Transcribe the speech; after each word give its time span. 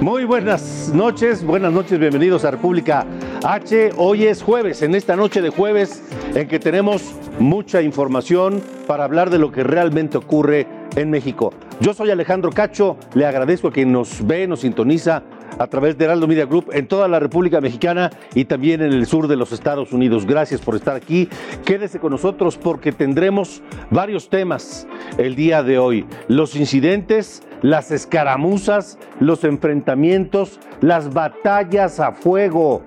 Muy 0.00 0.24
buenas 0.24 0.92
noches, 0.94 1.44
buenas 1.44 1.72
noches, 1.72 1.98
bienvenidos 1.98 2.44
a 2.44 2.52
República 2.52 3.04
H. 3.44 3.90
Hoy 3.96 4.26
es 4.26 4.42
jueves, 4.42 4.82
en 4.82 4.94
esta 4.94 5.16
noche 5.16 5.42
de 5.42 5.50
jueves 5.50 6.02
en 6.34 6.46
que 6.46 6.58
tenemos 6.58 7.14
mucha 7.38 7.82
información 7.82 8.62
para 8.86 9.04
hablar 9.04 9.30
de 9.30 9.38
lo 9.38 9.50
que 9.50 9.64
realmente 9.64 10.16
ocurre 10.16 10.66
en 10.94 11.10
México. 11.10 11.52
Yo 11.80 11.94
soy 11.94 12.10
Alejandro 12.10 12.50
Cacho, 12.50 12.96
le 13.14 13.26
agradezco 13.26 13.68
a 13.68 13.72
quien 13.72 13.92
nos 13.92 14.26
ve, 14.26 14.46
nos 14.46 14.60
sintoniza 14.60 15.22
a 15.58 15.66
través 15.66 15.98
de 15.98 16.04
Heraldo 16.04 16.26
Media 16.26 16.46
Group 16.46 16.70
en 16.72 16.86
toda 16.86 17.08
la 17.08 17.18
República 17.18 17.60
Mexicana 17.60 18.10
y 18.34 18.44
también 18.44 18.82
en 18.82 18.92
el 18.92 19.06
sur 19.06 19.28
de 19.28 19.36
los 19.36 19.52
Estados 19.52 19.92
Unidos. 19.92 20.26
Gracias 20.26 20.60
por 20.60 20.76
estar 20.76 20.96
aquí. 20.96 21.28
Quédese 21.64 21.98
con 21.98 22.12
nosotros 22.12 22.56
porque 22.56 22.92
tendremos 22.92 23.62
varios 23.90 24.28
temas 24.28 24.86
el 25.18 25.34
día 25.34 25.62
de 25.62 25.78
hoy. 25.78 26.06
Los 26.28 26.56
incidentes, 26.56 27.42
las 27.62 27.90
escaramuzas, 27.90 28.98
los 29.20 29.44
enfrentamientos, 29.44 30.60
las 30.80 31.12
batallas 31.12 32.00
a 32.00 32.12
fuego 32.12 32.82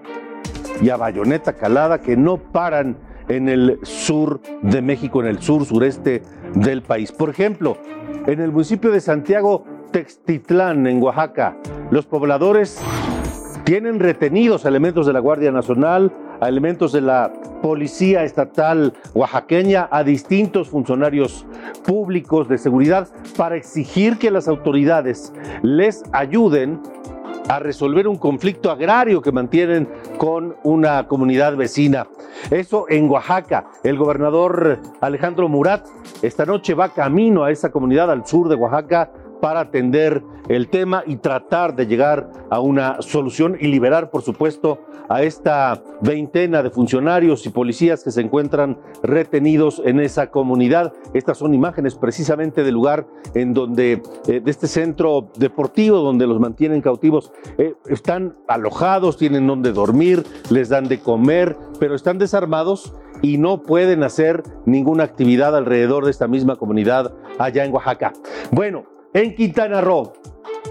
y 0.81 0.89
a 0.89 0.97
bayoneta 0.97 1.53
calada 1.53 1.99
que 1.99 2.15
no 2.15 2.37
paran 2.37 2.97
en 3.27 3.49
el 3.49 3.79
sur 3.83 4.41
de 4.61 4.81
México, 4.81 5.21
en 5.21 5.27
el 5.27 5.41
sur 5.41 5.65
sureste 5.65 6.23
del 6.55 6.81
país. 6.81 7.11
Por 7.11 7.29
ejemplo, 7.29 7.77
en 8.27 8.41
el 8.41 8.51
municipio 8.51 8.91
de 8.91 8.99
Santiago 8.99 9.63
Textitlán, 9.91 10.87
en 10.87 11.01
Oaxaca, 11.01 11.57
los 11.89 12.05
pobladores 12.05 12.81
tienen 13.65 13.99
retenidos 13.99 14.65
a 14.65 14.69
elementos 14.69 15.05
de 15.05 15.13
la 15.13 15.19
Guardia 15.19 15.51
Nacional, 15.51 16.11
a 16.39 16.49
elementos 16.49 16.91
de 16.91 17.01
la 17.01 17.31
Policía 17.61 18.23
Estatal 18.23 18.93
oaxaqueña, 19.13 19.87
a 19.91 20.03
distintos 20.03 20.69
funcionarios 20.69 21.45
públicos 21.85 22.47
de 22.47 22.57
seguridad 22.57 23.07
para 23.37 23.55
exigir 23.55 24.17
que 24.17 24.31
las 24.31 24.47
autoridades 24.47 25.31
les 25.61 26.03
ayuden 26.11 26.81
a 27.49 27.59
resolver 27.59 28.07
un 28.07 28.17
conflicto 28.17 28.71
agrario 28.71 29.21
que 29.21 29.31
mantienen 29.31 29.87
con 30.17 30.55
una 30.63 31.07
comunidad 31.07 31.55
vecina. 31.55 32.07
Eso 32.49 32.85
en 32.89 33.09
Oaxaca. 33.09 33.65
El 33.83 33.97
gobernador 33.97 34.79
Alejandro 35.01 35.49
Murat 35.49 35.85
esta 36.21 36.45
noche 36.45 36.73
va 36.73 36.93
camino 36.93 37.43
a 37.43 37.51
esa 37.51 37.71
comunidad 37.71 38.09
al 38.09 38.25
sur 38.25 38.47
de 38.47 38.55
Oaxaca 38.55 39.11
para 39.41 39.61
atender 39.61 40.23
el 40.47 40.69
tema 40.69 41.03
y 41.05 41.17
tratar 41.17 41.75
de 41.75 41.87
llegar 41.87 42.31
a 42.49 42.59
una 42.59 43.01
solución 43.01 43.57
y 43.59 43.67
liberar, 43.67 44.09
por 44.09 44.21
supuesto, 44.21 44.79
a 45.09 45.23
esta 45.23 45.81
veintena 46.01 46.63
de 46.63 46.69
funcionarios 46.69 47.45
y 47.45 47.49
policías 47.49 48.03
que 48.03 48.11
se 48.11 48.21
encuentran 48.21 48.77
retenidos 49.03 49.81
en 49.83 49.99
esa 49.99 50.27
comunidad. 50.27 50.93
Estas 51.13 51.37
son 51.37 51.53
imágenes 51.53 51.95
precisamente 51.95 52.63
del 52.63 52.73
lugar 52.73 53.05
en 53.33 53.53
donde, 53.53 54.01
eh, 54.27 54.39
de 54.39 54.51
este 54.51 54.67
centro 54.67 55.29
deportivo 55.37 55.97
donde 55.97 56.27
los 56.27 56.39
mantienen 56.39 56.81
cautivos. 56.81 57.31
Eh, 57.57 57.73
están 57.87 58.35
alojados, 58.47 59.17
tienen 59.17 59.47
donde 59.47 59.73
dormir, 59.73 60.23
les 60.49 60.69
dan 60.69 60.87
de 60.87 60.99
comer, 60.99 61.57
pero 61.79 61.95
están 61.95 62.17
desarmados 62.17 62.93
y 63.21 63.37
no 63.37 63.63
pueden 63.63 64.03
hacer 64.03 64.43
ninguna 64.65 65.03
actividad 65.03 65.55
alrededor 65.55 66.05
de 66.05 66.11
esta 66.11 66.27
misma 66.27 66.55
comunidad 66.55 67.13
allá 67.37 67.65
en 67.65 67.73
Oaxaca. 67.73 68.13
Bueno, 68.51 68.85
en 69.13 69.35
Quintana 69.35 69.81
Roo, 69.81 70.13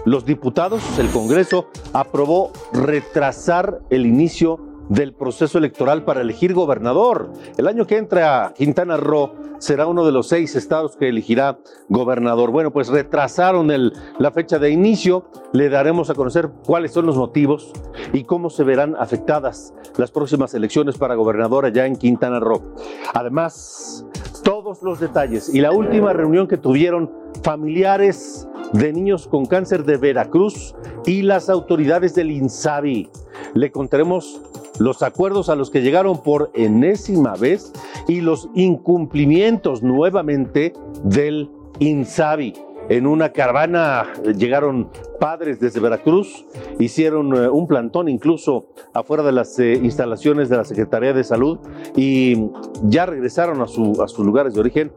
los 0.05 0.25
diputados, 0.25 0.81
el 0.99 1.09
Congreso, 1.09 1.67
aprobó 1.93 2.51
retrasar 2.73 3.79
el 3.89 4.05
inicio 4.05 4.59
del 4.89 5.13
proceso 5.13 5.57
electoral 5.57 6.03
para 6.03 6.21
elegir 6.21 6.53
gobernador. 6.53 7.31
El 7.57 7.67
año 7.67 7.87
que 7.87 7.97
entra 7.97 8.53
Quintana 8.57 8.97
Roo 8.97 9.31
será 9.57 9.87
uno 9.87 10.05
de 10.05 10.11
los 10.11 10.27
seis 10.27 10.55
estados 10.55 10.97
que 10.97 11.07
elegirá 11.07 11.59
gobernador. 11.87 12.51
Bueno, 12.51 12.71
pues 12.71 12.89
retrasaron 12.89 13.71
el, 13.71 13.93
la 14.19 14.31
fecha 14.31 14.59
de 14.59 14.71
inicio. 14.71 15.25
Le 15.53 15.69
daremos 15.69 16.09
a 16.09 16.15
conocer 16.15 16.49
cuáles 16.65 16.91
son 16.91 17.05
los 17.05 17.15
motivos 17.15 17.71
y 18.11 18.25
cómo 18.25 18.49
se 18.49 18.63
verán 18.63 18.95
afectadas 18.99 19.73
las 19.95 20.11
próximas 20.11 20.53
elecciones 20.55 20.97
para 20.97 21.15
gobernador 21.15 21.65
allá 21.65 21.85
en 21.85 21.95
Quintana 21.95 22.39
Roo. 22.39 22.73
Además, 23.13 24.05
todos 24.43 24.81
los 24.81 24.99
detalles 24.99 25.53
y 25.53 25.61
la 25.61 25.71
última 25.71 26.13
reunión 26.13 26.47
que 26.47 26.57
tuvieron 26.57 27.11
familiares 27.43 28.47
de 28.73 28.93
niños 28.93 29.27
con 29.27 29.45
cáncer 29.45 29.83
de 29.83 29.97
Veracruz 29.97 30.75
y 31.05 31.21
las 31.21 31.49
autoridades 31.49 32.15
del 32.15 32.31
INSABI. 32.31 33.09
Le 33.53 33.71
contaremos 33.71 34.41
los 34.79 35.03
acuerdos 35.03 35.49
a 35.49 35.55
los 35.55 35.69
que 35.69 35.81
llegaron 35.81 36.21
por 36.23 36.51
enésima 36.53 37.35
vez 37.35 37.73
y 38.07 38.21
los 38.21 38.49
incumplimientos 38.55 39.83
nuevamente 39.83 40.73
del 41.03 41.49
INSABI. 41.79 42.70
En 42.91 43.07
una 43.07 43.31
caravana 43.31 44.11
llegaron 44.37 44.89
padres 45.17 45.61
desde 45.61 45.79
Veracruz, 45.79 46.45
hicieron 46.77 47.33
eh, 47.33 47.47
un 47.47 47.65
plantón 47.65 48.09
incluso 48.09 48.67
afuera 48.93 49.23
de 49.23 49.31
las 49.31 49.57
eh, 49.59 49.79
instalaciones 49.81 50.49
de 50.49 50.57
la 50.57 50.65
Secretaría 50.65 51.13
de 51.13 51.23
Salud 51.23 51.57
y 51.95 52.49
ya 52.83 53.05
regresaron 53.05 53.61
a, 53.61 53.67
su, 53.67 54.03
a 54.03 54.09
sus 54.09 54.25
lugares 54.25 54.55
de 54.55 54.59
origen 54.59 54.91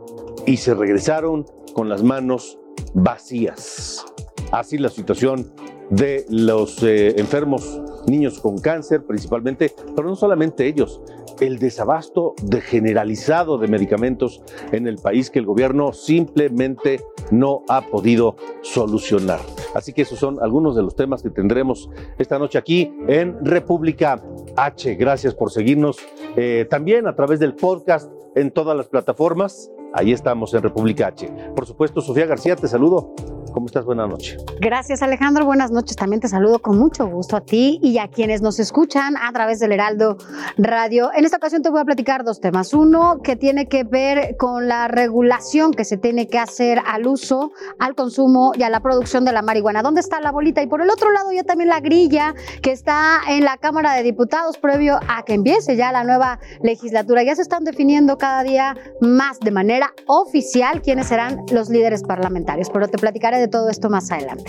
y 0.45 0.57
se 0.57 0.75
regresaron 0.75 1.47
con 1.73 1.89
las 1.89 2.03
manos 2.03 2.59
vacías. 2.95 4.05
Así 4.51 4.77
la 4.77 4.89
situación 4.89 5.53
de 5.89 6.27
los 6.29 6.83
eh, 6.83 7.15
enfermos 7.21 7.81
niños 8.09 8.41
con 8.41 8.59
cáncer 8.59 9.05
principalmente, 9.05 9.73
pero 9.95 10.09
no 10.09 10.17
solamente 10.17 10.67
ellos, 10.67 11.01
el 11.41 11.61
desabasto 11.61 12.35
de 12.43 12.61
generalizado 12.61 13.57
de 13.59 13.69
medicamentos 13.69 14.43
en 14.73 14.89
el 14.89 14.97
país 14.97 15.31
que 15.31 15.39
el 15.39 15.47
gobierno 15.47 15.93
simplemente 15.93 17.01
no 17.31 17.63
ha 17.69 17.83
podido 17.83 18.37
solucionar. 18.63 19.41
Así 19.75 19.93
que 19.93 20.03
esos 20.03 20.19
son 20.19 20.39
algunos 20.43 20.77
de 20.77 20.83
los 20.83 20.95
temas 20.95 21.23
que 21.23 21.31
tendremos 21.31 21.91
esta 22.19 22.39
noche 22.39 22.59
aquí 22.59 22.93
en 23.09 23.45
República 23.45 24.23
H. 24.57 24.95
Gracias 24.95 25.35
por 25.35 25.51
seguirnos 25.51 25.99
eh, 26.37 26.67
también 26.69 27.07
a 27.07 27.15
través 27.15 27.41
del 27.41 27.55
podcast 27.55 28.11
en 28.35 28.51
todas 28.51 28.77
las 28.77 28.89
plataformas. 28.89 29.71
Ahí 29.93 30.13
estamos 30.13 30.53
en 30.55 30.63
República 30.63 31.09
H. 31.09 31.31
Por 31.55 31.67
supuesto, 31.67 32.01
Sofía 32.01 32.27
García, 32.27 32.57
te 32.57 32.69
saludo. 32.69 33.15
¿Cómo 33.55 33.67
estás? 33.67 33.85
Buenas 33.85 34.09
noches. 34.09 34.45
Gracias 34.59 35.01
Alejandro, 35.01 35.47
buenas 35.47 35.71
noches. 35.71 35.97
También 35.97 36.21
te 36.21 36.27
saludo 36.27 36.59
con 36.59 36.77
mucho 36.77 37.07
gusto 37.07 37.37
a 37.37 37.41
ti 37.41 37.79
y 37.83 37.99
a 37.99 38.09
quienes 38.09 38.43
nos 38.43 38.59
escuchan 38.59 39.15
a 39.17 39.33
través 39.33 39.61
del 39.61 39.71
Heraldo 39.71 40.17
Radio. 40.59 41.13
En 41.15 41.25
esta 41.25 41.37
ocasión 41.37 41.63
te 41.63 41.71
voy 41.71 41.81
a 41.81 41.85
platicar 41.85 42.25
dos 42.25 42.41
temas. 42.41 42.75
Uno 42.75 43.21
que 43.23 43.37
tiene 43.37 43.69
que 43.69 43.85
ver 43.85 44.37
con 44.39 44.67
la 44.67 44.89
regulación 44.89 45.71
que 45.73 45.85
se 45.85 45.97
tiene 45.97 46.27
que 46.27 46.41
hacer 46.41 46.81
al 46.85 47.07
uso, 47.07 47.53
al 47.79 47.95
consumo 47.95 48.51
y 48.57 48.65
a 48.65 48.71
la 48.71 48.81
producción 48.81 49.25
de 49.25 49.31
la 49.31 49.43
marihuana. 49.43 49.83
¿Dónde 49.83 50.01
está 50.01 50.21
la 50.21 50.33
bolita? 50.33 50.61
Y 50.61 50.67
por 50.67 50.83
el 50.83 50.91
otro 50.91 51.13
lado 51.13 51.31
ya 51.31 51.45
también 51.45 51.69
la 51.71 51.79
grilla 51.79 52.35
que 52.61 52.73
está 52.73 53.21
en 53.29 53.45
la 53.45 53.57
Cámara 53.59 53.95
de 53.95 54.03
Diputados 54.03 54.59
previo 54.59 54.99
a 55.07 55.25
que 55.25 55.35
empiece 55.35 55.77
ya 55.77 55.93
la 55.93 56.03
nueva 56.03 56.41
legislatura. 56.61 57.23
Ya 57.23 57.37
se 57.37 57.43
están 57.43 57.63
definiendo 57.63 58.19
cada 58.19 58.43
día 58.43 58.77
más 59.01 59.39
de 59.39 59.53
manera 59.53 59.95
oficial 60.09 60.83
quiénes 60.83 61.07
serán 61.07 61.45
los 61.53 61.69
líderes 61.69 62.03
parlamentarios, 62.03 62.69
pero 62.69 62.89
te 62.89 62.99
platicaré 62.99 63.44
de 63.45 63.49
todo 63.49 63.69
esto 63.69 63.91
más 63.91 64.11
adelante. 64.11 64.45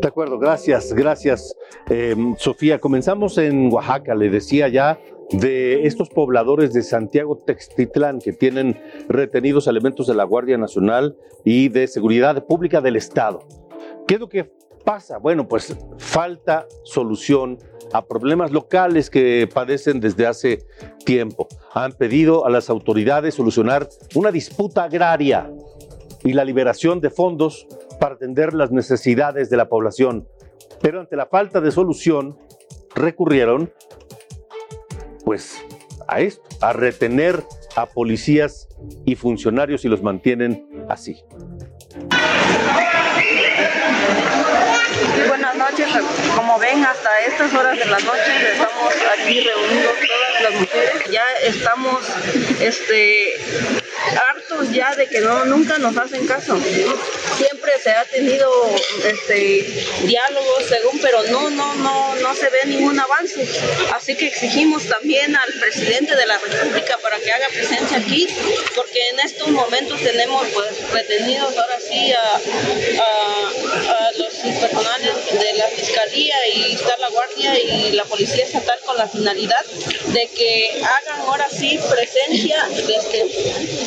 De 0.00 0.08
acuerdo, 0.08 0.38
gracias, 0.38 0.92
gracias, 0.92 1.54
eh, 1.90 2.16
Sofía. 2.38 2.78
Comenzamos 2.78 3.36
en 3.38 3.72
Oaxaca, 3.72 4.14
le 4.14 4.30
decía 4.30 4.68
ya 4.68 4.98
de 5.30 5.86
estos 5.86 6.08
pobladores 6.08 6.72
de 6.72 6.82
Santiago 6.82 7.36
Textitlán 7.36 8.18
que 8.18 8.32
tienen 8.32 8.80
retenidos 9.08 9.66
elementos 9.66 10.06
de 10.06 10.14
la 10.14 10.24
Guardia 10.24 10.56
Nacional 10.56 11.16
y 11.44 11.68
de 11.68 11.86
Seguridad 11.86 12.46
Pública 12.46 12.80
del 12.80 12.96
Estado. 12.96 13.40
¿Qué 14.06 14.14
es 14.14 14.20
lo 14.20 14.28
que 14.28 14.50
pasa? 14.84 15.18
Bueno, 15.18 15.46
pues 15.46 15.76
falta 15.98 16.66
solución 16.84 17.58
a 17.92 18.04
problemas 18.04 18.52
locales 18.52 19.10
que 19.10 19.48
padecen 19.52 20.00
desde 20.00 20.26
hace 20.26 20.64
tiempo. 21.04 21.48
Han 21.74 21.92
pedido 21.92 22.46
a 22.46 22.50
las 22.50 22.70
autoridades 22.70 23.34
solucionar 23.34 23.88
una 24.14 24.30
disputa 24.30 24.84
agraria 24.84 25.50
y 26.24 26.32
la 26.32 26.44
liberación 26.44 27.00
de 27.00 27.10
fondos 27.10 27.66
para 27.98 28.14
atender 28.14 28.54
las 28.54 28.70
necesidades 28.70 29.50
de 29.50 29.56
la 29.56 29.68
población. 29.68 30.28
Pero 30.80 31.00
ante 31.00 31.16
la 31.16 31.26
falta 31.26 31.60
de 31.60 31.70
solución, 31.70 32.38
recurrieron 32.94 33.72
pues 35.24 35.62
a 36.06 36.20
esto, 36.20 36.42
a 36.60 36.72
retener 36.72 37.44
a 37.76 37.86
policías 37.86 38.68
y 39.04 39.14
funcionarios 39.14 39.84
y 39.84 39.88
los 39.88 40.02
mantienen 40.02 40.66
así. 40.88 41.22
buenas 45.28 45.54
noches. 45.56 45.88
Como 46.34 46.58
ven, 46.58 46.84
hasta 46.84 47.10
estas 47.26 47.54
horas 47.54 47.78
de 47.78 47.84
la 47.84 47.98
noche 47.98 48.52
estamos 48.52 48.94
aquí 49.18 49.40
reunidos 49.40 49.92
todas 50.06 50.42
las 50.42 50.60
mujeres. 50.60 51.10
Ya 51.10 51.24
estamos 51.44 52.02
este, 52.60 53.34
hartos 54.28 54.72
ya 54.72 54.94
de 54.94 55.06
que 55.08 55.20
no, 55.20 55.44
nunca 55.44 55.78
nos 55.78 55.96
hacen 55.96 56.26
caso. 56.26 56.58
Siempre 57.38 57.72
se 57.82 57.90
ha 57.90 58.04
tenido 58.04 58.50
este, 59.04 59.86
diálogos, 60.02 60.64
según, 60.68 60.98
pero 61.00 61.22
no, 61.24 61.50
no, 61.50 61.74
no, 61.76 62.14
no 62.16 62.34
se 62.34 62.48
ve 62.50 62.58
ningún 62.66 62.98
avance. 62.98 63.46
Así 63.94 64.16
que 64.16 64.26
exigimos 64.26 64.86
también 64.86 65.34
al 65.36 65.52
presidente 65.60 66.16
de 66.16 66.26
la 66.26 66.38
República 66.38 66.98
para 67.02 67.18
que 67.20 67.30
haga 67.30 67.48
presencia 67.48 67.98
aquí, 67.98 68.26
porque 68.74 69.08
en 69.10 69.20
estos 69.20 69.48
momentos 69.48 70.00
tenemos 70.00 70.46
pues 70.48 70.90
retenidos 70.92 71.56
ahora 71.56 71.78
sí 71.80 72.12
a, 72.12 72.36
a, 72.36 74.10
los 74.18 74.34
personales 74.60 75.14
de 75.30 75.52
la 75.54 75.66
Fiscalía 75.68 76.34
y 76.54 76.72
está 76.72 76.96
la 76.98 77.08
Guardia 77.08 77.58
y 77.58 77.92
la 77.92 78.04
Policía 78.04 78.44
Estatal 78.44 78.78
con 78.84 78.96
la 78.96 79.08
finalidad 79.08 79.64
de 80.06 80.28
que 80.28 80.82
hagan 80.82 81.20
ahora 81.20 81.48
sí 81.50 81.78
presencia 81.88 82.68
este, 82.76 83.26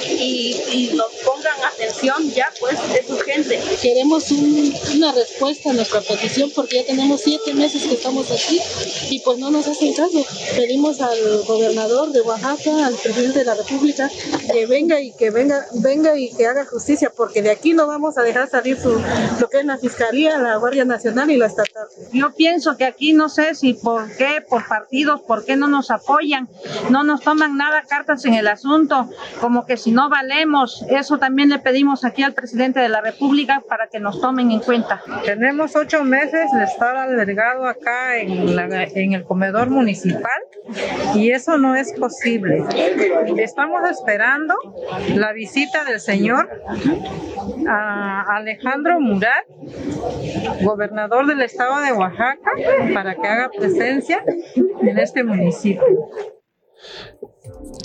y, 0.09 0.62
y, 0.69 0.92
nos 0.94 1.12
pongan 1.25 1.56
atención 1.65 2.31
ya, 2.33 2.51
pues 2.59 2.77
es 2.95 3.09
urgente. 3.09 3.40
Queremos 3.81 4.29
un, 4.31 4.73
una 4.95 5.11
respuesta 5.11 5.71
a 5.71 5.73
nuestra 5.73 6.01
petición 6.01 6.51
porque 6.55 6.77
ya 6.77 6.85
tenemos 6.85 7.21
siete 7.21 7.53
meses 7.53 7.83
que 7.83 7.95
estamos 7.95 8.29
aquí 8.31 8.59
y 9.09 9.19
pues 9.21 9.39
no 9.39 9.49
nos 9.49 9.67
hacen 9.67 9.93
caso. 9.93 10.23
Pedimos 10.55 11.01
al 11.01 11.17
gobernador 11.47 12.11
de 12.11 12.21
Oaxaca, 12.21 12.85
al 12.85 12.95
presidente 12.95 13.39
de 13.39 13.45
la 13.45 13.55
República, 13.55 14.09
que 14.51 14.65
venga 14.67 14.99
y 15.01 15.11
que 15.13 15.31
venga, 15.31 15.65
venga 15.81 16.17
y 16.17 16.31
que 16.33 16.45
haga 16.45 16.65
justicia, 16.65 17.11
porque 17.15 17.41
de 17.41 17.49
aquí 17.49 17.73
no 17.73 17.88
vamos 17.88 18.17
a 18.17 18.21
dejar 18.21 18.49
salir 18.49 18.77
lo 19.39 19.49
que 19.49 19.59
es 19.59 19.65
la 19.65 19.77
Fiscalía, 19.77 20.37
la 20.37 20.57
Guardia 20.57 20.85
Nacional 20.85 21.31
y 21.31 21.37
la 21.37 21.47
Estatal. 21.47 21.87
Yo 22.13 22.33
pienso 22.35 22.77
que 22.77 22.85
aquí 22.85 23.13
no 23.13 23.29
sé 23.29 23.55
si 23.55 23.73
por 23.73 24.15
qué, 24.15 24.44
por 24.47 24.67
partidos, 24.67 25.21
por 25.21 25.45
qué 25.45 25.55
no 25.55 25.67
nos 25.67 25.89
apoyan, 25.89 26.47
no 26.89 27.03
nos 27.03 27.21
toman 27.21 27.57
nada 27.57 27.83
cartas 27.87 28.23
en 28.25 28.35
el 28.35 28.47
asunto, 28.47 29.09
como 29.39 29.65
que 29.65 29.77
si 29.77 29.91
no 29.91 30.09
valemos. 30.09 30.83
Eso 30.89 31.17
también 31.17 31.49
le 31.49 31.59
pedimos 31.59 32.05
aquí 32.05 32.23
al 32.23 32.33
presidente 32.33 32.79
de 32.79 32.89
la 32.89 33.01
República 33.01 33.31
para 33.68 33.88
que 33.88 34.00
nos 34.00 34.19
tomen 34.19 34.51
en 34.51 34.60
cuenta. 34.60 35.01
Tenemos 35.25 35.75
ocho 35.75 36.04
meses 36.04 36.51
de 36.51 36.63
estar 36.63 36.95
albergado 36.95 37.66
acá 37.66 38.18
en, 38.18 39.13
el 39.13 39.24
comedor 39.24 39.69
municipal 39.69 40.42
y 41.16 41.31
eso 41.31 41.57
no 41.57 41.75
es 41.75 41.94
posible. 41.94 42.63
Estamos 43.38 43.89
esperando 43.89 44.56
la 45.16 45.31
visita 45.33 45.86
del 45.86 46.00
señor 46.00 46.50
a 47.68 48.36
Alejandro 48.36 49.00
Murat, 49.00 49.45
gobernador 50.62 51.25
del 51.28 51.42
estado 51.42 51.81
de 51.81 51.94
Oaxaca, 51.94 52.51
para 52.94 53.16
que 53.16 53.28
haga 53.28 53.50
presencia 53.50 54.24
en 54.56 54.98
este 54.98 55.24
municipio. 55.24 55.83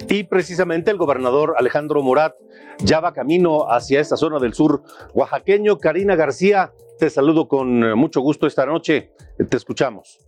Y 0.08 0.24
precisamente 0.24 0.90
el 0.90 0.96
gobernador 0.96 1.54
Alejandro 1.58 2.02
Murat 2.02 2.34
ya 2.78 3.00
va 3.00 3.12
camino 3.12 3.70
hacia 3.70 4.00
esta 4.00 4.16
zona 4.16 4.38
del 4.38 4.54
sur 4.54 4.82
oaxaqueño. 5.14 5.78
Karina 5.78 6.16
García, 6.16 6.72
te 6.98 7.10
saludo 7.10 7.48
con 7.48 7.80
mucho 7.98 8.20
gusto 8.20 8.46
esta 8.46 8.66
noche. 8.66 9.10
Te 9.36 9.56
escuchamos. 9.56 10.18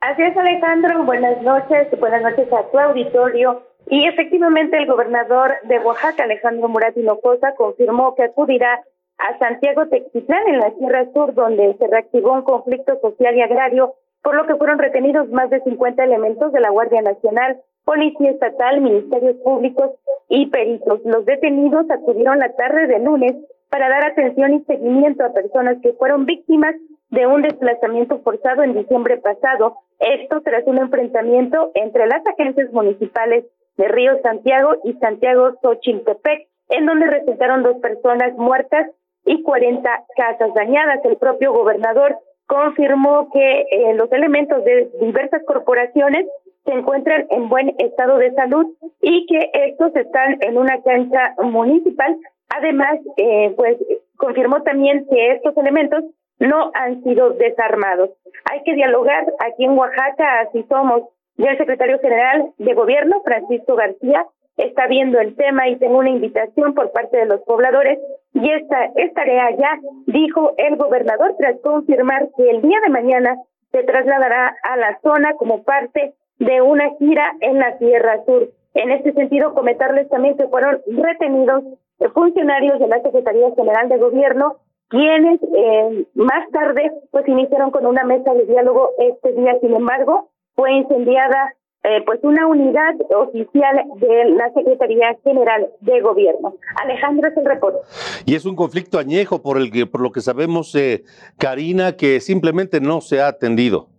Así 0.00 0.22
es, 0.22 0.36
Alejandro. 0.36 1.04
Buenas 1.04 1.42
noches. 1.42 1.88
Buenas 1.98 2.22
noches 2.22 2.52
a 2.52 2.70
tu 2.70 2.78
auditorio. 2.78 3.62
Y 3.88 4.06
efectivamente 4.06 4.76
el 4.76 4.86
gobernador 4.86 5.52
de 5.64 5.78
Oaxaca, 5.78 6.24
Alejandro 6.24 6.68
Murat 6.68 6.96
Hinojosa, 6.96 7.54
confirmó 7.54 8.14
que 8.14 8.24
acudirá 8.24 8.82
a 9.18 9.38
Santiago 9.38 9.86
Textitlán, 9.88 10.48
en 10.48 10.58
la 10.58 10.70
Sierra 10.72 11.06
Sur, 11.12 11.34
donde 11.34 11.76
se 11.78 11.86
reactivó 11.86 12.32
un 12.32 12.42
conflicto 12.42 12.98
social 13.00 13.36
y 13.36 13.42
agrario, 13.42 13.94
por 14.22 14.34
lo 14.34 14.46
que 14.46 14.56
fueron 14.56 14.78
retenidos 14.78 15.28
más 15.30 15.50
de 15.50 15.60
50 15.60 16.02
elementos 16.02 16.52
de 16.52 16.60
la 16.60 16.70
Guardia 16.70 17.02
Nacional, 17.02 17.60
Policía 17.84 18.30
Estatal, 18.30 18.80
Ministerios 18.80 19.36
Públicos 19.36 19.90
y 20.28 20.46
peritos. 20.46 21.00
Los 21.04 21.24
detenidos 21.26 21.90
acudieron 21.90 22.38
la 22.38 22.54
tarde 22.54 22.86
de 22.86 22.98
lunes 22.98 23.34
para 23.70 23.88
dar 23.88 24.06
atención 24.06 24.54
y 24.54 24.64
seguimiento 24.64 25.24
a 25.24 25.32
personas 25.32 25.78
que 25.82 25.92
fueron 25.94 26.26
víctimas 26.26 26.74
de 27.10 27.26
un 27.26 27.42
desplazamiento 27.42 28.20
forzado 28.20 28.62
en 28.62 28.74
diciembre 28.74 29.18
pasado. 29.18 29.78
Esto 29.98 30.40
tras 30.42 30.66
un 30.66 30.78
enfrentamiento 30.78 31.70
entre 31.74 32.06
las 32.06 32.26
agencias 32.26 32.72
municipales 32.72 33.44
de 33.76 33.88
Río 33.88 34.20
Santiago 34.22 34.76
y 34.84 34.94
Santiago 34.94 35.52
Xochiltepec, 35.60 36.48
en 36.70 36.86
donde 36.86 37.06
resultaron 37.06 37.62
dos 37.62 37.76
personas 37.78 38.36
muertas 38.36 38.90
y 39.26 39.42
40 39.42 40.04
casas 40.16 40.54
dañadas. 40.54 41.04
El 41.04 41.16
propio 41.16 41.52
gobernador 41.52 42.16
confirmó 42.46 43.30
que 43.32 43.66
eh, 43.70 43.94
los 43.94 44.10
elementos 44.12 44.64
de 44.64 44.90
diversas 45.00 45.42
corporaciones 45.44 46.26
se 46.64 46.72
encuentran 46.72 47.26
en 47.30 47.48
buen 47.48 47.74
estado 47.78 48.18
de 48.18 48.32
salud 48.32 48.66
y 49.00 49.26
que 49.26 49.50
estos 49.52 49.94
están 49.96 50.38
en 50.40 50.56
una 50.56 50.82
cancha 50.82 51.34
municipal. 51.42 52.16
Además, 52.56 52.98
eh, 53.16 53.52
pues 53.56 53.76
confirmó 54.16 54.62
también 54.62 55.06
que 55.10 55.32
estos 55.32 55.56
elementos 55.56 56.04
no 56.38 56.70
han 56.74 57.02
sido 57.02 57.30
desarmados. 57.30 58.10
Hay 58.50 58.62
que 58.62 58.74
dialogar 58.74 59.26
aquí 59.40 59.64
en 59.64 59.78
Oaxaca, 59.78 60.40
así 60.40 60.64
somos. 60.68 61.02
Ya 61.36 61.50
el 61.50 61.58
secretario 61.58 61.98
general 61.98 62.52
de 62.58 62.74
gobierno, 62.74 63.20
Francisco 63.24 63.74
García, 63.74 64.26
está 64.56 64.86
viendo 64.86 65.20
el 65.20 65.34
tema 65.34 65.68
y 65.68 65.76
tengo 65.76 65.98
una 65.98 66.10
invitación 66.10 66.74
por 66.74 66.92
parte 66.92 67.16
de 67.16 67.26
los 67.26 67.40
pobladores 67.40 67.98
y 68.34 68.50
esta 68.50 68.84
es 68.96 69.12
tarea 69.12 69.50
ya, 69.56 69.80
dijo 70.06 70.54
el 70.58 70.76
gobernador 70.76 71.34
tras 71.38 71.60
confirmar 71.60 72.28
que 72.36 72.50
el 72.50 72.62
día 72.62 72.78
de 72.84 72.90
mañana 72.90 73.36
se 73.72 73.82
trasladará 73.82 74.56
a 74.62 74.76
la 74.76 74.98
zona 75.02 75.34
como 75.34 75.64
parte 75.64 76.14
de 76.44 76.62
una 76.62 76.90
gira 76.98 77.32
en 77.40 77.58
la 77.58 77.78
Sierra 77.78 78.24
Sur. 78.24 78.50
En 78.74 78.90
este 78.90 79.12
sentido, 79.12 79.54
comentarles 79.54 80.08
también 80.08 80.36
que 80.36 80.48
fueron 80.48 80.80
retenidos 80.86 81.64
funcionarios 82.12 82.78
de 82.78 82.88
la 82.88 83.00
Secretaría 83.02 83.54
General 83.54 83.88
de 83.88 83.98
Gobierno, 83.98 84.56
quienes 84.88 85.40
eh, 85.42 86.06
más 86.14 86.50
tarde 86.50 86.90
pues 87.10 87.26
iniciaron 87.28 87.70
con 87.70 87.86
una 87.86 88.04
mesa 88.04 88.34
de 88.34 88.46
diálogo 88.46 88.90
este 88.98 89.32
día. 89.32 89.58
Sin 89.60 89.74
embargo, 89.74 90.30
fue 90.54 90.72
incendiada 90.72 91.54
eh, 91.84 92.02
pues 92.04 92.20
una 92.22 92.46
unidad 92.46 92.94
oficial 93.14 93.76
de 93.96 94.24
la 94.30 94.50
Secretaría 94.54 95.16
General 95.22 95.68
de 95.80 96.00
Gobierno. 96.00 96.54
Alejandro 96.82 97.28
es 97.28 97.36
el 97.36 97.44
reporte. 97.44 97.78
Y 98.24 98.34
es 98.34 98.46
un 98.46 98.56
conflicto 98.56 98.98
añejo 98.98 99.42
por 99.42 99.58
el 99.58 99.70
que, 99.70 99.86
por 99.86 100.00
lo 100.00 100.10
que 100.10 100.20
sabemos, 100.20 100.74
eh, 100.74 101.04
Karina, 101.38 101.96
que 101.96 102.20
simplemente 102.20 102.80
no 102.80 103.00
se 103.00 103.20
ha 103.20 103.28
atendido. 103.28 103.93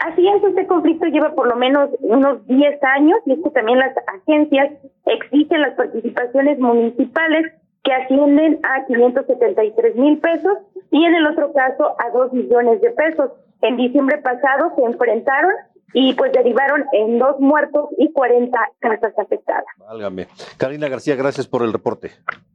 Así 0.00 0.28
es, 0.28 0.42
este 0.44 0.66
conflicto 0.66 1.06
lleva 1.06 1.34
por 1.34 1.48
lo 1.48 1.56
menos 1.56 1.90
unos 2.00 2.46
10 2.46 2.82
años 2.84 3.18
y 3.26 3.32
es 3.32 3.40
que 3.42 3.50
también 3.50 3.78
las 3.78 3.94
agencias 4.06 4.70
exigen 5.06 5.62
las 5.62 5.74
participaciones 5.74 6.58
municipales 6.58 7.52
que 7.82 7.92
ascienden 7.92 8.60
a 8.62 8.84
573 8.86 9.96
mil 9.96 10.18
pesos 10.18 10.58
y 10.90 11.04
en 11.04 11.14
el 11.14 11.26
otro 11.26 11.52
caso 11.52 11.96
a 11.98 12.10
2 12.10 12.32
millones 12.32 12.80
de 12.80 12.90
pesos. 12.90 13.32
En 13.60 13.76
diciembre 13.76 14.18
pasado 14.18 14.72
se 14.76 14.84
enfrentaron 14.84 15.52
y 15.92 16.12
pues 16.14 16.32
derivaron 16.32 16.84
en 16.92 17.18
dos 17.18 17.38
muertos 17.40 17.86
y 17.98 18.12
40 18.12 18.58
casas 18.78 19.12
afectadas. 19.18 19.64
Válgame. 19.78 20.28
Karina 20.56 20.88
García, 20.88 21.16
gracias 21.16 21.46
por 21.46 21.62
el 21.62 21.72
reporte. 21.72 22.12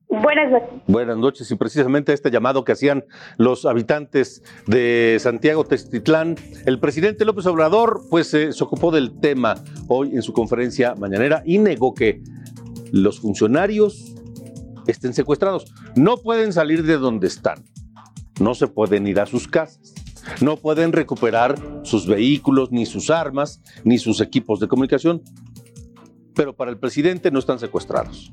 Buenas 0.09 0.51
noches. 0.51 0.69
Buenas 0.87 1.17
noches. 1.17 1.49
Y 1.49 1.55
precisamente 1.55 2.13
este 2.13 2.29
llamado 2.29 2.63
que 2.63 2.73
hacían 2.73 3.03
los 3.37 3.65
habitantes 3.65 4.43
de 4.67 5.17
Santiago 5.19 5.63
Testitlán, 5.63 6.35
el 6.65 6.79
presidente 6.79 7.25
López 7.25 7.47
Obrador 7.47 8.01
pues 8.09 8.29
se 8.29 8.51
ocupó 8.61 8.91
del 8.91 9.19
tema 9.19 9.55
hoy 9.87 10.15
en 10.15 10.21
su 10.21 10.33
conferencia 10.33 10.93
mañanera 10.95 11.41
y 11.45 11.57
negó 11.57 11.95
que 11.95 12.21
los 12.91 13.21
funcionarios 13.21 14.13
estén 14.85 15.13
secuestrados. 15.13 15.73
No 15.95 16.17
pueden 16.17 16.53
salir 16.53 16.83
de 16.83 16.97
donde 16.97 17.25
están. 17.27 17.63
No 18.39 18.53
se 18.53 18.67
pueden 18.67 19.07
ir 19.07 19.19
a 19.19 19.25
sus 19.25 19.47
casas 19.47 20.02
no 20.41 20.57
pueden 20.57 20.91
recuperar 20.91 21.55
sus 21.83 22.07
vehículos, 22.07 22.71
ni 22.71 22.85
sus 22.85 23.09
armas, 23.09 23.61
ni 23.83 23.97
sus 23.97 24.21
equipos 24.21 24.59
de 24.59 24.67
comunicación. 24.67 25.21
Pero 26.35 26.55
para 26.55 26.71
el 26.71 26.77
presidente 26.77 27.31
no 27.31 27.39
están 27.39 27.59
secuestrados. 27.59 28.31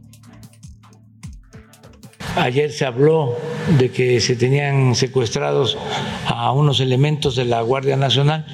Ayer 2.36 2.70
se 2.70 2.86
habló 2.86 3.34
de 3.78 3.90
que 3.90 4.20
se 4.20 4.36
tenían 4.36 4.94
secuestrados 4.94 5.76
a 6.26 6.52
unos 6.52 6.80
elementos 6.80 7.34
de 7.34 7.44
la 7.44 7.60
Guardia 7.60 7.96
Nacional 7.96 8.46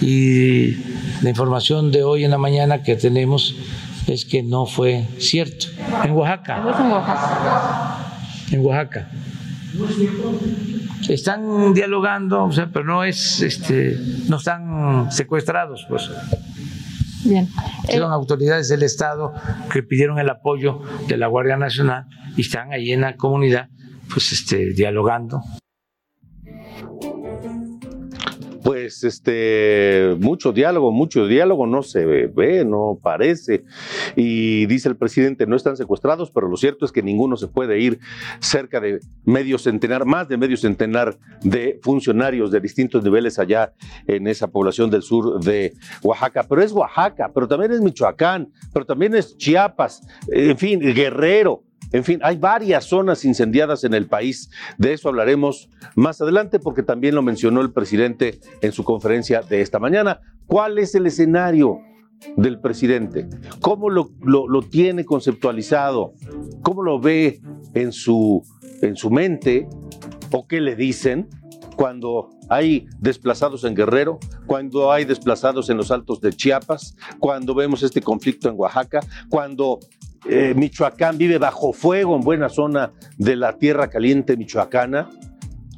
y 0.00 0.74
la 1.22 1.30
información 1.30 1.92
de 1.92 2.02
hoy 2.02 2.24
en 2.24 2.32
la 2.32 2.38
mañana 2.38 2.82
que 2.82 2.96
tenemos 2.96 3.54
es 4.08 4.24
que 4.24 4.42
no 4.42 4.66
fue 4.66 5.06
cierto. 5.18 5.66
En 6.04 6.12
Oaxaca. 6.12 6.56
En 6.58 6.66
Oaxaca. 6.90 7.96
En 8.50 8.66
Oaxaca. 8.66 9.08
Están 11.08 11.74
dialogando, 11.74 12.44
o 12.44 12.52
sea, 12.52 12.70
pero 12.72 12.84
no 12.84 13.04
es, 13.04 13.40
este, 13.42 13.98
no 14.28 14.36
están 14.36 15.10
secuestrados, 15.10 15.86
pues. 15.88 16.10
Bien. 17.24 17.48
Fueron 17.86 18.12
autoridades 18.12 18.68
del 18.68 18.82
Estado 18.82 19.32
que 19.72 19.82
pidieron 19.82 20.18
el 20.18 20.28
apoyo 20.28 20.80
de 21.08 21.16
la 21.16 21.26
Guardia 21.26 21.56
Nacional 21.56 22.06
y 22.36 22.42
están 22.42 22.72
ahí 22.72 22.92
en 22.92 23.02
la 23.02 23.16
comunidad, 23.16 23.68
pues, 24.12 24.32
este, 24.32 24.72
dialogando. 24.72 25.40
Pues 28.64 29.02
este, 29.04 30.16
mucho 30.20 30.52
diálogo, 30.52 30.92
mucho 30.92 31.26
diálogo, 31.26 31.66
no 31.66 31.82
se 31.82 32.04
ve, 32.04 32.64
no 32.64 32.98
parece. 33.02 33.64
Y 34.16 34.66
dice 34.66 34.88
el 34.88 34.96
presidente, 34.96 35.46
no 35.46 35.56
están 35.56 35.76
secuestrados, 35.76 36.30
pero 36.30 36.48
lo 36.48 36.56
cierto 36.56 36.84
es 36.84 36.92
que 36.92 37.02
ninguno 37.02 37.36
se 37.36 37.48
puede 37.48 37.80
ir 37.80 37.98
cerca 38.40 38.80
de 38.80 39.00
medio 39.24 39.58
centenar, 39.58 40.04
más 40.04 40.28
de 40.28 40.36
medio 40.36 40.56
centenar 40.56 41.18
de 41.42 41.80
funcionarios 41.82 42.50
de 42.50 42.60
distintos 42.60 43.02
niveles 43.02 43.38
allá 43.38 43.72
en 44.06 44.26
esa 44.26 44.48
población 44.48 44.90
del 44.90 45.02
sur 45.02 45.40
de 45.40 45.72
Oaxaca. 46.02 46.44
Pero 46.48 46.62
es 46.62 46.72
Oaxaca, 46.72 47.30
pero 47.34 47.48
también 47.48 47.72
es 47.72 47.80
Michoacán, 47.80 48.52
pero 48.72 48.86
también 48.86 49.14
es 49.14 49.36
Chiapas, 49.36 50.06
en 50.28 50.56
fin, 50.56 50.80
Guerrero. 50.80 51.64
En 51.92 52.04
fin, 52.04 52.20
hay 52.22 52.36
varias 52.36 52.84
zonas 52.84 53.24
incendiadas 53.24 53.84
en 53.84 53.94
el 53.94 54.06
país. 54.06 54.50
De 54.78 54.92
eso 54.92 55.08
hablaremos 55.08 55.68
más 55.94 56.20
adelante 56.20 56.58
porque 56.58 56.82
también 56.82 57.14
lo 57.14 57.22
mencionó 57.22 57.60
el 57.60 57.72
presidente 57.72 58.40
en 58.60 58.72
su 58.72 58.82
conferencia 58.84 59.42
de 59.42 59.60
esta 59.60 59.78
mañana. 59.78 60.20
¿Cuál 60.46 60.78
es 60.78 60.94
el 60.94 61.06
escenario 61.06 61.80
del 62.36 62.60
presidente? 62.60 63.28
¿Cómo 63.60 63.90
lo, 63.90 64.10
tiene 64.70 65.04
conceptualizado? 65.04 66.14
¿Cómo 66.62 66.82
lo 66.82 66.98
ve 66.98 67.40
en 67.74 67.92
su, 67.92 68.42
en 68.80 68.96
su 68.96 69.10
mente? 69.10 69.68
¿O 70.30 70.46
qué 70.46 70.60
le 70.60 70.76
dicen? 70.76 71.28
cuando 71.76 72.30
hay 72.48 72.86
desplazados 73.00 73.64
en 73.64 73.74
Guerrero, 73.74 74.18
cuando 74.46 74.92
hay 74.92 75.04
desplazados 75.04 75.70
en 75.70 75.76
los 75.76 75.90
altos 75.90 76.20
de 76.20 76.32
Chiapas, 76.32 76.96
cuando 77.18 77.54
vemos 77.54 77.82
este 77.82 78.00
conflicto 78.00 78.48
en 78.48 78.54
Oaxaca, 78.56 79.00
cuando 79.28 79.80
eh, 80.28 80.54
Michoacán 80.56 81.18
vive 81.18 81.38
bajo 81.38 81.72
fuego 81.72 82.14
en 82.16 82.22
buena 82.22 82.48
zona 82.48 82.92
de 83.18 83.36
la 83.36 83.58
tierra 83.58 83.88
caliente 83.88 84.36
michoacana, 84.36 85.10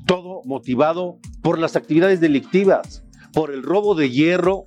todo 0.06 0.42
motivado 0.44 1.18
por 1.42 1.58
las 1.58 1.76
actividades 1.76 2.20
delictivas, 2.20 3.04
por 3.32 3.52
el 3.52 3.62
robo 3.62 3.94
de 3.94 4.10
hierro 4.10 4.66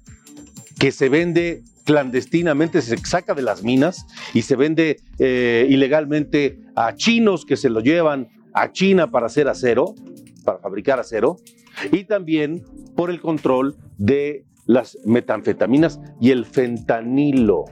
que 0.79 0.91
se 0.91 1.09
vende 1.09 1.63
clandestinamente, 1.85 2.81
se 2.81 2.97
saca 2.97 3.33
de 3.33 3.41
las 3.41 3.63
minas 3.63 4.05
y 4.33 4.41
se 4.41 4.55
vende 4.55 4.97
eh, 5.19 5.65
ilegalmente 5.69 6.59
a 6.75 6.95
chinos 6.95 7.45
que 7.45 7.55
se 7.55 7.69
lo 7.69 7.79
llevan 7.79 8.29
a 8.53 8.71
China 8.71 9.09
para 9.09 9.27
hacer 9.27 9.47
acero, 9.47 9.95
para 10.43 10.59
fabricar 10.59 10.99
acero, 10.99 11.37
y 11.91 12.03
también 12.03 12.63
por 12.95 13.09
el 13.09 13.21
control 13.21 13.77
de 13.97 14.45
las 14.65 14.97
metanfetaminas 15.05 15.99
y 16.19 16.31
el 16.31 16.45
fentanilo, 16.45 17.65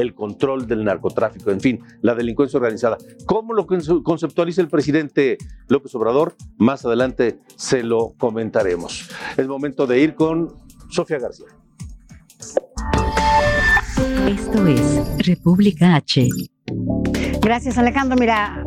el 0.00 0.14
control 0.14 0.66
del 0.66 0.84
narcotráfico, 0.84 1.50
en 1.50 1.60
fin, 1.60 1.80
la 2.02 2.14
delincuencia 2.14 2.56
organizada. 2.58 2.96
¿Cómo 3.26 3.54
lo 3.54 3.66
conce- 3.66 4.02
conceptualiza 4.02 4.60
el 4.60 4.68
presidente 4.68 5.38
López 5.68 5.94
Obrador? 5.94 6.34
Más 6.58 6.84
adelante 6.84 7.38
se 7.56 7.82
lo 7.82 8.14
comentaremos. 8.18 9.08
Es 9.36 9.46
momento 9.46 9.86
de 9.86 10.00
ir 10.00 10.14
con 10.14 10.54
Sofía 10.90 11.18
García. 11.18 11.46
Esto 14.28 14.66
es 14.66 15.02
República 15.26 15.96
H. 15.96 16.28
Gracias, 17.42 17.78
Alejandro. 17.78 18.16
Mira, 18.18 18.64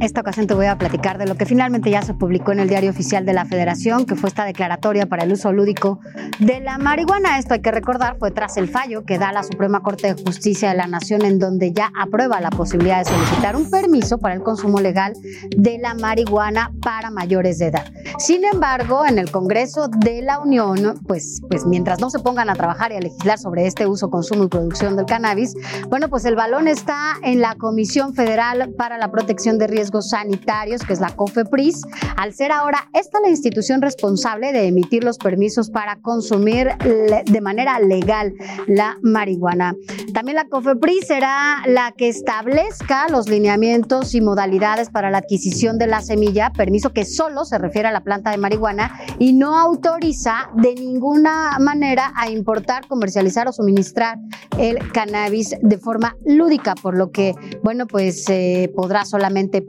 esta 0.00 0.20
ocasión 0.20 0.46
te 0.46 0.54
voy 0.54 0.66
a 0.66 0.76
platicar 0.76 1.18
de 1.18 1.26
lo 1.26 1.36
que 1.36 1.46
finalmente 1.46 1.88
ya 1.88 2.02
se 2.02 2.14
publicó 2.14 2.52
en 2.52 2.60
el 2.60 2.68
Diario 2.68 2.90
Oficial 2.90 3.24
de 3.24 3.32
la 3.32 3.44
Federación, 3.44 4.06
que 4.06 4.16
fue 4.16 4.28
esta 4.28 4.44
declaratoria 4.44 5.06
para 5.06 5.22
el 5.22 5.32
uso 5.32 5.52
lúdico 5.52 6.00
de 6.40 6.60
la 6.60 6.78
marihuana. 6.78 7.38
Esto 7.38 7.54
hay 7.54 7.60
que 7.60 7.70
recordar, 7.70 8.16
fue 8.18 8.32
tras 8.32 8.56
el 8.56 8.68
fallo 8.68 9.04
que 9.04 9.18
da 9.18 9.32
la 9.32 9.44
Suprema 9.44 9.82
Corte 9.82 10.12
de 10.12 10.22
Justicia 10.22 10.70
de 10.70 10.76
la 10.76 10.88
Nación, 10.88 11.24
en 11.24 11.38
donde 11.38 11.72
ya 11.72 11.92
aprueba 11.98 12.40
la 12.40 12.50
posibilidad 12.50 12.98
de 12.98 13.04
solicitar 13.04 13.56
un 13.56 13.70
permiso 13.70 14.18
para 14.18 14.34
el 14.34 14.42
consumo 14.42 14.80
legal 14.80 15.14
de 15.56 15.78
la 15.78 15.94
marihuana 15.94 16.72
para 16.82 17.10
mayores 17.10 17.58
de 17.58 17.66
edad. 17.66 17.84
Sin 18.18 18.44
embargo, 18.44 19.06
en 19.06 19.18
el 19.18 19.30
Congreso 19.30 19.88
de 19.88 20.22
la 20.22 20.40
Unión, 20.40 21.00
pues, 21.06 21.40
pues 21.48 21.66
mientras 21.66 22.00
no 22.00 22.10
se 22.10 22.18
pongan 22.18 22.50
a 22.50 22.54
trabajar 22.54 22.90
y 22.92 22.96
a 22.96 23.00
legislar 23.00 23.38
sobre 23.38 23.66
este 23.66 23.86
uso, 23.86 24.10
consumo 24.10 24.44
y 24.44 24.48
producción 24.48 24.96
del 24.96 25.06
cannabis, 25.06 25.54
bueno, 25.88 26.08
pues 26.08 26.24
el 26.24 26.34
balón 26.34 26.66
está 26.66 27.14
en 27.22 27.40
la 27.40 27.54
Comisión 27.54 28.14
Federal 28.14 28.72
para 28.76 28.98
la 28.98 29.10
Protección 29.10 29.58
de 29.58 29.68
Riesgos 29.68 29.83
Sanitarios, 29.90 30.82
que 30.82 30.92
es 30.92 31.00
la 31.00 31.10
COFEPRIS, 31.10 31.82
al 32.16 32.34
ser 32.34 32.52
ahora 32.52 32.88
esta 32.92 33.20
la 33.20 33.30
institución 33.30 33.80
responsable 33.80 34.52
de 34.52 34.66
emitir 34.66 35.04
los 35.04 35.18
permisos 35.18 35.70
para 35.70 35.96
consumir 35.96 36.68
de 36.78 37.40
manera 37.40 37.78
legal 37.80 38.34
la 38.66 38.98
marihuana. 39.02 39.74
También 40.12 40.36
la 40.36 40.48
COFEPRIS 40.48 41.06
será 41.06 41.62
la 41.66 41.92
que 41.92 42.08
establezca 42.08 43.08
los 43.08 43.28
lineamientos 43.28 44.14
y 44.14 44.20
modalidades 44.20 44.90
para 44.90 45.10
la 45.10 45.18
adquisición 45.18 45.78
de 45.78 45.86
la 45.86 46.02
semilla, 46.02 46.52
permiso 46.52 46.92
que 46.92 47.04
solo 47.04 47.44
se 47.44 47.58
refiere 47.58 47.88
a 47.88 47.92
la 47.92 48.02
planta 48.02 48.30
de 48.30 48.36
marihuana 48.36 48.98
y 49.18 49.32
no 49.32 49.58
autoriza 49.58 50.50
de 50.56 50.74
ninguna 50.74 51.58
manera 51.58 52.12
a 52.16 52.28
importar, 52.30 52.86
comercializar 52.86 53.48
o 53.48 53.52
suministrar 53.52 54.18
el 54.58 54.78
cannabis 54.92 55.56
de 55.60 55.78
forma 55.78 56.16
lúdica, 56.24 56.74
por 56.74 56.96
lo 56.96 57.10
que, 57.10 57.34
bueno, 57.62 57.86
pues 57.86 58.28
eh, 58.28 58.72
podrá 58.74 59.04
solamente 59.04 59.62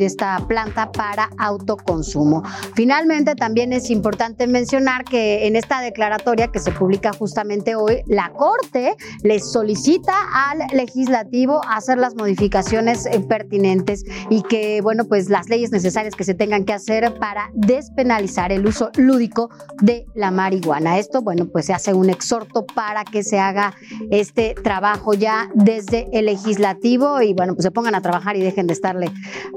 esta 0.00 0.38
planta 0.46 0.90
para 0.92 1.30
autoconsumo. 1.38 2.42
Finalmente, 2.74 3.34
también 3.34 3.72
es 3.72 3.90
importante 3.90 4.46
mencionar 4.46 5.04
que 5.04 5.46
en 5.46 5.56
esta 5.56 5.80
declaratoria 5.80 6.48
que 6.48 6.58
se 6.58 6.72
publica 6.72 7.12
justamente 7.12 7.74
hoy, 7.74 8.02
la 8.06 8.30
Corte 8.30 8.94
le 9.22 9.40
solicita 9.40 10.14
al 10.34 10.58
legislativo 10.72 11.60
hacer 11.68 11.98
las 11.98 12.14
modificaciones 12.14 13.06
eh, 13.06 13.20
pertinentes 13.20 14.04
y 14.30 14.42
que, 14.42 14.80
bueno, 14.82 15.04
pues 15.04 15.28
las 15.28 15.48
leyes 15.48 15.70
necesarias 15.72 16.14
que 16.14 16.24
se 16.24 16.34
tengan 16.34 16.64
que 16.64 16.72
hacer 16.72 17.14
para 17.18 17.50
despenalizar 17.54 18.52
el 18.52 18.66
uso 18.66 18.90
lúdico 18.96 19.50
de 19.82 20.06
la 20.14 20.30
marihuana. 20.30 20.98
Esto, 20.98 21.22
bueno, 21.22 21.46
pues 21.46 21.66
se 21.66 21.74
hace 21.74 21.94
un 21.94 22.10
exhorto 22.10 22.64
para 22.66 23.04
que 23.04 23.22
se 23.22 23.38
haga 23.38 23.74
este 24.10 24.54
trabajo 24.62 25.14
ya 25.14 25.50
desde 25.54 26.08
el 26.12 26.26
legislativo 26.26 27.20
y, 27.22 27.34
bueno, 27.34 27.54
pues 27.54 27.64
se 27.64 27.70
pongan 27.70 27.94
a 27.94 28.00
trabajar 28.00 28.36
y 28.36 28.40
dejen 28.40 28.66
de 28.66 28.72
estarle 28.72 29.10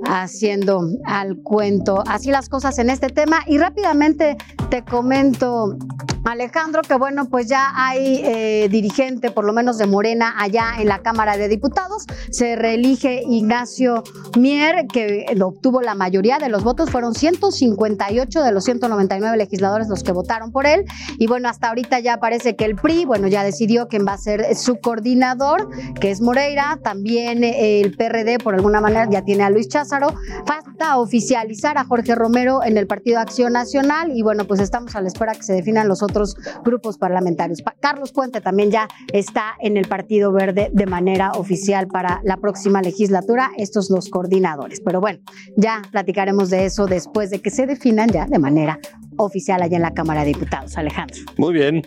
haciendo 0.05 0.81
al 1.05 1.37
cuento. 1.37 2.03
Así 2.07 2.31
las 2.31 2.49
cosas 2.49 2.79
en 2.79 2.89
este 2.89 3.09
tema. 3.09 3.43
Y 3.47 3.57
rápidamente 3.57 4.37
te 4.69 4.83
comento. 4.83 5.77
Alejandro, 6.25 6.81
que 6.83 6.95
bueno, 6.95 7.25
pues 7.25 7.47
ya 7.47 7.73
hay 7.75 8.21
eh, 8.23 8.69
dirigente, 8.69 9.29
por 9.29 9.43
lo 9.43 9.51
menos 9.51 9.77
de 9.77 9.87
Morena, 9.87 10.33
allá 10.37 10.75
en 10.79 10.87
la 10.87 10.99
Cámara 10.99 11.35
de 11.35 11.49
Diputados. 11.49 12.05
Se 12.31 12.55
reelige 12.55 13.23
Ignacio 13.27 14.03
Mier, 14.39 14.87
que 14.87 15.25
obtuvo 15.43 15.81
la 15.81 15.95
mayoría 15.95 16.39
de 16.39 16.47
los 16.47 16.63
votos. 16.63 16.89
Fueron 16.89 17.13
158 17.13 18.41
de 18.41 18.51
los 18.53 18.63
199 18.63 19.35
legisladores 19.35 19.89
los 19.89 20.01
que 20.01 20.13
votaron 20.13 20.51
por 20.51 20.65
él. 20.65 20.85
Y 21.17 21.27
bueno, 21.27 21.49
hasta 21.49 21.67
ahorita 21.67 21.99
ya 21.99 22.17
parece 22.17 22.55
que 22.55 22.65
el 22.65 22.75
PRI, 22.75 23.03
bueno, 23.03 23.27
ya 23.27 23.43
decidió 23.43 23.89
quién 23.89 24.05
va 24.07 24.13
a 24.13 24.17
ser 24.17 24.55
su 24.55 24.77
coordinador, 24.79 25.69
que 25.99 26.11
es 26.11 26.21
Moreira. 26.21 26.79
También 26.81 27.43
eh, 27.43 27.81
el 27.81 27.97
PRD, 27.97 28.39
por 28.39 28.55
alguna 28.55 28.79
manera, 28.79 29.09
ya 29.09 29.23
tiene 29.23 29.43
a 29.43 29.49
Luis 29.49 29.67
Cházaro. 29.83 30.07
Falta 30.45 30.97
oficializar 30.97 31.77
a 31.77 31.83
Jorge 31.83 32.15
Romero 32.15 32.63
en 32.63 32.77
el 32.77 32.87
Partido 32.87 33.19
Acción 33.19 33.53
Nacional. 33.53 34.11
Y 34.15 34.21
bueno, 34.21 34.45
pues 34.45 34.59
estamos 34.59 34.95
a 34.95 35.01
la 35.01 35.07
espera 35.07 35.33
que 35.33 35.43
se 35.43 35.53
definan 35.53 35.87
los 35.87 36.01
otros 36.01 36.35
grupos 36.63 36.97
parlamentarios. 36.97 37.61
Pa- 37.61 37.75
Carlos 37.79 38.11
Puente 38.13 38.39
también 38.41 38.71
ya 38.71 38.87
está 39.11 39.53
en 39.59 39.77
el 39.77 39.87
Partido 39.87 40.31
Verde 40.31 40.69
de 40.73 40.85
manera 40.85 41.31
oficial 41.31 41.87
para 41.87 42.21
la 42.23 42.37
próxima 42.37 42.81
legislatura. 42.81 43.51
Estos 43.57 43.89
los 43.89 44.09
coordinadores. 44.09 44.79
Pero 44.83 45.01
bueno, 45.01 45.19
ya 45.57 45.81
platicaremos 45.91 46.49
de 46.49 46.65
eso 46.65 46.85
después 46.85 47.29
de 47.29 47.41
que 47.41 47.49
se 47.49 47.65
definan 47.65 48.09
ya 48.09 48.25
de 48.25 48.39
manera 48.39 48.79
oficial 49.17 49.61
allá 49.61 49.75
en 49.77 49.81
la 49.83 49.93
Cámara 49.93 50.21
de 50.21 50.27
Diputados. 50.27 50.77
Alejandro. 50.77 51.17
Muy 51.37 51.53
bien. 51.53 51.81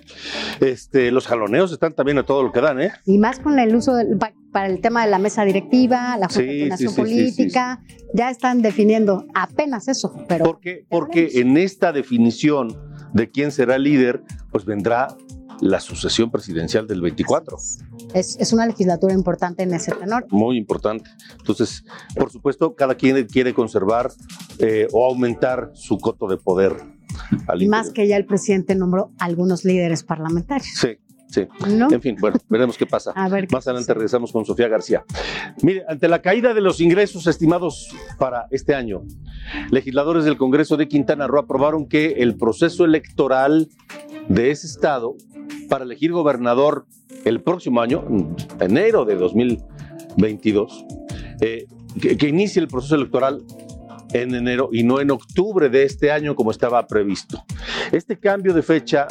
Este, 0.60 1.10
los 1.10 1.26
jaloneos 1.26 1.72
están 1.72 1.94
también 1.94 2.18
a 2.18 2.22
todo 2.24 2.42
lo 2.42 2.52
que 2.52 2.60
dan, 2.60 2.80
¿eh? 2.80 2.92
Y 3.04 3.18
más 3.18 3.38
con 3.40 3.58
el 3.58 3.74
uso 3.74 3.94
del- 3.94 4.16
pa- 4.18 4.32
para 4.52 4.68
el 4.68 4.80
tema 4.80 5.04
de 5.04 5.10
la 5.10 5.18
mesa 5.18 5.44
directiva, 5.44 6.16
la 6.18 6.28
Sí, 6.30 6.68
Política, 6.96 7.82
ya 8.14 8.30
están 8.30 8.62
definiendo 8.62 9.26
apenas 9.34 9.86
eso, 9.88 10.14
pero 10.28 10.44
Porque, 10.44 10.86
porque 10.88 11.30
en 11.40 11.56
esta 11.58 11.92
definición 11.92 12.74
de 13.12 13.30
quién 13.30 13.50
será 13.52 13.76
líder, 13.78 14.22
pues 14.50 14.64
vendrá 14.64 15.08
la 15.60 15.80
sucesión 15.80 16.30
presidencial 16.30 16.86
del 16.86 17.00
24. 17.00 17.56
es, 18.14 18.36
es 18.38 18.52
una 18.52 18.66
legislatura 18.66 19.12
importante 19.14 19.62
en 19.62 19.72
ese 19.74 19.92
tenor. 19.92 20.26
Muy 20.30 20.56
importante. 20.58 21.08
Entonces, 21.38 21.84
por 22.14 22.30
supuesto, 22.30 22.74
cada 22.74 22.94
quien 22.94 23.26
quiere 23.26 23.52
conservar 23.54 24.10
eh, 24.58 24.86
o 24.92 25.04
aumentar 25.06 25.70
su 25.74 25.98
coto 25.98 26.28
de 26.28 26.36
poder 26.38 26.76
al 27.46 27.62
Y 27.62 27.68
más 27.68 27.90
que 27.90 28.06
ya 28.06 28.16
el 28.16 28.26
presidente 28.26 28.74
nombró 28.74 29.12
algunos 29.18 29.64
líderes 29.64 30.02
parlamentarios. 30.02 30.68
Sí, 30.74 30.98
Sí. 31.28 31.46
¿No? 31.68 31.90
En 31.90 32.00
fin, 32.00 32.16
bueno, 32.20 32.38
veremos 32.48 32.78
qué 32.78 32.86
pasa. 32.86 33.12
A 33.16 33.28
ver 33.28 33.48
Más 33.50 33.66
adelante 33.66 33.92
regresamos 33.94 34.32
con 34.32 34.44
Sofía 34.44 34.68
García. 34.68 35.04
Mire, 35.62 35.84
ante 35.88 36.08
la 36.08 36.22
caída 36.22 36.54
de 36.54 36.60
los 36.60 36.80
ingresos 36.80 37.26
estimados 37.26 37.88
para 38.18 38.46
este 38.50 38.74
año, 38.74 39.02
legisladores 39.70 40.24
del 40.24 40.36
Congreso 40.36 40.76
de 40.76 40.88
Quintana 40.88 41.26
Roo 41.26 41.40
aprobaron 41.40 41.88
que 41.88 42.16
el 42.18 42.36
proceso 42.36 42.84
electoral 42.84 43.68
de 44.28 44.50
ese 44.50 44.66
estado 44.66 45.16
para 45.68 45.84
elegir 45.84 46.12
gobernador 46.12 46.86
el 47.24 47.42
próximo 47.42 47.80
año, 47.80 48.04
en 48.08 48.36
enero 48.60 49.04
de 49.04 49.16
2022, 49.16 50.84
eh, 51.40 51.66
que, 52.00 52.16
que 52.16 52.28
inicie 52.28 52.62
el 52.62 52.68
proceso 52.68 52.94
electoral 52.94 53.42
en 54.22 54.34
enero 54.34 54.70
y 54.72 54.82
no 54.82 55.00
en 55.00 55.10
octubre 55.10 55.68
de 55.68 55.84
este 55.84 56.10
año 56.10 56.34
como 56.34 56.50
estaba 56.50 56.86
previsto. 56.86 57.44
Este 57.92 58.18
cambio 58.18 58.54
de 58.54 58.62
fecha 58.62 59.06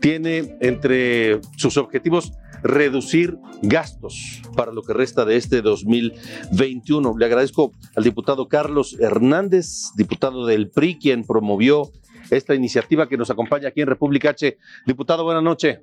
tiene 0.00 0.56
entre 0.60 1.40
sus 1.56 1.76
objetivos 1.76 2.32
reducir 2.62 3.38
gastos 3.62 4.42
para 4.56 4.72
lo 4.72 4.82
que 4.82 4.92
resta 4.92 5.24
de 5.24 5.36
este 5.36 5.62
2021. 5.62 7.16
Le 7.18 7.24
agradezco 7.24 7.72
al 7.96 8.04
diputado 8.04 8.48
Carlos 8.48 8.96
Hernández, 8.98 9.92
diputado 9.96 10.46
del 10.46 10.70
PRI, 10.70 10.98
quien 10.98 11.24
promovió 11.24 11.90
esta 12.30 12.54
iniciativa 12.54 13.08
que 13.08 13.16
nos 13.16 13.30
acompaña 13.30 13.68
aquí 13.68 13.80
en 13.80 13.88
República 13.88 14.30
H. 14.30 14.58
Diputado, 14.86 15.24
buenas 15.24 15.42
noches. 15.42 15.80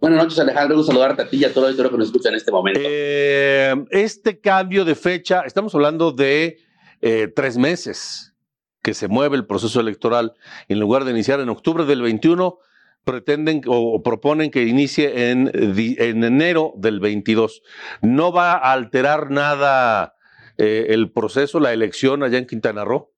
Buenas 0.00 0.22
noches, 0.22 0.38
Alejandro. 0.38 0.78
Un 0.78 0.84
saludarte 0.84 1.22
a 1.22 1.28
ti 1.28 1.36
y 1.36 1.44
a 1.44 1.52
todo 1.52 1.68
el 1.68 1.76
que 1.76 1.82
nos 1.82 2.06
escucha 2.06 2.30
en 2.30 2.34
este 2.34 2.50
momento. 2.50 2.80
Eh, 2.82 3.74
este 3.90 4.40
cambio 4.40 4.84
de 4.84 4.94
fecha, 4.94 5.42
estamos 5.42 5.74
hablando 5.74 6.10
de 6.10 6.58
eh, 7.00 7.28
tres 7.34 7.56
meses 7.58 8.34
que 8.82 8.94
se 8.94 9.08
mueve 9.08 9.36
el 9.36 9.46
proceso 9.46 9.80
electoral. 9.80 10.34
En 10.68 10.80
lugar 10.80 11.04
de 11.04 11.10
iniciar 11.10 11.40
en 11.40 11.48
octubre 11.48 11.84
del 11.84 12.02
21, 12.02 12.58
pretenden 13.04 13.62
o, 13.66 14.02
proponen 14.02 14.50
que 14.50 14.66
inicie 14.66 15.30
en 15.30 15.50
enero 16.24 16.72
del 16.76 17.00
22. 17.00 17.62
¿No 18.02 18.32
va 18.32 18.52
a 18.52 18.72
alterar 18.72 19.30
nada 19.30 20.14
eh, 20.62 20.88
el 20.90 21.10
proceso, 21.10 21.58
la 21.58 21.72
elección 21.72 22.22
allá 22.22 22.36
en 22.36 22.46
Quintana 22.46 22.84
Roo? 22.84 23.10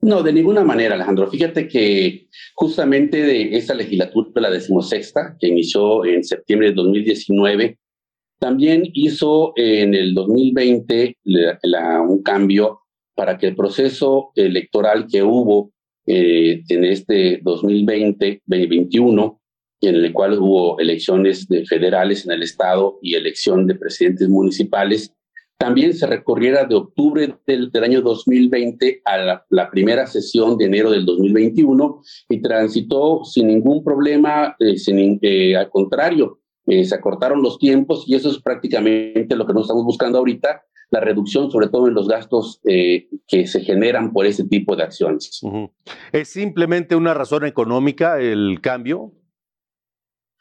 No, 0.00 0.22
de 0.22 0.32
ninguna 0.32 0.64
manera, 0.64 0.94
Alejandro. 0.94 1.30
Fíjate 1.30 1.68
que 1.68 2.28
justamente 2.54 3.22
de 3.22 3.56
esta 3.56 3.74
legislatura, 3.74 4.40
la 4.40 4.50
decimosexta, 4.50 5.36
que 5.38 5.48
inició 5.48 6.06
en 6.06 6.24
septiembre 6.24 6.68
de 6.68 6.74
2019, 6.74 7.78
también 8.38 8.82
hizo 8.92 9.52
en 9.56 9.94
el 9.94 10.14
2020 10.14 11.16
la- 11.24 11.58
la- 11.62 12.00
un 12.00 12.22
cambio 12.22 12.80
para 13.14 13.38
que 13.38 13.48
el 13.48 13.56
proceso 13.56 14.30
electoral 14.34 15.06
que 15.10 15.22
hubo 15.22 15.72
eh, 16.06 16.62
en 16.68 16.84
este 16.84 17.42
2020-2021, 17.42 19.40
en 19.80 19.94
el 19.96 20.12
cual 20.12 20.38
hubo 20.38 20.78
elecciones 20.78 21.48
de 21.48 21.66
federales 21.66 22.24
en 22.24 22.32
el 22.32 22.42
estado 22.44 22.98
y 23.02 23.14
elección 23.14 23.66
de 23.66 23.74
presidentes 23.74 24.28
municipales, 24.28 25.12
también 25.58 25.94
se 25.94 26.06
recorriera 26.06 26.64
de 26.64 26.74
octubre 26.74 27.34
del, 27.46 27.70
año 27.82 28.02
2020 28.02 29.00
a 29.04 29.44
la, 29.48 29.70
primera 29.70 30.06
sesión 30.06 30.58
de 30.58 30.66
enero 30.66 30.90
del 30.90 31.06
2021 31.06 32.02
y 32.28 32.42
transitó 32.42 33.24
sin 33.24 33.48
ningún 33.48 33.82
problema, 33.82 34.54
eh, 34.60 34.76
eh, 35.22 35.56
al 35.56 35.70
contrario, 35.70 36.38
eh, 36.66 36.84
se 36.84 36.94
acortaron 36.94 37.42
los 37.42 37.58
tiempos 37.58 38.04
y 38.06 38.14
eso 38.14 38.30
es 38.30 38.40
prácticamente 38.40 39.36
lo 39.36 39.46
que 39.46 39.52
nos 39.52 39.62
estamos 39.62 39.84
buscando 39.84 40.18
ahorita, 40.18 40.62
la 40.90 41.00
reducción 41.00 41.50
sobre 41.50 41.68
todo 41.68 41.88
en 41.88 41.94
los 41.94 42.08
gastos 42.08 42.60
eh, 42.64 43.08
que 43.26 43.46
se 43.46 43.60
generan 43.60 44.12
por 44.12 44.26
ese 44.26 44.44
tipo 44.44 44.76
de 44.76 44.84
acciones. 44.84 45.40
¿Es 46.12 46.28
simplemente 46.28 46.96
una 46.96 47.14
razón 47.14 47.44
económica 47.44 48.20
el 48.20 48.60
cambio? 48.60 49.12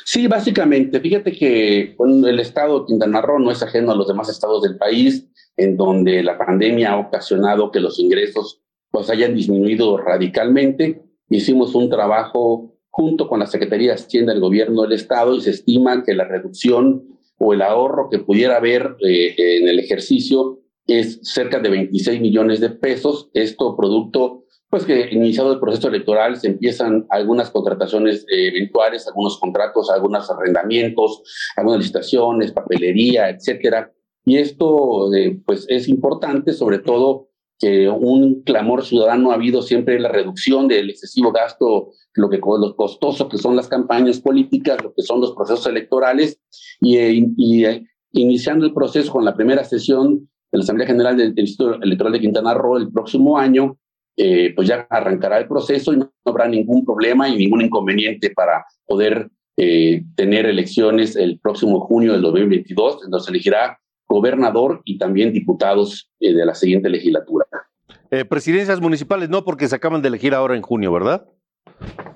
Sí, 0.04 0.28
básicamente. 0.28 1.00
Fíjate 1.00 1.32
que 1.32 1.96
bueno, 1.98 2.28
el 2.28 2.40
estado 2.40 2.82
de 2.82 2.86
Quintana 2.88 3.22
Roo 3.22 3.40
no 3.40 3.52
es 3.52 3.64
ajeno 3.64 3.92
a 3.92 3.96
los 3.96 4.08
demás 4.08 4.30
estados 4.30 4.62
del 4.62 4.78
país, 4.78 5.28
en 5.58 5.78
donde 5.78 6.22
la 6.22 6.38
pandemia 6.38 6.92
ha 6.92 6.98
ocasionado 6.98 7.72
que 7.72 7.80
los 7.80 8.00
ingresos 8.00 8.62
pues 8.92 9.10
hayan 9.10 9.36
disminuido 9.36 9.98
radicalmente. 9.98 11.04
Hicimos 11.30 11.74
un 11.76 11.90
trabajo 11.90 12.75
junto 12.96 13.28
con 13.28 13.42
la 13.42 13.46
Secretaría 13.46 13.90
de 13.90 13.96
Hacienda 13.96 14.32
del 14.32 14.42
Gobierno 14.42 14.84
del 14.84 14.94
Estado 14.94 15.36
y 15.36 15.42
se 15.42 15.50
estima 15.50 16.02
que 16.06 16.14
la 16.14 16.24
reducción 16.24 17.04
o 17.38 17.52
el 17.52 17.62
ahorro 17.62 18.08
que 18.10 18.20
pudiera 18.20 18.56
haber 18.56 18.96
eh, 19.06 19.36
en 19.38 19.68
el 19.68 19.80
ejercicio 19.80 20.62
es 20.88 21.20
cerca 21.22 21.60
de 21.60 21.70
26 21.70 22.22
millones 22.22 22.62
de 22.62 22.70
pesos. 22.70 23.30
Esto 23.34 23.76
producto 23.76 24.46
pues 24.70 24.86
que 24.86 25.10
iniciado 25.12 25.52
el 25.52 25.60
proceso 25.60 25.90
electoral 25.90 26.38
se 26.38 26.48
empiezan 26.48 27.06
algunas 27.10 27.52
contrataciones 27.52 28.26
eh, 28.32 28.48
eventuales, 28.48 29.06
algunos 29.10 29.40
contratos, 29.42 29.92
algunos 29.92 30.32
arrendamientos, 30.32 31.22
algunas 31.58 31.82
licitaciones, 31.82 32.54
papelería, 32.54 33.30
etcétera. 33.30 33.92
Y 34.24 34.38
esto 34.38 35.14
eh, 35.14 35.38
pues 35.46 35.66
es 35.68 35.90
importante, 35.90 36.54
sobre 36.54 36.80
todo 36.80 37.28
que 37.60 37.90
un 37.90 38.44
clamor 38.44 38.84
ciudadano 38.84 39.32
ha 39.32 39.36
habido 39.36 39.62
siempre 39.62 40.00
la 40.00 40.10
reducción 40.10 40.68
del 40.68 40.90
excesivo 40.90 41.32
gasto, 41.32 41.92
lo 42.14 42.30
que 42.30 42.38
lo 42.38 42.76
costoso 42.76 43.30
que 43.30 43.38
son 43.38 43.56
las 43.56 43.68
campañas 43.68 44.20
políticas, 44.20 44.84
lo 44.84 44.94
que 44.94 45.04
son 45.04 45.22
los 45.22 45.34
procesos 45.34 45.66
electorales 45.68 46.40
y, 46.82 46.98
eh, 46.98 47.26
y 47.38 47.66
eh, 47.66 47.86
iniciando 48.12 48.66
el 48.66 48.74
proceso 48.74 49.12
con 49.12 49.26
la 49.26 49.36
primera 49.36 49.64
sesión 49.64 50.30
de 50.52 50.58
la 50.58 50.64
Asamblea 50.64 50.88
General 50.88 51.18
del 51.18 51.34
Instituto 51.38 51.82
Electoral 51.82 52.14
de 52.14 52.22
Quintana 52.22 52.54
Roo 52.54 52.78
el 52.78 52.92
próximo 52.92 53.38
año, 53.38 53.78
eh, 54.18 54.54
pues 54.56 54.68
ya 54.68 54.88
arrancará 54.90 55.38
el 55.40 55.48
proceso 55.48 55.92
y 55.92 55.98
no 55.98 56.12
habrá 56.24 56.48
ningún 56.48 56.86
problema 56.86 57.28
y 57.28 57.36
ningún 57.36 57.62
inconveniente 57.62 58.30
para 58.30 58.66
poder 58.86 59.30
eh, 59.58 60.04
tener 60.16 60.46
elecciones 60.46 61.16
el 61.16 61.40
próximo 61.40 61.82
junio 61.82 62.14
del 62.14 62.22
2022, 62.22 63.04
en 63.04 63.12
donde 63.12 63.26
se 63.26 63.32
elegirá 63.32 63.80
gobernador 64.08 64.82
y 64.86 64.98
también 64.98 65.34
diputados 65.34 66.10
eh, 66.20 66.34
de 66.34 66.46
la 66.46 66.56
siguiente 66.56 66.90
legislatura. 66.90 67.45
Eh, 68.12 68.26
presidencias 68.26 68.80
municipales 68.82 69.30
no, 69.30 69.44
porque 69.44 69.68
se 69.68 69.76
acaban 69.76 70.02
de 70.02 70.08
elegir 70.10 70.34
ahora 70.34 70.56
en 70.56 70.62
junio, 70.62 70.92
¿verdad? 70.92 71.26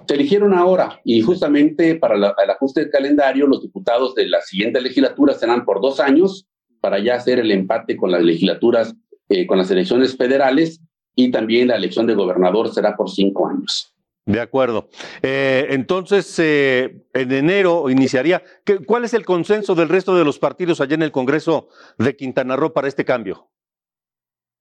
Se 0.07 0.15
eligieron 0.15 0.53
ahora 0.53 0.99
y 1.03 1.21
justamente 1.21 1.95
para 1.95 2.17
la- 2.17 2.35
el 2.43 2.49
ajuste 2.49 2.81
del 2.81 2.89
calendario, 2.91 3.47
los 3.47 3.61
diputados 3.61 4.15
de 4.15 4.27
la 4.27 4.41
siguiente 4.41 4.81
legislatura 4.81 5.33
serán 5.33 5.65
por 5.65 5.81
dos 5.81 5.99
años 5.99 6.47
para 6.81 6.99
ya 6.99 7.15
hacer 7.15 7.39
el 7.39 7.51
empate 7.51 7.97
con 7.97 8.11
las 8.11 8.21
legislaturas, 8.23 8.95
eh, 9.27 9.45
con 9.45 9.57
las 9.57 9.69
elecciones 9.69 10.15
federales 10.15 10.79
y 11.15 11.29
también 11.31 11.67
la 11.67 11.75
elección 11.75 12.07
de 12.07 12.15
gobernador 12.15 12.73
será 12.73 12.95
por 12.95 13.09
cinco 13.09 13.47
años. 13.47 13.93
De 14.25 14.39
acuerdo. 14.39 14.89
Eh, 15.23 15.67
entonces, 15.71 16.37
eh, 16.39 17.03
en 17.13 17.31
enero 17.31 17.89
iniciaría. 17.89 18.43
¿qué- 18.63 18.77
¿Cuál 18.79 19.03
es 19.05 19.13
el 19.15 19.25
consenso 19.25 19.73
del 19.75 19.89
resto 19.89 20.15
de 20.15 20.23
los 20.23 20.37
partidos 20.39 20.79
allá 20.81 20.93
en 20.95 21.01
el 21.01 21.11
Congreso 21.11 21.67
de 21.97 22.15
Quintana 22.15 22.55
Roo 22.55 22.71
para 22.71 22.87
este 22.87 23.03
cambio? 23.05 23.49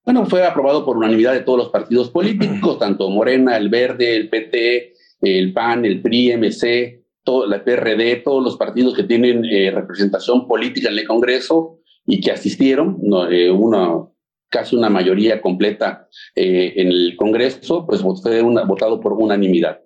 Bueno, 0.04 0.24
fue 0.26 0.44
aprobado 0.46 0.84
por 0.84 0.96
unanimidad 0.96 1.34
de 1.34 1.40
todos 1.40 1.58
los 1.58 1.68
partidos 1.68 2.10
políticos, 2.10 2.78
tanto 2.80 3.10
Morena, 3.10 3.56
el 3.56 3.68
Verde, 3.68 4.16
el 4.16 4.28
PT, 4.30 4.94
el 5.20 5.52
PAN, 5.52 5.84
el 5.84 6.00
PRI, 6.00 6.32
MC, 6.36 7.04
todo, 7.24 7.46
la 7.46 7.62
PRD, 7.62 8.16
todos 8.24 8.42
los 8.42 8.56
partidos 8.56 8.94
que 8.94 9.02
tienen 9.02 9.44
eh, 9.44 9.70
representación 9.70 10.46
política 10.48 10.88
en 10.88 10.98
el 10.98 11.06
Congreso 11.06 11.80
y 12.06 12.20
que 12.20 12.30
asistieron, 12.30 12.96
no, 13.02 13.28
eh, 13.30 13.50
una, 13.50 14.06
casi 14.48 14.76
una 14.76 14.88
mayoría 14.88 15.42
completa 15.42 16.08
eh, 16.34 16.72
en 16.76 16.88
el 16.88 17.14
Congreso, 17.18 17.84
pues 17.86 18.00
fue 18.22 18.40
una- 18.42 18.64
votado 18.64 18.98
por 19.00 19.12
unanimidad. 19.12 19.80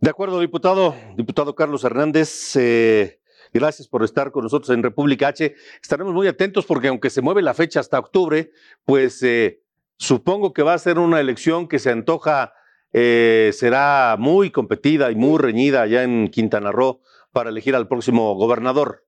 De 0.00 0.10
acuerdo, 0.10 0.40
diputado, 0.40 0.94
diputado 1.16 1.54
Carlos 1.54 1.84
Hernández, 1.84 2.56
eh, 2.56 3.17
gracias 3.52 3.88
por 3.88 4.04
estar 4.04 4.30
con 4.32 4.44
nosotros 4.44 4.70
en 4.70 4.82
República 4.82 5.28
H. 5.28 5.54
Estaremos 5.82 6.12
muy 6.14 6.26
atentos 6.26 6.66
porque 6.66 6.88
aunque 6.88 7.10
se 7.10 7.22
mueve 7.22 7.42
la 7.42 7.54
fecha 7.54 7.80
hasta 7.80 7.98
octubre, 7.98 8.50
pues 8.84 9.22
eh, 9.22 9.62
supongo 9.96 10.52
que 10.52 10.62
va 10.62 10.74
a 10.74 10.78
ser 10.78 10.98
una 10.98 11.20
elección 11.20 11.68
que 11.68 11.78
se 11.78 11.90
antoja, 11.90 12.52
eh, 12.92 13.50
será 13.52 14.16
muy 14.18 14.50
competida 14.50 15.10
y 15.10 15.14
muy 15.14 15.38
reñida 15.38 15.82
allá 15.82 16.04
en 16.04 16.28
Quintana 16.28 16.72
Roo 16.72 17.00
para 17.32 17.50
elegir 17.50 17.74
al 17.74 17.88
próximo 17.88 18.34
gobernador. 18.34 19.04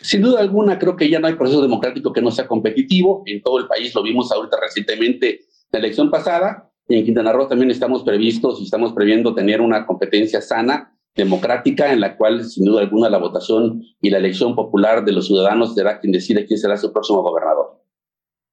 Sin 0.00 0.22
duda 0.22 0.40
alguna, 0.40 0.78
creo 0.78 0.96
que 0.96 1.10
ya 1.10 1.20
no 1.20 1.26
hay 1.26 1.34
proceso 1.34 1.60
democrático 1.60 2.12
que 2.12 2.22
no 2.22 2.30
sea 2.30 2.46
competitivo. 2.46 3.22
En 3.26 3.42
todo 3.42 3.58
el 3.58 3.66
país 3.66 3.94
lo 3.94 4.02
vimos 4.02 4.32
ahorita 4.32 4.56
recientemente 4.60 5.40
la 5.70 5.78
elección 5.78 6.10
pasada. 6.10 6.70
Y 6.88 6.98
en 6.98 7.04
Quintana 7.04 7.32
Roo 7.32 7.46
también 7.46 7.70
estamos 7.70 8.02
previstos 8.02 8.60
y 8.60 8.64
estamos 8.64 8.92
previendo 8.92 9.34
tener 9.34 9.60
una 9.60 9.86
competencia 9.86 10.40
sana, 10.40 10.96
democrática, 11.14 11.92
en 11.92 12.00
la 12.00 12.16
cual, 12.16 12.44
sin 12.44 12.64
duda 12.64 12.80
alguna, 12.80 13.10
la 13.10 13.18
votación 13.18 13.82
y 14.00 14.10
la 14.10 14.18
elección 14.18 14.54
popular 14.54 15.04
de 15.04 15.12
los 15.12 15.26
ciudadanos 15.26 15.74
será 15.74 16.00
quien 16.00 16.12
decide 16.12 16.46
quién 16.46 16.58
será 16.58 16.76
su 16.76 16.92
próximo 16.92 17.22
gobernador. 17.22 17.82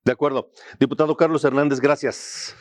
De 0.03 0.11
acuerdo. 0.11 0.49
Diputado 0.79 1.15
Carlos 1.15 1.43
Hernández, 1.43 1.79
gracias. 1.79 2.55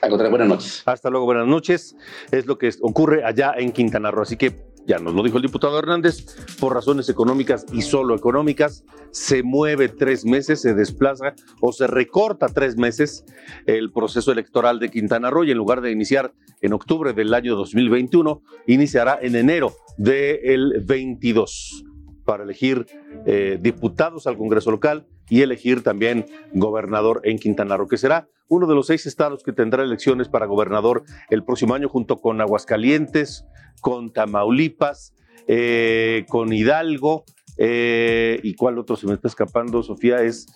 Buenas 0.00 0.48
noches. 0.48 0.82
Hasta 0.86 1.10
luego, 1.10 1.26
buenas 1.26 1.46
noches. 1.46 1.96
Es 2.30 2.46
lo 2.46 2.56
que 2.56 2.70
ocurre 2.82 3.24
allá 3.24 3.54
en 3.56 3.72
Quintana 3.72 4.10
Roo. 4.10 4.22
Así 4.22 4.36
que 4.36 4.67
ya 4.88 4.98
nos 4.98 5.14
lo 5.14 5.22
dijo 5.22 5.36
el 5.36 5.42
diputado 5.42 5.78
Hernández, 5.78 6.24
por 6.58 6.74
razones 6.74 7.10
económicas 7.10 7.66
y 7.72 7.82
solo 7.82 8.16
económicas, 8.16 8.84
se 9.10 9.42
mueve 9.42 9.90
tres 9.90 10.24
meses, 10.24 10.62
se 10.62 10.72
desplaza 10.72 11.34
o 11.60 11.72
se 11.72 11.86
recorta 11.86 12.46
tres 12.48 12.78
meses 12.78 13.26
el 13.66 13.92
proceso 13.92 14.32
electoral 14.32 14.80
de 14.80 14.88
Quintana 14.88 15.28
Roo 15.28 15.44
y 15.44 15.50
en 15.50 15.58
lugar 15.58 15.82
de 15.82 15.92
iniciar 15.92 16.32
en 16.62 16.72
octubre 16.72 17.12
del 17.12 17.34
año 17.34 17.54
2021, 17.54 18.42
iniciará 18.66 19.18
en 19.20 19.36
enero 19.36 19.74
del 19.98 20.82
22 20.86 21.84
para 22.24 22.44
elegir 22.44 22.86
eh, 23.26 23.58
diputados 23.60 24.26
al 24.26 24.38
Congreso 24.38 24.70
local 24.70 25.06
y 25.30 25.42
elegir 25.42 25.82
también 25.82 26.26
gobernador 26.52 27.20
en 27.24 27.38
Quintana 27.38 27.76
Roo, 27.76 27.88
que 27.88 27.98
será 27.98 28.28
uno 28.48 28.66
de 28.66 28.74
los 28.74 28.86
seis 28.86 29.04
estados 29.06 29.42
que 29.42 29.52
tendrá 29.52 29.82
elecciones 29.82 30.28
para 30.28 30.46
gobernador 30.46 31.04
el 31.28 31.44
próximo 31.44 31.74
año, 31.74 31.88
junto 31.88 32.20
con 32.20 32.40
Aguascalientes, 32.40 33.44
con 33.80 34.12
Tamaulipas, 34.12 35.14
eh, 35.46 36.24
con 36.28 36.52
Hidalgo. 36.52 37.24
eh, 37.58 38.40
¿Y 38.42 38.54
cuál 38.54 38.78
otro 38.78 38.96
se 38.96 39.06
me 39.06 39.14
está 39.14 39.28
escapando, 39.28 39.82
Sofía? 39.82 40.22
Es 40.22 40.46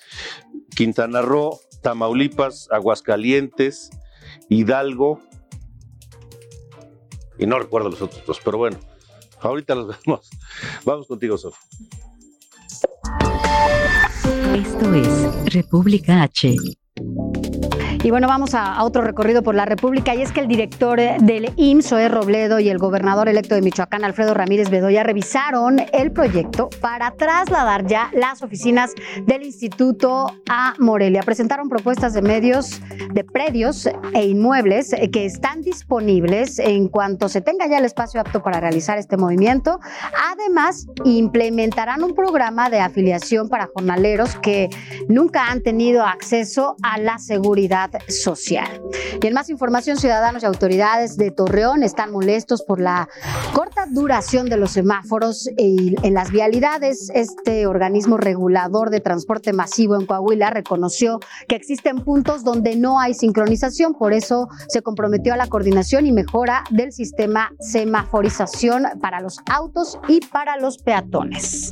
Quintana 0.74 1.20
Roo, 1.20 1.58
Tamaulipas, 1.82 2.68
Aguascalientes, 2.70 3.90
Hidalgo. 4.48 5.20
Y 7.38 7.46
no 7.46 7.58
recuerdo 7.58 7.90
los 7.90 8.00
otros 8.00 8.24
dos, 8.24 8.40
pero 8.44 8.56
bueno, 8.58 8.78
ahorita 9.40 9.74
los 9.74 9.96
vemos. 10.06 10.30
Vamos 10.84 11.06
contigo, 11.08 11.36
Sofía. 11.36 11.58
Esto 14.54 14.94
es 14.94 15.52
República 15.54 16.22
H. 16.22 16.54
Y 18.04 18.10
bueno, 18.10 18.26
vamos 18.26 18.56
a, 18.56 18.82
otro 18.82 19.02
recorrido 19.02 19.44
por 19.44 19.54
la 19.54 19.64
República 19.64 20.12
y 20.16 20.22
es 20.22 20.32
que 20.32 20.40
el 20.40 20.48
director 20.48 20.98
del 20.98 21.52
IMSS, 21.54 21.88
Zoé 21.88 22.08
Robledo, 22.08 22.58
y 22.58 22.68
el 22.68 22.78
gobernador 22.78 23.28
electo 23.28 23.54
de 23.54 23.62
Michoacán, 23.62 24.02
Alfredo 24.02 24.34
Ramírez 24.34 24.70
Bedoya, 24.70 25.04
revisaron 25.04 25.76
el 25.92 26.10
proyecto 26.10 26.68
para 26.80 27.12
trasladar 27.12 27.86
ya 27.86 28.10
las 28.12 28.42
oficinas 28.42 28.92
del 29.24 29.44
instituto 29.44 30.26
a 30.48 30.74
Morelia. 30.80 31.22
Presentaron 31.22 31.68
propuestas 31.68 32.12
de 32.12 32.22
medios, 32.22 32.80
de 33.12 33.22
predios 33.22 33.88
e 34.14 34.26
inmuebles 34.26 34.92
que 35.12 35.24
están 35.24 35.60
disponibles 35.60 36.58
en 36.58 36.88
cuanto 36.88 37.28
se 37.28 37.40
tenga 37.40 37.68
ya 37.68 37.78
el 37.78 37.84
espacio 37.84 38.20
apto 38.20 38.42
para 38.42 38.58
realizar 38.58 38.98
este 38.98 39.16
movimiento. 39.16 39.78
Además, 40.32 40.88
implementarán 41.04 42.02
un 42.02 42.16
programa 42.16 42.68
de 42.68 42.80
afiliación 42.80 43.48
para 43.48 43.68
jornaleros 43.72 44.34
que 44.40 44.70
nunca 45.08 45.52
han 45.52 45.62
tenido 45.62 46.04
acceso 46.04 46.74
a 46.82 46.98
la 46.98 47.18
seguridad 47.18 47.91
social. 48.08 48.82
Y 49.20 49.26
en 49.26 49.34
más 49.34 49.50
información, 49.50 49.96
ciudadanos 49.96 50.42
y 50.42 50.46
autoridades 50.46 51.16
de 51.16 51.30
Torreón 51.30 51.82
están 51.82 52.12
molestos 52.12 52.62
por 52.62 52.80
la 52.80 53.08
corta 53.54 53.86
duración 53.90 54.48
de 54.48 54.56
los 54.56 54.72
semáforos 54.72 55.48
y 55.56 55.94
en 56.02 56.14
las 56.14 56.30
vialidades. 56.30 57.10
Este 57.14 57.66
organismo 57.66 58.16
regulador 58.16 58.90
de 58.90 59.00
transporte 59.00 59.52
masivo 59.52 59.94
en 59.96 60.06
Coahuila 60.06 60.50
reconoció 60.50 61.20
que 61.48 61.56
existen 61.56 62.04
puntos 62.04 62.44
donde 62.44 62.76
no 62.76 63.00
hay 63.00 63.14
sincronización, 63.14 63.94
por 63.94 64.12
eso 64.12 64.48
se 64.68 64.82
comprometió 64.82 65.34
a 65.34 65.36
la 65.36 65.46
coordinación 65.46 66.06
y 66.06 66.12
mejora 66.12 66.64
del 66.70 66.92
sistema 66.92 67.52
semaforización 67.60 68.84
para 69.00 69.20
los 69.20 69.38
autos 69.50 69.98
y 70.08 70.20
para 70.20 70.56
los 70.56 70.78
peatones. 70.78 71.70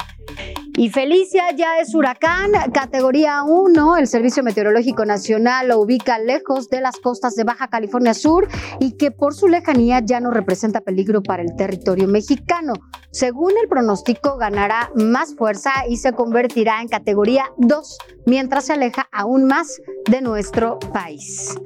Y 0.81 0.89
Felicia 0.89 1.43
ya 1.55 1.77
es 1.79 1.95
huracán, 1.95 2.53
categoría 2.73 3.43
1. 3.43 3.99
El 3.99 4.07
Servicio 4.07 4.43
Meteorológico 4.43 5.05
Nacional 5.05 5.69
lo 5.69 5.79
ubica 5.79 6.19
lejos 6.19 6.71
de 6.71 6.81
las 6.81 6.97
costas 6.97 7.35
de 7.35 7.45
Baja 7.45 7.69
California 7.69 8.15
Sur 8.15 8.49
y 8.79 8.93
que 8.93 9.11
por 9.11 9.35
su 9.35 9.47
lejanía 9.47 10.01
ya 10.03 10.21
no 10.21 10.31
representa 10.31 10.81
peligro 10.81 11.23
para 11.23 11.43
el 11.43 11.55
territorio 11.55 12.09
mexicano. 12.09 12.73
Según 13.11 13.53
el 13.63 13.69
pronóstico, 13.69 14.39
ganará 14.39 14.91
más 14.95 15.35
fuerza 15.35 15.71
y 15.87 15.99
se 15.99 16.15
convertirá 16.15 16.81
en 16.81 16.89
categoría 16.89 17.45
2 17.59 17.99
mientras 18.25 18.65
se 18.65 18.73
aleja 18.73 19.07
aún 19.13 19.45
más 19.45 19.83
de 20.11 20.23
nuestro 20.23 20.79
país. 20.95 21.59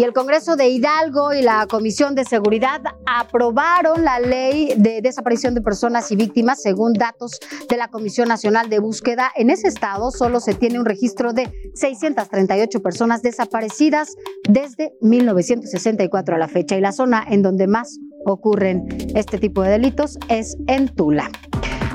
Y 0.00 0.02
el 0.02 0.14
Congreso 0.14 0.56
de 0.56 0.70
Hidalgo 0.70 1.34
y 1.34 1.42
la 1.42 1.66
Comisión 1.66 2.14
de 2.14 2.24
Seguridad 2.24 2.80
aprobaron 3.04 4.02
la 4.02 4.18
ley 4.18 4.72
de 4.78 5.02
desaparición 5.02 5.54
de 5.54 5.60
personas 5.60 6.10
y 6.10 6.16
víctimas 6.16 6.62
según 6.62 6.94
datos 6.94 7.32
de 7.68 7.76
la 7.76 7.88
Comisión 7.88 8.26
Nacional 8.26 8.70
de 8.70 8.78
Búsqueda. 8.78 9.30
En 9.36 9.50
ese 9.50 9.68
estado 9.68 10.10
solo 10.10 10.40
se 10.40 10.54
tiene 10.54 10.78
un 10.78 10.86
registro 10.86 11.34
de 11.34 11.52
638 11.74 12.80
personas 12.80 13.20
desaparecidas 13.20 14.16
desde 14.48 14.94
1964 15.02 16.34
a 16.34 16.38
la 16.38 16.48
fecha 16.48 16.78
y 16.78 16.80
la 16.80 16.92
zona 16.92 17.22
en 17.28 17.42
donde 17.42 17.66
más 17.66 17.98
ocurren 18.24 18.88
este 19.14 19.36
tipo 19.36 19.60
de 19.60 19.72
delitos 19.72 20.16
es 20.30 20.56
en 20.66 20.88
Tula. 20.88 21.30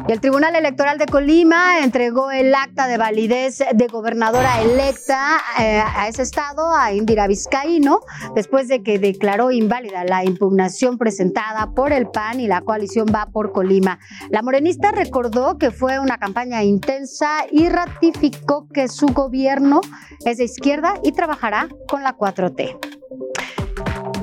Y 0.07 0.11
el 0.11 0.21
Tribunal 0.21 0.55
Electoral 0.55 0.99
de 0.99 1.07
Colima 1.07 1.79
entregó 1.83 2.29
el 2.29 2.53
acta 2.53 2.85
de 2.85 2.97
validez 2.97 3.63
de 3.73 3.87
gobernadora 3.87 4.61
electa 4.61 5.41
eh, 5.59 5.81
a 5.83 6.07
ese 6.07 6.21
estado, 6.21 6.75
a 6.75 6.93
Indira 6.93 7.25
Vizcaíno, 7.25 8.01
después 8.35 8.67
de 8.67 8.83
que 8.83 8.99
declaró 8.99 9.49
inválida 9.49 10.03
la 10.03 10.23
impugnación 10.23 10.99
presentada 10.99 11.71
por 11.73 11.91
el 11.91 12.07
PAN 12.07 12.39
y 12.39 12.47
la 12.47 12.61
coalición 12.61 13.07
Va 13.13 13.25
por 13.31 13.51
Colima. 13.51 13.97
La 14.29 14.43
morenista 14.43 14.91
recordó 14.91 15.57
que 15.57 15.71
fue 15.71 15.97
una 15.97 16.19
campaña 16.19 16.61
intensa 16.61 17.45
y 17.51 17.69
ratificó 17.69 18.67
que 18.69 18.87
su 18.87 19.07
gobierno 19.07 19.81
es 20.23 20.37
de 20.37 20.43
izquierda 20.43 20.93
y 21.03 21.13
trabajará 21.13 21.67
con 21.87 22.03
la 22.03 22.15
4T. 22.15 23.04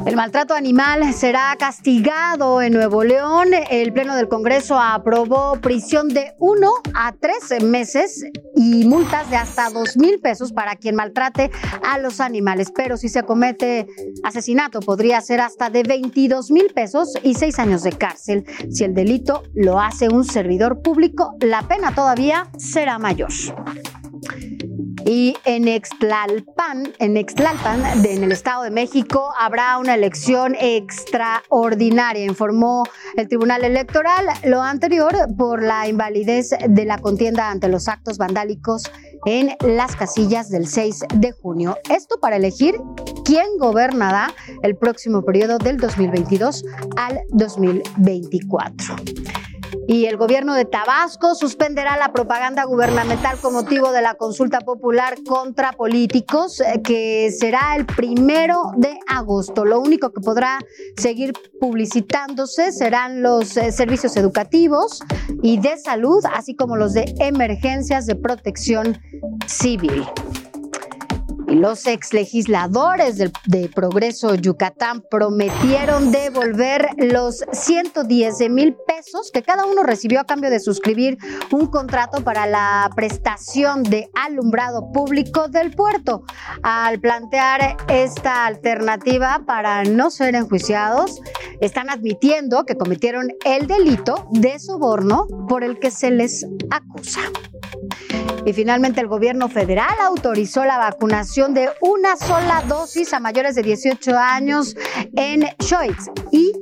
El 0.04 0.16
maltrato 0.16 0.54
animal 0.54 1.14
será 1.14 1.54
castigado 1.56 2.60
en 2.60 2.72
Nuevo 2.72 3.04
León. 3.04 3.50
El 3.70 3.92
Pleno 3.92 4.16
del 4.16 4.28
Congreso 4.28 4.78
aprobó 4.78 5.60
prisión 5.60 6.08
de 6.08 6.34
1 6.38 6.72
a 6.94 7.12
13 7.12 7.60
meses 7.60 8.24
y 8.56 8.84
multas 8.84 9.30
de 9.30 9.36
hasta 9.36 9.70
2 9.70 9.96
mil 9.98 10.18
pesos 10.18 10.52
para 10.52 10.74
quien 10.74 10.96
maltrate 10.96 11.52
a 11.88 11.98
los 11.98 12.20
animales. 12.20 12.72
Pero 12.74 12.96
si 12.96 13.08
se 13.08 13.22
comete 13.22 13.86
asesinato, 14.24 14.80
podría 14.80 15.20
ser 15.20 15.40
hasta 15.40 15.70
de 15.70 15.84
22 15.84 16.50
mil 16.50 16.72
pesos 16.74 17.14
y 17.22 17.34
6 17.34 17.58
años 17.60 17.82
de 17.84 17.92
cárcel. 17.92 18.44
Si 18.70 18.82
el 18.82 18.94
delito 18.94 19.44
lo 19.54 19.78
hace 19.78 20.08
un 20.08 20.24
servidor 20.24 20.82
público, 20.82 21.36
la 21.40 21.62
pena 21.62 21.94
todavía 21.94 22.50
será 22.58 22.98
mayor. 22.98 23.30
Y 25.04 25.36
en 25.44 25.68
Extlalpan, 25.68 26.92
en 26.98 27.16
Extlalpan, 27.16 28.04
en 28.04 28.24
el 28.24 28.32
Estado 28.32 28.62
de 28.62 28.70
México, 28.70 29.32
habrá 29.38 29.78
una 29.78 29.94
elección 29.94 30.54
extraordinaria, 30.58 32.24
informó 32.24 32.84
el 33.16 33.28
Tribunal 33.28 33.64
Electoral. 33.64 34.26
Lo 34.44 34.62
anterior 34.62 35.14
por 35.36 35.62
la 35.62 35.88
invalidez 35.88 36.50
de 36.68 36.84
la 36.84 36.98
contienda 36.98 37.50
ante 37.50 37.68
los 37.68 37.88
actos 37.88 38.18
vandálicos 38.18 38.84
en 39.26 39.56
las 39.60 39.96
casillas 39.96 40.50
del 40.50 40.66
6 40.66 41.00
de 41.14 41.32
junio. 41.32 41.76
Esto 41.90 42.18
para 42.20 42.36
elegir 42.36 42.74
quién 43.24 43.46
gobernará 43.58 44.32
el 44.62 44.76
próximo 44.76 45.22
periodo 45.22 45.58
del 45.58 45.78
2022 45.78 46.64
al 46.96 47.20
2024. 47.30 48.96
Y 49.88 50.06
el 50.06 50.16
gobierno 50.16 50.54
de 50.54 50.64
Tabasco 50.64 51.34
suspenderá 51.34 51.96
la 51.96 52.12
propaganda 52.12 52.64
gubernamental 52.64 53.38
con 53.38 53.52
motivo 53.52 53.92
de 53.92 54.02
la 54.02 54.14
consulta 54.14 54.60
popular 54.60 55.16
contra 55.26 55.72
políticos, 55.72 56.60
eh, 56.60 56.80
que 56.82 57.30
será 57.32 57.74
el 57.76 57.86
primero 57.86 58.72
de 58.76 58.98
agosto. 59.08 59.64
Lo 59.64 59.80
único 59.80 60.12
que 60.12 60.20
podrá 60.20 60.58
seguir 60.96 61.32
publicitándose 61.60 62.72
serán 62.72 63.22
los 63.22 63.56
eh, 63.56 63.72
servicios 63.72 64.16
educativos 64.16 65.00
y 65.42 65.58
de 65.58 65.76
salud, 65.78 66.24
así 66.32 66.54
como 66.54 66.76
los 66.76 66.92
de 66.92 67.14
emergencias 67.18 68.06
de 68.06 68.14
protección 68.14 68.98
civil. 69.46 70.04
Los 71.52 71.86
ex 71.86 72.14
legisladores 72.14 73.18
del, 73.18 73.30
de 73.44 73.68
Progreso 73.68 74.34
Yucatán 74.34 75.04
prometieron 75.10 76.10
devolver 76.10 76.88
los 76.96 77.44
110 77.52 78.48
mil 78.48 78.74
pesos 78.86 79.30
que 79.30 79.42
cada 79.42 79.66
uno 79.66 79.82
recibió 79.82 80.20
a 80.20 80.24
cambio 80.24 80.48
de 80.48 80.60
suscribir 80.60 81.18
un 81.50 81.66
contrato 81.66 82.24
para 82.24 82.46
la 82.46 82.90
prestación 82.96 83.82
de 83.82 84.08
alumbrado 84.14 84.90
público 84.92 85.48
del 85.48 85.72
puerto. 85.72 86.24
Al 86.62 87.00
plantear 87.00 87.76
esta 87.86 88.46
alternativa 88.46 89.42
para 89.46 89.84
no 89.84 90.10
ser 90.10 90.34
enjuiciados, 90.34 91.20
están 91.60 91.90
admitiendo 91.90 92.64
que 92.64 92.78
cometieron 92.78 93.28
el 93.44 93.66
delito 93.66 94.26
de 94.30 94.58
soborno 94.58 95.26
por 95.50 95.64
el 95.64 95.78
que 95.78 95.90
se 95.90 96.10
les 96.10 96.46
acusa. 96.70 97.20
Y 98.44 98.52
finalmente 98.52 99.00
el 99.00 99.06
gobierno 99.06 99.48
federal 99.48 99.94
autorizó 100.02 100.64
la 100.64 100.78
vacunación 100.78 101.54
de 101.54 101.70
una 101.80 102.16
sola 102.16 102.64
dosis 102.66 103.12
a 103.12 103.20
mayores 103.20 103.54
de 103.54 103.62
18 103.62 104.16
años 104.16 104.74
en 105.14 105.44
Choix 105.58 106.10
y 106.32 106.52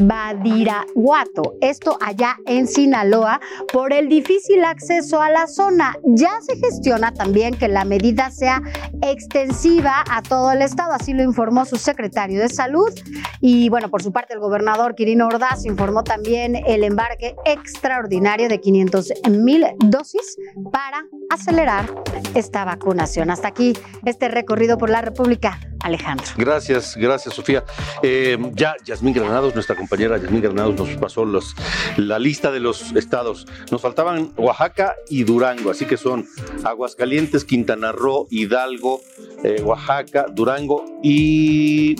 Badiraguato, 0.00 1.54
esto 1.60 1.98
allá 2.00 2.36
en 2.46 2.68
Sinaloa, 2.68 3.40
por 3.72 3.92
el 3.92 4.08
difícil 4.08 4.64
acceso 4.64 5.20
a 5.20 5.30
la 5.30 5.46
zona. 5.46 5.96
Ya 6.04 6.30
se 6.42 6.56
gestiona 6.56 7.12
también 7.12 7.54
que 7.54 7.68
la 7.68 7.84
medida 7.84 8.30
sea 8.30 8.62
extensiva 9.02 10.04
a 10.10 10.22
todo 10.22 10.52
el 10.52 10.62
estado, 10.62 10.92
así 10.92 11.12
lo 11.12 11.22
informó 11.22 11.64
su 11.64 11.76
secretario 11.76 12.40
de 12.40 12.48
salud. 12.48 12.92
Y 13.40 13.68
bueno, 13.68 13.90
por 13.90 14.02
su 14.02 14.12
parte 14.12 14.34
el 14.34 14.40
gobernador 14.40 14.94
Quirino 14.94 15.26
Ordaz 15.26 15.64
informó 15.64 16.04
también 16.04 16.56
el 16.56 16.84
embarque 16.84 17.34
extraordinario 17.44 18.48
de 18.48 18.60
500 18.60 19.12
mil 19.30 19.64
dosis 19.78 20.36
acelerar 21.30 21.92
esta 22.34 22.64
vacunación. 22.64 23.30
Hasta 23.30 23.48
aquí 23.48 23.72
este 24.04 24.28
recorrido 24.28 24.78
por 24.78 24.90
la 24.90 25.02
República. 25.02 25.58
Alejandro. 25.86 26.26
Gracias, 26.36 26.96
gracias 26.96 27.34
Sofía. 27.34 27.64
Eh, 28.02 28.36
ya 28.54 28.74
Yasmín 28.84 29.14
Granados, 29.14 29.54
nuestra 29.54 29.76
compañera 29.76 30.18
Yasmín 30.18 30.42
Granados 30.42 30.74
nos 30.74 30.88
pasó 30.96 31.24
la 31.96 32.18
lista 32.18 32.50
de 32.50 32.58
los 32.58 32.92
estados. 32.92 33.46
Nos 33.70 33.82
faltaban 33.82 34.32
Oaxaca 34.36 34.96
y 35.08 35.22
Durango, 35.22 35.70
así 35.70 35.84
que 35.86 35.96
son 35.96 36.26
Aguascalientes, 36.64 37.44
Quintana 37.44 37.92
Roo, 37.92 38.26
Hidalgo, 38.30 39.00
eh, 39.44 39.62
Oaxaca, 39.62 40.26
Durango 40.32 40.84
y 41.04 41.94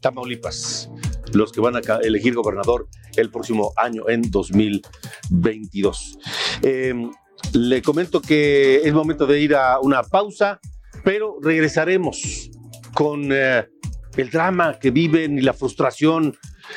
Tamaulipas, 0.00 0.90
los 1.32 1.52
que 1.52 1.60
van 1.62 1.76
a 1.76 1.80
elegir 2.02 2.34
gobernador 2.34 2.86
el 3.16 3.30
próximo 3.30 3.72
año 3.76 4.08
en 4.08 4.30
2022. 4.30 6.18
Eh, 6.62 7.10
le 7.54 7.82
comento 7.82 8.20
que 8.20 8.76
es 8.76 8.92
momento 8.92 9.26
de 9.26 9.40
ir 9.40 9.54
a 9.54 9.78
una 9.80 10.02
pausa, 10.02 10.60
pero 11.04 11.36
regresaremos 11.42 12.50
con 12.94 13.28
eh, 13.30 13.66
el 14.16 14.30
drama 14.30 14.78
que 14.78 14.90
viven 14.90 15.38
y 15.38 15.40
la 15.40 15.52
frustración 15.52 16.36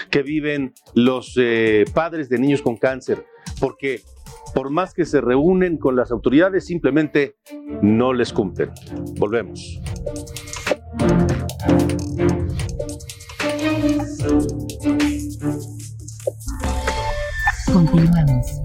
que 0.09 0.23
viven 0.23 0.73
los 0.93 1.33
eh, 1.37 1.85
padres 1.93 2.29
de 2.29 2.39
niños 2.39 2.61
con 2.61 2.77
cáncer, 2.77 3.25
porque 3.59 4.01
por 4.53 4.69
más 4.69 4.93
que 4.93 5.05
se 5.05 5.21
reúnen 5.21 5.77
con 5.77 5.95
las 5.95 6.11
autoridades, 6.11 6.65
simplemente 6.65 7.35
no 7.81 8.13
les 8.13 8.31
cumplen. 8.31 8.71
Volvemos. 9.17 9.79
Continuamos. 17.71 18.64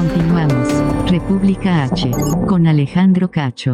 Continuamos. 0.00 1.10
República 1.10 1.82
H. 1.84 2.10
Con 2.48 2.66
Alejandro 2.66 3.30
Cacho. 3.30 3.70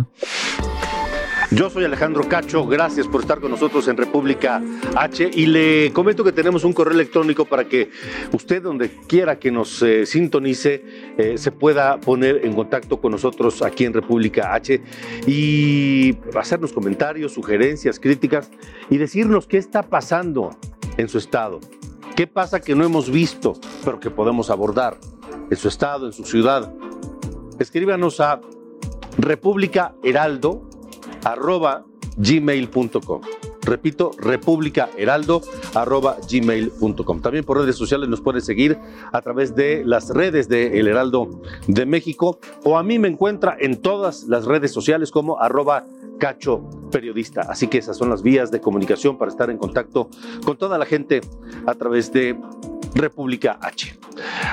Yo 1.53 1.71
soy 1.71 1.85
Alejandro 1.85 2.29
Cacho, 2.29 2.67
gracias 2.67 3.07
por 3.07 3.21
estar 3.21 3.39
con 3.39 3.53
nosotros 3.53 3.87
en 3.87 3.97
República 3.97 4.61
H 4.97 5.31
y 5.33 5.47
le 5.47 5.93
comento 5.93 6.25
que 6.25 6.33
tenemos 6.33 6.65
un 6.65 6.73
correo 6.73 6.95
electrónico 6.95 7.45
para 7.45 7.69
que 7.69 7.93
usted 8.33 8.61
donde 8.61 8.91
quiera 9.07 9.39
que 9.39 9.53
nos 9.53 9.81
eh, 9.83 10.05
sintonice 10.05 10.85
eh, 11.17 11.39
se 11.39 11.53
pueda 11.53 12.01
poner 12.01 12.45
en 12.45 12.55
contacto 12.55 13.01
con 13.01 13.13
nosotros 13.13 13.63
aquí 13.63 13.85
en 13.85 13.93
República 13.93 14.53
H 14.53 14.83
y 15.29 16.17
hacernos 16.37 16.73
comentarios, 16.73 17.35
sugerencias, 17.35 18.01
críticas 18.01 18.51
y 18.91 18.97
decirnos 18.97 19.47
qué 19.47 19.59
está 19.59 19.85
pasando 19.85 20.57
en 20.97 21.09
su 21.09 21.19
estado, 21.19 21.61
qué 22.17 22.27
pasa 22.27 22.59
que 22.59 22.75
no 22.75 22.85
hemos 22.85 23.13
visto 23.13 23.55
pero 23.85 24.01
que 24.01 24.11
podemos 24.11 24.51
abordar 24.51 24.99
en 25.51 25.57
su 25.57 25.69
estado, 25.69 26.07
en 26.07 26.13
su 26.13 26.25
ciudad. 26.25 26.73
Escríbanos 27.59 28.21
a 28.21 28.41
República 29.19 29.95
Heraldo 30.03 30.69
arroba 31.25 31.85
gmail.com. 32.17 33.21
Repito, 33.63 34.13
heraldo 34.97 35.43
arroba 35.75 36.17
gmail.com. 36.31 37.21
También 37.21 37.45
por 37.45 37.59
redes 37.59 37.77
sociales 37.77 38.09
nos 38.09 38.21
puede 38.21 38.41
seguir 38.41 38.79
a 39.13 39.21
través 39.23 39.55
de 39.55 39.85
las 39.85 40.11
redes 40.11 40.49
de 40.49 40.79
El 40.79 40.89
Heraldo 40.89 41.41
de 41.67 41.85
México 41.85 42.39
o 42.65 42.79
a 42.79 42.83
mí 42.83 42.99
me 42.99 43.09
encuentra 43.09 43.57
en 43.59 43.81
todas 43.83 44.25
las 44.25 44.45
redes 44.45 44.73
sociales 44.73 45.11
como 45.11 45.41
arroba 45.41 45.85
cacho 46.19 46.69
periodista. 46.91 47.43
Así 47.43 47.69
que 47.69 47.79
esas 47.79 47.97
son 47.97 48.11
las 48.11 48.23
vías 48.23 48.51
de 48.51 48.61
comunicación 48.61 49.19
para 49.19 49.31
estar 49.31 49.51
en 49.51 49.59
contacto 49.59 50.09
con 50.45 50.57
toda 50.57 50.79
la 50.79 50.87
gente 50.87 51.21
a 51.67 51.75
través 51.75 52.13
de 52.13 52.39
República 52.95 53.59
H. 53.61 53.99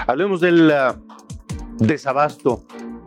Hablemos 0.08 0.41
del 0.41 0.69
uh, 0.69 0.99
desabasto 1.78 2.63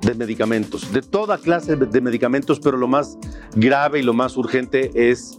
de 0.07 0.15
medicamentos, 0.15 0.93
de 0.93 1.03
toda 1.03 1.37
clase 1.37 1.77
de 1.77 2.01
medicamentos, 2.01 2.61
pero 2.61 2.77
lo 2.77 2.87
más 2.87 3.19
grave 3.55 3.99
y 3.99 4.03
lo 4.03 4.15
más 4.15 4.37
urgente 4.37 5.11
es 5.11 5.39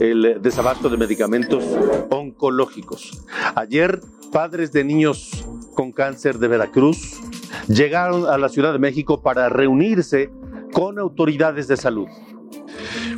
el 0.00 0.38
desabasto 0.42 0.88
de 0.88 0.96
medicamentos 0.96 1.62
oncológicos. 2.10 3.24
Ayer, 3.54 4.00
padres 4.32 4.72
de 4.72 4.84
niños 4.84 5.46
con 5.74 5.92
cáncer 5.92 6.38
de 6.38 6.48
Veracruz 6.48 7.20
llegaron 7.68 8.26
a 8.26 8.38
la 8.38 8.48
Ciudad 8.48 8.72
de 8.72 8.78
México 8.78 9.20
para 9.20 9.48
reunirse 9.48 10.30
con 10.72 10.98
autoridades 10.98 11.68
de 11.68 11.76
salud. 11.76 12.08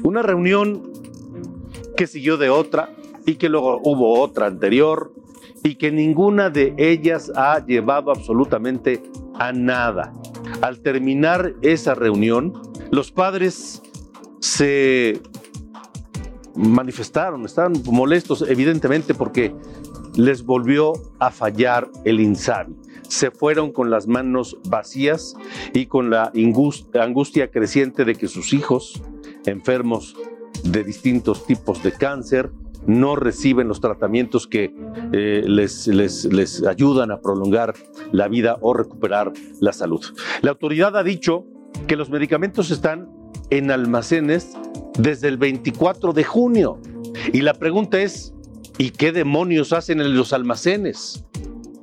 Una 0.02 0.22
reunión 0.22 0.92
que 1.96 2.06
siguió 2.06 2.36
de 2.36 2.50
otra 2.50 2.90
y 3.24 3.36
que 3.36 3.48
luego 3.48 3.80
hubo 3.84 4.20
otra 4.20 4.46
anterior 4.46 5.12
y 5.62 5.76
que 5.76 5.90
ninguna 5.90 6.50
de 6.50 6.74
ellas 6.76 7.30
ha 7.34 7.64
llevado 7.64 8.10
absolutamente 8.10 9.02
a 9.34 9.52
nada. 9.52 10.12
Al 10.60 10.80
terminar 10.80 11.54
esa 11.62 11.94
reunión, 11.94 12.52
los 12.90 13.12
padres 13.12 13.82
se 14.40 15.20
manifestaron, 16.56 17.44
estaban 17.44 17.74
molestos 17.86 18.44
evidentemente 18.48 19.14
porque 19.14 19.54
les 20.16 20.42
volvió 20.42 20.94
a 21.20 21.30
fallar 21.30 21.88
el 22.04 22.20
INSABI. 22.20 22.74
Se 23.08 23.30
fueron 23.30 23.72
con 23.72 23.90
las 23.90 24.08
manos 24.08 24.58
vacías 24.68 25.34
y 25.72 25.86
con 25.86 26.10
la 26.10 26.32
angustia 26.94 27.50
creciente 27.50 28.04
de 28.04 28.16
que 28.16 28.26
sus 28.26 28.52
hijos, 28.52 29.00
enfermos 29.46 30.16
de 30.64 30.82
distintos 30.82 31.46
tipos 31.46 31.82
de 31.82 31.92
cáncer, 31.92 32.50
no 32.86 33.16
reciben 33.16 33.68
los 33.68 33.80
tratamientos 33.80 34.46
que 34.46 34.74
eh, 35.12 35.42
les, 35.46 35.86
les, 35.88 36.24
les 36.26 36.64
ayudan 36.64 37.10
a 37.10 37.20
prolongar 37.20 37.74
la 38.12 38.28
vida 38.28 38.56
o 38.60 38.74
recuperar 38.74 39.32
la 39.60 39.72
salud. 39.72 40.04
La 40.42 40.50
autoridad 40.50 40.96
ha 40.96 41.02
dicho 41.02 41.44
que 41.86 41.96
los 41.96 42.10
medicamentos 42.10 42.70
están 42.70 43.08
en 43.50 43.70
almacenes 43.70 44.56
desde 44.98 45.28
el 45.28 45.36
24 45.36 46.12
de 46.12 46.24
junio. 46.24 46.80
Y 47.32 47.40
la 47.40 47.54
pregunta 47.54 48.00
es, 48.00 48.34
¿y 48.78 48.90
qué 48.90 49.12
demonios 49.12 49.72
hacen 49.72 50.00
en 50.00 50.16
los 50.16 50.32
almacenes? 50.32 51.24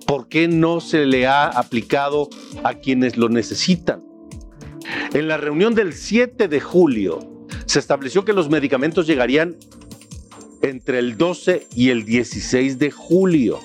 ¿Por 0.06 0.28
qué 0.28 0.48
no 0.48 0.82
se 0.82 1.06
le 1.06 1.28
ha 1.28 1.48
aplicado 1.48 2.30
a 2.64 2.76
quienes 2.76 3.18
lo 3.18 3.30
necesitan? 3.30 4.04
En 5.14 5.28
la 5.28 5.38
reunión 5.38 5.74
del 5.74 5.94
7 5.94 6.48
de 6.48 6.60
julio 6.60 7.20
se 7.66 7.80
estableció 7.80 8.26
que 8.26 8.34
los 8.34 8.50
medicamentos 8.50 9.08
llegarían 9.08 9.58
entre 10.66 10.98
el 11.00 11.18
12 11.18 11.68
y 11.76 11.90
el 11.90 12.06
16 12.06 12.80
de 12.80 12.90
julio. 12.90 13.60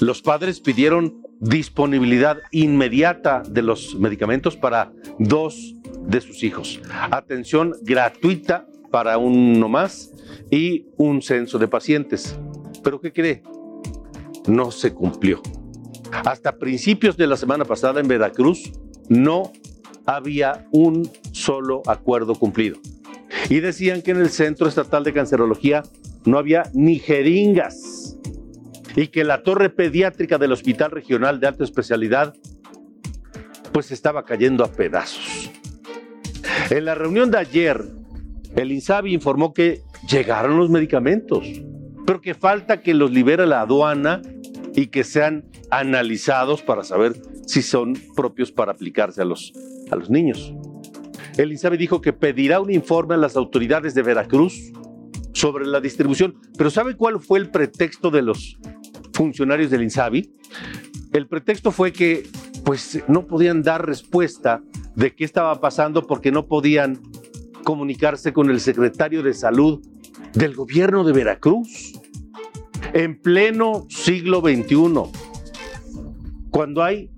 Los 0.00 0.20
padres 0.20 0.60
pidieron 0.60 1.22
disponibilidad 1.40 2.38
inmediata 2.50 3.42
de 3.48 3.62
los 3.62 3.94
medicamentos 3.94 4.56
para 4.56 4.92
dos 5.20 5.74
de 6.06 6.20
sus 6.20 6.42
hijos. 6.42 6.80
Atención 7.12 7.74
gratuita 7.82 8.66
para 8.90 9.18
uno 9.18 9.68
más 9.68 10.12
y 10.50 10.86
un 10.96 11.22
censo 11.22 11.58
de 11.58 11.68
pacientes. 11.68 12.36
Pero 12.82 13.00
¿qué 13.00 13.12
cree? 13.12 13.42
No 14.48 14.72
se 14.72 14.92
cumplió. 14.92 15.40
Hasta 16.24 16.58
principios 16.58 17.16
de 17.16 17.28
la 17.28 17.36
semana 17.36 17.64
pasada 17.64 18.00
en 18.00 18.08
Veracruz 18.08 18.72
no 19.08 19.52
había 20.04 20.66
un 20.72 21.08
solo 21.30 21.82
acuerdo 21.86 22.34
cumplido. 22.34 22.78
Y 23.50 23.60
decían 23.60 24.02
que 24.02 24.10
en 24.10 24.16
el 24.16 24.30
Centro 24.30 24.66
Estatal 24.66 25.04
de 25.04 25.12
Cancerología 25.12 25.84
no 26.24 26.38
había 26.38 26.64
ni 26.74 26.98
jeringas 26.98 28.16
y 28.96 29.08
que 29.08 29.24
la 29.24 29.42
torre 29.42 29.70
pediátrica 29.70 30.38
del 30.38 30.52
Hospital 30.52 30.90
Regional 30.90 31.40
de 31.40 31.46
Alta 31.46 31.64
Especialidad 31.64 32.34
pues 33.72 33.90
estaba 33.92 34.24
cayendo 34.24 34.64
a 34.64 34.72
pedazos. 34.72 35.50
En 36.70 36.84
la 36.84 36.94
reunión 36.94 37.30
de 37.30 37.38
ayer, 37.38 37.82
el 38.56 38.72
INSABI 38.72 39.14
informó 39.14 39.54
que 39.54 39.82
llegaron 40.08 40.58
los 40.58 40.68
medicamentos, 40.68 41.46
pero 42.04 42.20
que 42.20 42.34
falta 42.34 42.80
que 42.80 42.94
los 42.94 43.10
libere 43.10 43.46
la 43.46 43.60
aduana 43.60 44.20
y 44.74 44.88
que 44.88 45.04
sean 45.04 45.44
analizados 45.70 46.62
para 46.62 46.82
saber 46.82 47.12
si 47.46 47.62
son 47.62 47.94
propios 48.16 48.50
para 48.50 48.72
aplicarse 48.72 49.22
a 49.22 49.24
los, 49.24 49.52
a 49.90 49.96
los 49.96 50.10
niños. 50.10 50.52
El 51.36 51.52
INSABI 51.52 51.76
dijo 51.76 52.00
que 52.00 52.12
pedirá 52.12 52.60
un 52.60 52.72
informe 52.72 53.14
a 53.14 53.18
las 53.18 53.36
autoridades 53.36 53.94
de 53.94 54.02
Veracruz 54.02 54.72
sobre 55.38 55.66
la 55.66 55.80
distribución. 55.80 56.34
Pero 56.56 56.68
¿sabe 56.68 56.96
cuál 56.96 57.20
fue 57.20 57.38
el 57.38 57.50
pretexto 57.50 58.10
de 58.10 58.22
los 58.22 58.58
funcionarios 59.12 59.70
del 59.70 59.84
INSABI? 59.84 60.32
El 61.12 61.28
pretexto 61.28 61.70
fue 61.70 61.92
que 61.92 62.28
pues 62.64 63.02
no 63.06 63.26
podían 63.26 63.62
dar 63.62 63.86
respuesta 63.86 64.62
de 64.96 65.14
qué 65.14 65.24
estaba 65.24 65.60
pasando 65.60 66.06
porque 66.08 66.32
no 66.32 66.46
podían 66.46 67.00
comunicarse 67.62 68.32
con 68.32 68.50
el 68.50 68.60
secretario 68.60 69.22
de 69.22 69.32
salud 69.32 69.80
del 70.34 70.56
gobierno 70.56 71.04
de 71.04 71.12
Veracruz 71.12 71.92
en 72.92 73.20
pleno 73.20 73.86
siglo 73.88 74.40
XXI, 74.40 75.12
cuando 76.50 76.82
hay 76.82 77.10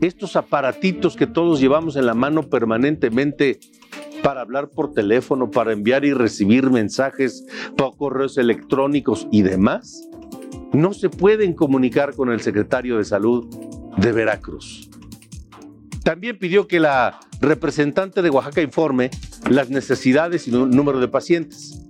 estos 0.00 0.36
aparatitos 0.36 1.14
que 1.16 1.26
todos 1.26 1.60
llevamos 1.60 1.96
en 1.96 2.06
la 2.06 2.14
mano 2.14 2.44
permanentemente 2.44 3.58
para 4.26 4.40
hablar 4.40 4.70
por 4.70 4.92
teléfono, 4.92 5.52
para 5.52 5.72
enviar 5.72 6.04
y 6.04 6.12
recibir 6.12 6.68
mensajes, 6.68 7.46
por 7.76 7.96
correos 7.96 8.36
electrónicos 8.38 9.28
y 9.30 9.42
demás, 9.42 10.02
no 10.72 10.92
se 10.94 11.08
pueden 11.08 11.52
comunicar 11.52 12.12
con 12.16 12.32
el 12.32 12.40
secretario 12.40 12.98
de 12.98 13.04
Salud 13.04 13.46
de 13.96 14.10
Veracruz. 14.10 14.90
También 16.02 16.40
pidió 16.40 16.66
que 16.66 16.80
la 16.80 17.20
representante 17.40 18.20
de 18.20 18.30
Oaxaca 18.30 18.60
informe 18.62 19.10
las 19.48 19.70
necesidades 19.70 20.48
y 20.48 20.50
número 20.50 20.98
de 20.98 21.06
pacientes. 21.06 21.86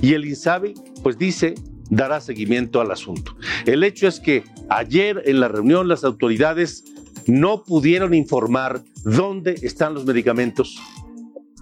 Y 0.00 0.12
el 0.12 0.26
INSABI, 0.26 0.74
pues 1.02 1.18
dice, 1.18 1.56
dará 1.88 2.20
seguimiento 2.20 2.80
al 2.80 2.92
asunto. 2.92 3.34
El 3.66 3.82
hecho 3.82 4.06
es 4.06 4.20
que 4.20 4.44
ayer 4.68 5.24
en 5.26 5.40
la 5.40 5.48
reunión 5.48 5.88
las 5.88 6.04
autoridades 6.04 6.84
no 7.26 7.64
pudieron 7.64 8.14
informar 8.14 8.80
dónde 9.02 9.56
están 9.62 9.94
los 9.94 10.04
medicamentos 10.04 10.78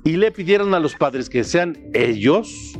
y 0.08 0.16
le 0.16 0.32
pidieron 0.32 0.72
a 0.72 0.80
los 0.80 0.94
padres 0.94 1.28
que 1.28 1.44
sean 1.44 1.76
ellos 1.92 2.72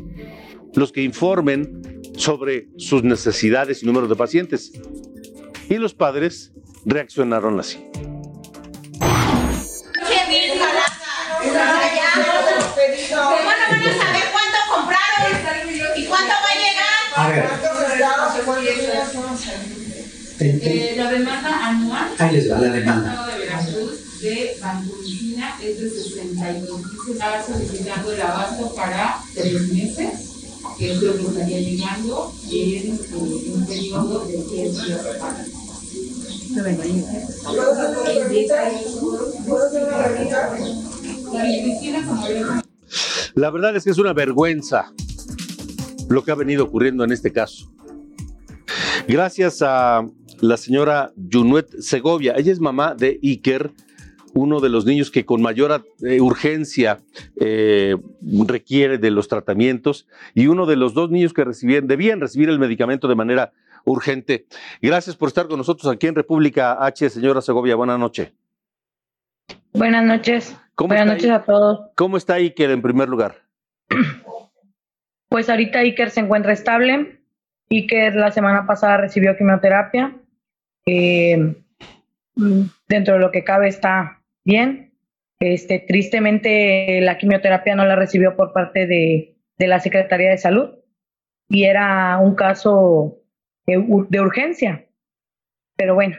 los 0.74 0.92
que 0.92 1.02
informen 1.02 2.00
sobre 2.16 2.68
sus 2.78 3.02
necesidades 3.02 3.82
y 3.82 3.86
número 3.86 4.08
de 4.08 4.16
pacientes. 4.16 4.72
Y 5.68 5.74
los 5.74 5.92
padres 5.92 6.52
reaccionaron 6.86 7.60
así. 7.60 7.84
¿Cómo 7.92 8.02
no 13.20 13.44
van 13.44 13.60
a 13.60 13.68
saber 13.68 14.24
cuánto 14.32 14.58
compraron? 14.72 15.28
¿Y 15.96 16.04
cuánto 16.06 16.32
va 16.32 16.48
a 16.48 16.56
llegar? 16.56 16.96
A 17.14 17.28
ver. 17.28 17.44
Eh, 20.40 20.94
la 20.96 21.10
demanda 21.10 21.66
anual 21.66 22.08
Ahí 22.16 22.32
les 22.32 22.50
va 22.50 22.58
la 22.58 22.68
demanda. 22.68 23.28
De 24.20 24.57
vancomicina 24.61 25.57
es 25.62 25.81
de 25.81 25.90
61. 25.90 26.83
Se 27.07 27.12
está 27.12 27.44
solicitando 27.46 28.12
el 28.12 28.20
abasto 28.20 28.74
para 28.74 29.20
tres 29.33 29.72
meses, 29.72 30.11
que 30.76 30.92
es 30.92 31.02
lo 31.02 31.16
que 31.16 31.22
estaría 31.22 31.61
llegando 31.61 32.33
en 32.50 32.90
un 32.90 33.66
periodo 33.66 34.26
de 34.26 34.42
10 34.42 34.85
días 34.85 35.07
La 43.35 43.50
verdad 43.50 43.76
es 43.76 43.85
que 43.85 43.90
es 43.90 43.98
una 43.98 44.12
vergüenza 44.12 44.92
lo 46.09 46.24
que 46.24 46.31
ha 46.33 46.35
venido 46.35 46.64
ocurriendo 46.64 47.04
en 47.04 47.12
este 47.12 47.33
caso. 47.33 47.70
Gracias 49.07 49.62
a 49.62 50.04
la 50.40 50.57
señora 50.57 51.12
Junuet 51.31 51.68
Segovia, 51.81 52.35
ella 52.37 52.52
es 52.52 52.61
mamá 52.61 52.94
de 52.94 53.20
Iker, 53.22 53.72
uno 54.34 54.60
de 54.60 54.68
los 54.68 54.84
niños 54.84 55.10
que 55.10 55.24
con 55.24 55.42
mayor 55.42 55.84
eh, 56.02 56.20
urgencia 56.20 57.00
eh, 57.40 57.96
requiere 58.46 58.98
de 58.98 59.10
los 59.10 59.28
tratamientos 59.28 60.06
y 60.34 60.46
uno 60.46 60.66
de 60.66 60.76
los 60.76 60.94
dos 60.94 61.10
niños 61.10 61.32
que 61.32 61.44
recibían, 61.44 61.86
debían 61.86 62.20
recibir 62.20 62.48
el 62.48 62.58
medicamento 62.58 63.08
de 63.08 63.14
manera 63.14 63.52
urgente. 63.84 64.46
Gracias 64.82 65.16
por 65.16 65.28
estar 65.28 65.48
con 65.48 65.58
nosotros 65.58 65.90
aquí 65.92 66.06
en 66.06 66.14
República 66.14 66.84
H, 66.84 67.10
señora 67.10 67.40
Segovia. 67.40 67.76
Buenas 67.76 67.98
noches. 67.98 68.32
Buenas 69.72 70.04
noches. 70.04 70.56
Buenas 70.76 71.06
noches 71.06 71.30
a 71.30 71.42
todos. 71.42 71.90
¿Cómo 71.94 72.16
está 72.16 72.34
Iker 72.34 72.70
en 72.70 72.82
primer 72.82 73.08
lugar? 73.08 73.42
Pues 75.28 75.50
ahorita 75.50 75.80
Iker 75.80 76.10
se 76.10 76.20
encuentra 76.20 76.52
estable. 76.52 77.20
Iker 77.70 78.14
la 78.14 78.30
semana 78.30 78.66
pasada 78.66 78.96
recibió 78.96 79.36
quimioterapia. 79.36 80.16
Eh, 80.86 81.54
dentro 82.86 83.14
de 83.14 83.20
lo 83.20 83.30
que 83.30 83.44
cabe 83.44 83.68
está 83.68 84.17
bien. 84.48 84.94
Este, 85.38 85.78
tristemente 85.78 87.00
la 87.02 87.16
quimioterapia 87.18 87.76
no 87.76 87.84
la 87.84 87.94
recibió 87.94 88.34
por 88.34 88.52
parte 88.52 88.88
de, 88.88 89.37
de 89.56 89.66
la 89.68 89.78
Secretaría 89.78 90.30
de 90.30 90.38
Salud 90.38 90.70
y 91.48 91.64
era 91.64 92.18
un 92.18 92.34
caso 92.34 93.20
de, 93.66 93.76
urgencia. 94.20 94.88
Pero 95.76 95.94
bueno, 95.94 96.16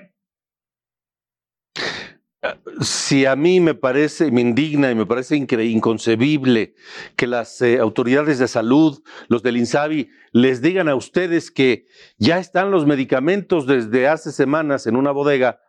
si 2.81 3.25
a 3.25 3.35
mí 3.35 3.59
me 3.59 3.73
parece, 3.73 4.31
me 4.31 4.41
indigna 4.41 4.89
y 4.91 4.95
me 4.95 5.05
parece 5.05 5.35
inconcebible 5.35 6.75
que 7.17 7.27
las 7.27 7.61
eh, 7.61 7.79
autoridades 7.79 8.39
de 8.39 8.47
salud, 8.47 9.03
los 9.27 9.43
del 9.43 9.57
INSABI, 9.57 10.09
les 10.31 10.61
digan 10.61 10.87
a 10.87 10.95
ustedes 10.95 11.51
que 11.51 11.87
ya 12.17 12.39
están 12.39 12.71
los 12.71 12.85
medicamentos 12.85 13.67
desde 13.67 14.07
hace 14.07 14.31
semanas 14.31 14.87
en 14.87 14.95
una 14.95 15.11
bodega, 15.11 15.59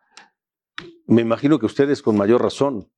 me 1.10 1.22
imagino 1.22 1.58
que 1.58 1.66
ustedes 1.66 2.02
con 2.02 2.16
mayor 2.16 2.42
razón. 2.42 2.88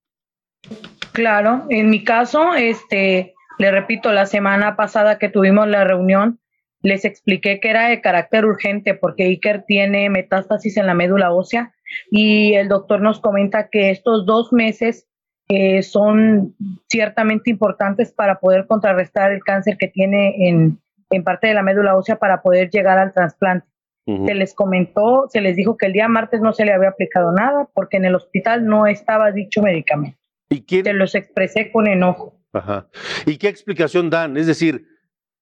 Claro, 1.12 1.64
en 1.70 1.90
mi 1.90 2.04
caso, 2.04 2.54
este, 2.54 3.34
le 3.58 3.70
repito, 3.70 4.12
la 4.12 4.26
semana 4.26 4.76
pasada 4.76 5.18
que 5.18 5.30
tuvimos 5.30 5.66
la 5.66 5.84
reunión, 5.84 6.38
les 6.82 7.04
expliqué 7.04 7.58
que 7.58 7.70
era 7.70 7.88
de 7.88 8.00
carácter 8.00 8.44
urgente 8.44 8.94
porque 8.94 9.24
Iker 9.24 9.64
tiene 9.66 10.10
metástasis 10.10 10.76
en 10.76 10.86
la 10.86 10.94
médula 10.94 11.32
ósea 11.32 11.72
y 12.10 12.54
el 12.54 12.68
doctor 12.68 13.00
nos 13.00 13.20
comenta 13.20 13.68
que 13.68 13.90
estos 13.90 14.26
dos 14.26 14.52
meses 14.52 15.06
eh, 15.48 15.82
son 15.82 16.54
ciertamente 16.88 17.50
importantes 17.50 18.12
para 18.12 18.40
poder 18.40 18.66
contrarrestar 18.66 19.32
el 19.32 19.42
cáncer 19.42 19.76
que 19.78 19.88
tiene 19.88 20.48
en, 20.48 20.78
en 21.10 21.24
parte 21.24 21.46
de 21.46 21.54
la 21.54 21.62
médula 21.62 21.96
ósea 21.96 22.16
para 22.16 22.42
poder 22.42 22.68
llegar 22.70 22.98
al 22.98 23.12
trasplante. 23.12 23.71
Se 24.04 24.34
les 24.34 24.52
comentó, 24.54 25.26
se 25.28 25.40
les 25.40 25.54
dijo 25.54 25.76
que 25.76 25.86
el 25.86 25.92
día 25.92 26.08
martes 26.08 26.40
no 26.40 26.52
se 26.52 26.64
le 26.64 26.72
había 26.72 26.88
aplicado 26.88 27.30
nada 27.30 27.68
porque 27.72 27.98
en 27.98 28.04
el 28.04 28.16
hospital 28.16 28.66
no 28.66 28.86
estaba 28.86 29.30
dicho 29.30 29.62
medicamento. 29.62 30.18
¿Y 30.50 30.64
Se 30.68 30.92
los 30.92 31.14
expresé 31.14 31.70
con 31.70 31.86
enojo. 31.86 32.36
Ajá. 32.52 32.88
¿Y 33.26 33.36
qué 33.36 33.48
explicación 33.48 34.10
dan? 34.10 34.36
Es 34.36 34.46
decir, 34.46 34.86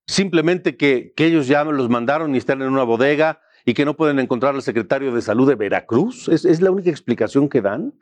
simplemente 0.07 0.77
que, 0.77 1.13
que 1.17 1.25
ellos 1.25 1.49
ya 1.49 1.65
los 1.65 1.89
mandaron 1.89 2.35
y 2.35 2.39
están 2.39 2.61
en 2.61 2.69
una 2.69 2.85
bodega 2.85 3.41
y 3.65 3.75
que 3.75 3.85
no 3.85 3.97
pueden 3.97 4.19
encontrar 4.19 4.55
al 4.55 4.63
secretario 4.63 5.13
de 5.13 5.23
salud 5.23 5.49
de 5.49 5.55
Veracruz? 5.55 6.29
¿Es, 6.29 6.45
¿Es, 6.45 6.61
la 6.61 6.71
única 6.71 6.91
explicación 6.91 7.49
que 7.49 7.61
dan? 7.61 7.95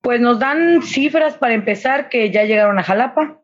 Pues 0.00 0.20
nos 0.20 0.38
dan 0.38 0.82
cifras 0.82 1.36
para 1.36 1.54
empezar 1.54 2.08
que 2.08 2.30
ya 2.30 2.44
llegaron 2.44 2.78
a 2.78 2.82
Jalapa, 2.82 3.42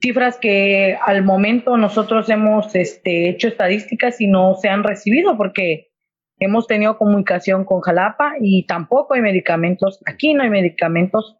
cifras 0.00 0.38
que 0.38 0.98
al 1.04 1.24
momento 1.24 1.76
nosotros 1.76 2.28
hemos 2.28 2.74
este, 2.74 3.28
hecho 3.28 3.48
estadísticas 3.48 4.20
y 4.20 4.26
no 4.26 4.54
se 4.54 4.68
han 4.68 4.84
recibido 4.84 5.36
porque 5.36 5.92
hemos 6.38 6.66
tenido 6.66 6.98
comunicación 6.98 7.64
con 7.64 7.80
Jalapa 7.80 8.34
y 8.40 8.66
tampoco 8.66 9.14
hay 9.14 9.22
medicamentos, 9.22 10.02
aquí 10.06 10.34
no 10.34 10.42
hay 10.42 10.50
medicamentos 10.50 11.38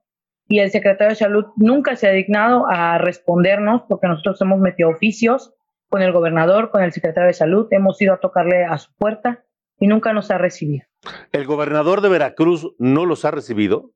y 0.49 0.61
el 0.61 0.71
secretario 0.71 1.11
de 1.11 1.17
salud 1.17 1.45
nunca 1.57 1.97
se 1.97 2.09
ha 2.09 2.13
dignado 2.13 2.67
a 2.69 2.99
respondernos 2.99 3.83
porque 3.89 4.07
nosotros 4.07 4.41
hemos 4.41 4.61
metido 4.61 4.91
oficios 4.91 5.53
con 5.89 6.03
el 6.03 6.13
gobernador, 6.13 6.71
con 6.71 6.83
el 6.83 6.93
secretario 6.93 7.29
de 7.29 7.35
salud, 7.35 7.69
hemos 7.71 8.01
ido 8.01 8.15
a 8.15 8.21
tocarle 8.21 8.65
a 8.65 8.79
su 8.79 8.93
puerta 8.95 9.45
y 9.79 9.87
nunca 9.87 10.13
nos 10.13 10.31
ha 10.31 10.39
recibido. 10.39 10.87
¿El 11.33 11.47
gobernador 11.47 12.01
de 12.01 12.09
Veracruz 12.09 12.75
no 12.79 13.07
los 13.07 13.25
ha 13.25 13.31
recibido? 13.31 13.93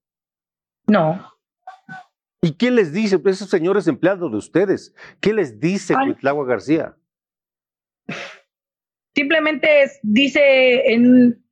No. 0.87 1.21
¿Y 2.43 2.53
qué 2.53 2.71
les 2.71 2.93
dice 2.93 3.19
pues, 3.19 3.37
esos 3.37 3.51
señores 3.51 3.87
empleados 3.87 4.31
de 4.31 4.39
ustedes? 4.39 4.95
¿Qué 5.21 5.33
les 5.33 5.61
dice 5.61 5.95
Cuitlagua 5.95 6.47
García? 6.47 6.97
Simplemente 9.15 9.83
es, 9.83 10.01
dice 10.03 10.93
en 10.93 11.45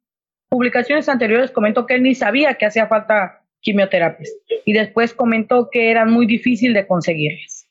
publicaciones 0.48 1.08
anteriores 1.08 1.50
comentó 1.50 1.84
que 1.84 1.94
él 1.94 2.02
ni 2.02 2.14
sabía 2.14 2.54
que 2.54 2.64
hacía 2.64 2.86
falta 2.86 3.44
quimioterapias 3.60 4.30
y 4.64 4.72
después 4.72 5.12
comentó 5.12 5.68
que 5.70 5.90
eran 5.90 6.10
muy 6.10 6.26
difícil 6.26 6.72
de 6.72 6.86
conseguirlas. 6.86 7.68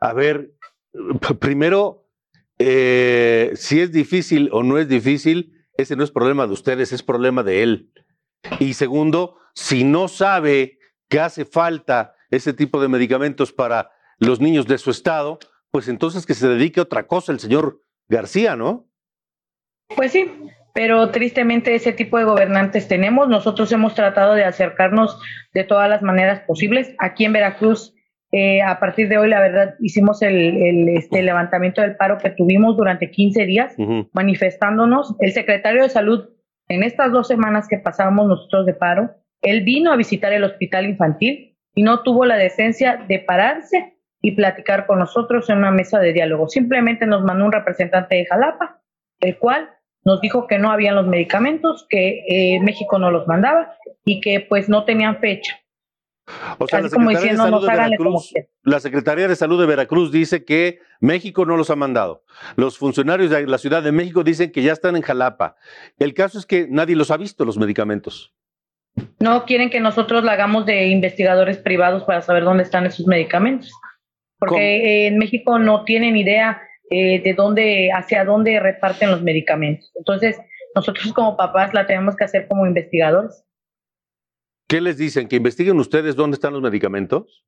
A 0.00 0.12
ver, 0.12 0.50
primero, 1.38 2.08
eh, 2.58 3.52
si 3.54 3.80
es 3.80 3.92
difícil 3.92 4.50
o 4.52 4.62
no 4.62 4.76
es 4.76 4.88
difícil, 4.88 5.54
ese 5.78 5.96
no 5.96 6.04
es 6.04 6.10
problema 6.10 6.46
de 6.46 6.52
ustedes, 6.52 6.92
es 6.92 7.02
problema 7.02 7.42
de 7.42 7.62
él. 7.62 7.90
Y 8.58 8.74
segundo, 8.74 9.38
si 9.54 9.84
no 9.84 10.08
sabe 10.08 10.79
que 11.10 11.20
hace 11.20 11.44
falta 11.44 12.14
ese 12.30 12.54
tipo 12.54 12.80
de 12.80 12.88
medicamentos 12.88 13.52
para 13.52 13.90
los 14.18 14.40
niños 14.40 14.66
de 14.66 14.78
su 14.78 14.90
estado, 14.90 15.38
pues 15.70 15.88
entonces 15.88 16.24
que 16.24 16.34
se 16.34 16.48
dedique 16.48 16.80
a 16.80 16.84
otra 16.84 17.06
cosa 17.06 17.32
el 17.32 17.40
señor 17.40 17.82
García, 18.08 18.56
¿no? 18.56 18.88
Pues 19.94 20.12
sí, 20.12 20.30
pero 20.72 21.10
tristemente 21.10 21.74
ese 21.74 21.92
tipo 21.92 22.16
de 22.16 22.24
gobernantes 22.24 22.88
tenemos. 22.88 23.28
Nosotros 23.28 23.70
hemos 23.72 23.94
tratado 23.94 24.34
de 24.34 24.44
acercarnos 24.44 25.20
de 25.52 25.64
todas 25.64 25.90
las 25.90 26.02
maneras 26.02 26.40
posibles. 26.46 26.94
Aquí 26.98 27.24
en 27.24 27.32
Veracruz 27.32 27.94
eh, 28.32 28.62
a 28.62 28.78
partir 28.78 29.08
de 29.08 29.18
hoy, 29.18 29.28
la 29.28 29.40
verdad, 29.40 29.74
hicimos 29.80 30.22
el, 30.22 30.88
este, 30.90 31.22
levantamiento 31.22 31.80
del 31.80 31.96
paro 31.96 32.18
que 32.18 32.30
tuvimos 32.30 32.76
durante 32.76 33.10
15 33.10 33.44
días 33.44 33.74
manifestándonos. 34.12 35.16
El 35.18 35.32
secretario 35.32 35.82
de 35.82 35.88
salud, 35.88 36.28
en 36.68 36.84
estas 36.84 37.10
dos 37.10 37.26
semanas 37.26 37.66
que 37.68 37.78
pasábamos 37.78 38.28
nosotros 38.28 38.66
de 38.66 38.74
paro, 38.74 39.10
él 39.42 39.62
vino 39.62 39.92
a 39.92 39.96
visitar 39.96 40.32
el 40.32 40.44
hospital 40.44 40.86
infantil 40.86 41.56
y 41.74 41.82
no 41.82 42.02
tuvo 42.02 42.24
la 42.24 42.36
decencia 42.36 43.04
de 43.08 43.18
pararse 43.20 43.96
y 44.22 44.32
platicar 44.32 44.86
con 44.86 44.98
nosotros 44.98 45.48
en 45.48 45.58
una 45.58 45.70
mesa 45.70 45.98
de 45.98 46.12
diálogo. 46.12 46.48
Simplemente 46.48 47.06
nos 47.06 47.22
mandó 47.22 47.46
un 47.46 47.52
representante 47.52 48.16
de 48.16 48.26
Jalapa, 48.26 48.82
el 49.20 49.38
cual 49.38 49.70
nos 50.04 50.20
dijo 50.20 50.46
que 50.46 50.58
no 50.58 50.70
habían 50.70 50.94
los 50.94 51.06
medicamentos, 51.06 51.86
que 51.88 52.24
eh, 52.28 52.60
México 52.60 52.98
no 52.98 53.10
los 53.10 53.26
mandaba 53.26 53.74
y 54.04 54.20
que 54.20 54.40
pues 54.40 54.68
no 54.68 54.84
tenían 54.84 55.18
fecha. 55.20 55.58
O 56.58 56.66
sea, 56.68 56.80
la 56.80 56.90
como 56.90 57.10
Secretaría, 57.10 57.32
diciendo, 57.32 57.44
de 57.44 57.66
Salud 57.66 57.66
de 57.66 57.76
Veracruz, 57.76 58.32
la 58.62 58.80
Secretaría 58.80 59.28
de 59.28 59.36
Salud 59.36 59.60
de 59.60 59.66
Veracruz 59.66 60.12
dice 60.12 60.44
que 60.44 60.78
México 61.00 61.44
no 61.44 61.56
los 61.56 61.70
ha 61.70 61.76
mandado. 61.76 62.24
Los 62.56 62.78
funcionarios 62.78 63.30
de 63.30 63.46
la 63.46 63.58
Ciudad 63.58 63.82
de 63.82 63.90
México 63.90 64.22
dicen 64.22 64.52
que 64.52 64.62
ya 64.62 64.72
están 64.72 64.96
en 64.96 65.02
Jalapa. 65.02 65.56
El 65.98 66.14
caso 66.14 66.38
es 66.38 66.46
que 66.46 66.66
nadie 66.68 66.94
los 66.94 67.10
ha 67.10 67.16
visto, 67.16 67.44
los 67.44 67.58
medicamentos. 67.58 68.32
No 69.18 69.44
quieren 69.44 69.70
que 69.70 69.80
nosotros 69.80 70.24
la 70.24 70.32
hagamos 70.32 70.66
de 70.66 70.88
investigadores 70.88 71.58
privados 71.58 72.04
para 72.04 72.22
saber 72.22 72.44
dónde 72.44 72.64
están 72.64 72.86
esos 72.86 73.06
medicamentos. 73.06 73.72
Porque 74.38 75.06
en 75.06 75.18
México 75.18 75.58
no 75.58 75.84
tienen 75.84 76.16
idea 76.16 76.62
eh, 76.90 77.20
de 77.22 77.34
dónde, 77.34 77.90
hacia 77.92 78.24
dónde 78.24 78.58
reparten 78.58 79.10
los 79.10 79.22
medicamentos. 79.22 79.92
Entonces, 79.94 80.38
nosotros 80.74 81.12
como 81.12 81.36
papás 81.36 81.74
la 81.74 81.86
tenemos 81.86 82.16
que 82.16 82.24
hacer 82.24 82.48
como 82.48 82.66
investigadores, 82.66 83.44
¿Qué 84.70 84.80
les 84.80 84.96
dicen? 84.96 85.26
¿Que 85.26 85.34
investiguen 85.34 85.80
ustedes 85.80 86.14
dónde 86.14 86.36
están 86.36 86.52
los 86.52 86.62
medicamentos? 86.62 87.44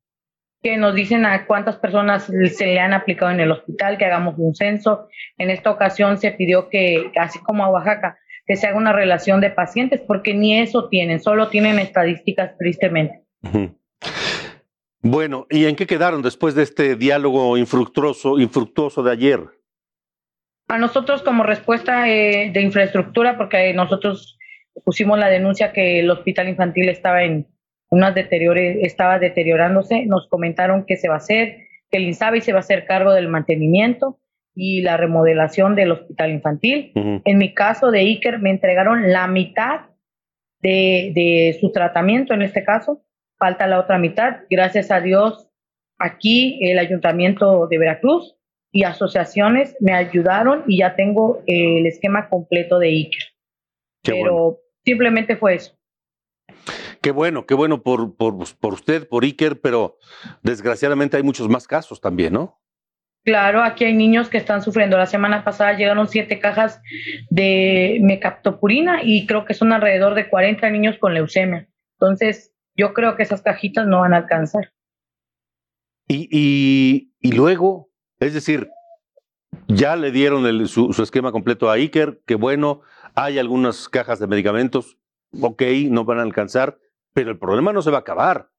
que 0.61 0.77
nos 0.77 0.95
dicen 0.95 1.25
a 1.25 1.45
cuántas 1.45 1.75
personas 1.75 2.23
se 2.23 2.65
le 2.65 2.79
han 2.79 2.93
aplicado 2.93 3.31
en 3.31 3.41
el 3.41 3.51
hospital, 3.51 3.97
que 3.97 4.05
hagamos 4.05 4.35
un 4.37 4.55
censo. 4.55 5.09
En 5.37 5.49
esta 5.49 5.69
ocasión 5.69 6.17
se 6.17 6.31
pidió 6.31 6.69
que, 6.69 7.11
así 7.17 7.37
como 7.39 7.65
a 7.65 7.69
Oaxaca, 7.69 8.17
que 8.45 8.55
se 8.55 8.67
haga 8.67 8.77
una 8.77 8.93
relación 8.93 9.41
de 9.41 9.49
pacientes, 9.49 10.01
porque 10.01 10.33
ni 10.33 10.59
eso 10.59 10.89
tienen, 10.89 11.19
solo 11.19 11.49
tienen 11.49 11.79
estadísticas 11.79 12.57
tristemente. 12.57 13.23
Bueno, 15.01 15.47
¿y 15.49 15.65
en 15.65 15.75
qué 15.75 15.85
quedaron 15.85 16.21
después 16.21 16.55
de 16.55 16.63
este 16.63 16.95
diálogo 16.95 17.57
infructuoso, 17.57 18.39
infructuoso 18.39 19.03
de 19.03 19.11
ayer? 19.11 19.39
A 20.67 20.77
nosotros 20.77 21.21
como 21.21 21.43
respuesta 21.43 22.09
eh, 22.09 22.51
de 22.53 22.61
infraestructura, 22.61 23.37
porque 23.37 23.73
nosotros 23.73 24.37
pusimos 24.85 25.19
la 25.19 25.29
denuncia 25.29 25.71
que 25.71 25.99
el 25.99 26.09
hospital 26.09 26.49
infantil 26.49 26.89
estaba 26.89 27.23
en 27.23 27.47
unas 27.89 28.15
deteriore, 28.15 28.85
estaba 28.85 29.19
deteriorándose, 29.19 30.05
nos 30.05 30.27
comentaron 30.27 30.85
que 30.85 30.97
se 30.97 31.09
va 31.09 31.15
a 31.15 31.17
hacer, 31.17 31.67
que 31.91 31.97
el 31.97 32.05
INSABI 32.05 32.41
se 32.41 32.53
va 32.53 32.59
a 32.59 32.61
hacer 32.61 32.85
cargo 32.85 33.13
del 33.13 33.27
mantenimiento 33.27 34.19
y 34.55 34.81
la 34.81 34.97
remodelación 34.97 35.75
del 35.75 35.91
hospital 35.91 36.31
infantil. 36.31 36.91
En 36.95 37.37
mi 37.37 37.53
caso 37.53 37.91
de 37.91 37.99
Iker 37.99 38.39
me 38.39 38.51
entregaron 38.51 39.11
la 39.11 39.27
mitad 39.27 39.81
de, 40.61 41.11
de 41.13 41.57
su 41.59 41.71
tratamiento 41.71 42.33
en 42.33 42.41
este 42.41 42.63
caso, 42.63 43.03
falta 43.37 43.67
la 43.67 43.79
otra 43.79 43.97
mitad. 43.97 44.41
Gracias 44.49 44.91
a 44.91 45.01
Dios, 45.01 45.49
aquí 45.97 46.59
el 46.61 46.79
ayuntamiento 46.79 47.67
de 47.67 47.77
Veracruz 47.77 48.35
y 48.71 48.83
asociaciones 48.83 49.75
me 49.79 49.93
ayudaron 49.93 50.63
y 50.67 50.79
ya 50.79 50.95
tengo 50.95 51.43
eh, 51.45 51.79
el 51.79 51.85
esquema 51.85 52.29
completo 52.29 52.79
de 52.79 52.87
Iker. 52.87 53.23
Pero 54.03 54.59
simplemente 54.83 55.37
fue 55.37 55.55
eso. 55.55 55.77
Qué 57.01 57.11
bueno, 57.11 57.45
qué 57.45 57.53
bueno 57.53 57.83
por, 57.83 58.15
por, 58.15 58.35
por 58.59 58.73
usted, 58.73 59.07
por 59.07 59.23
Iker, 59.23 59.61
pero 59.61 59.97
desgraciadamente 60.41 61.17
hay 61.17 61.23
muchos 61.23 61.49
más 61.49 61.67
casos 61.67 62.01
también, 62.01 62.33
¿no? 62.33 62.62
Claro, 63.25 63.63
aquí 63.63 63.85
hay 63.85 63.93
niños 63.93 64.27
que 64.29 64.37
están 64.37 64.61
sufriendo. 64.61 64.97
La 64.97 65.05
semana 65.05 65.43
pasada 65.45 65.73
llegaron 65.77 66.07
siete 66.09 66.39
cajas 66.39 66.81
de 67.29 67.99
mecaptopurina 68.01 69.01
y 69.03 69.25
creo 69.27 69.45
que 69.45 69.53
son 69.53 69.71
alrededor 69.71 70.13
de 70.13 70.29
40 70.29 70.69
niños 70.69 70.97
con 70.99 71.13
leucemia. 71.13 71.67
Entonces, 71.99 72.53
yo 72.75 72.93
creo 72.93 73.15
que 73.15 73.23
esas 73.23 73.41
cajitas 73.41 73.87
no 73.87 74.01
van 74.01 74.13
a 74.13 74.17
alcanzar. 74.17 74.73
Y, 76.07 76.27
y, 76.31 77.13
y 77.21 77.31
luego, 77.31 77.89
es 78.19 78.33
decir, 78.33 78.69
ya 79.67 79.95
le 79.95 80.11
dieron 80.11 80.45
el- 80.45 80.67
su, 80.67 80.91
su 80.91 81.01
esquema 81.01 81.31
completo 81.31 81.69
a 81.69 81.75
Iker, 81.75 82.21
que 82.25 82.35
bueno, 82.35 82.81
hay 83.15 83.39
algunas 83.39 83.87
cajas 83.87 84.19
de 84.19 84.27
medicamentos, 84.27 84.97
ok, 85.39 85.61
no 85.89 86.03
van 86.03 86.19
a 86.19 86.23
alcanzar, 86.23 86.77
pero 87.13 87.31
el 87.31 87.39
problema 87.39 87.71
no 87.71 87.81
se 87.81 87.89
va 87.91 87.97
a 87.97 88.01
acabar. 88.01 88.49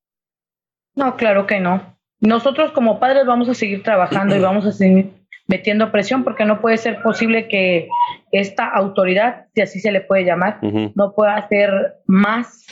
No, 0.94 1.16
claro 1.16 1.46
que 1.46 1.60
no. 1.60 1.93
Nosotros 2.20 2.72
como 2.72 3.00
padres 3.00 3.26
vamos 3.26 3.48
a 3.48 3.54
seguir 3.54 3.82
trabajando 3.82 4.36
y 4.36 4.40
vamos 4.40 4.66
a 4.66 4.72
seguir 4.72 5.12
metiendo 5.46 5.92
presión 5.92 6.24
porque 6.24 6.44
no 6.44 6.60
puede 6.60 6.78
ser 6.78 7.02
posible 7.02 7.48
que 7.48 7.88
esta 8.32 8.68
autoridad, 8.68 9.46
si 9.54 9.60
así 9.60 9.80
se 9.80 9.92
le 9.92 10.00
puede 10.00 10.24
llamar, 10.24 10.58
no 10.62 11.12
pueda 11.14 11.36
hacer 11.36 11.96
más 12.06 12.66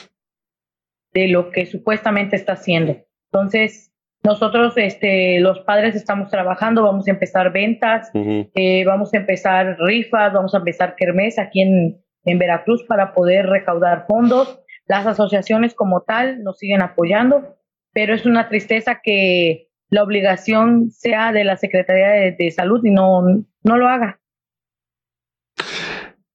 de 1.12 1.28
lo 1.28 1.50
que 1.50 1.66
supuestamente 1.66 2.36
está 2.36 2.54
haciendo. 2.54 2.96
Entonces, 3.30 3.92
nosotros, 4.24 4.74
este, 4.76 5.40
los 5.40 5.60
padres 5.60 5.96
estamos 5.96 6.30
trabajando, 6.30 6.82
vamos 6.82 7.08
a 7.08 7.10
empezar 7.10 7.52
ventas, 7.52 8.10
eh, 8.14 8.84
vamos 8.84 9.12
a 9.12 9.16
empezar 9.16 9.76
rifas, 9.80 10.32
vamos 10.32 10.54
a 10.54 10.58
empezar 10.58 10.94
kermés 10.96 11.38
aquí 11.38 11.60
en, 11.60 12.00
en 12.24 12.38
Veracruz 12.38 12.84
para 12.84 13.14
poder 13.14 13.46
recaudar 13.46 14.06
fondos. 14.06 14.60
Las 14.86 15.06
asociaciones 15.06 15.74
como 15.74 16.02
tal 16.02 16.42
nos 16.44 16.58
siguen 16.58 16.82
apoyando, 16.82 17.56
pero 17.92 18.14
es 18.14 18.24
una 18.26 18.48
tristeza 18.48 19.00
que 19.02 19.68
la 19.90 20.02
obligación 20.02 20.90
sea 20.90 21.32
de 21.32 21.44
la 21.44 21.56
Secretaría 21.56 22.08
de, 22.08 22.32
de 22.32 22.50
Salud 22.50 22.82
y 22.84 22.90
no, 22.90 23.22
no 23.62 23.76
lo 23.76 23.88
haga. 23.88 24.20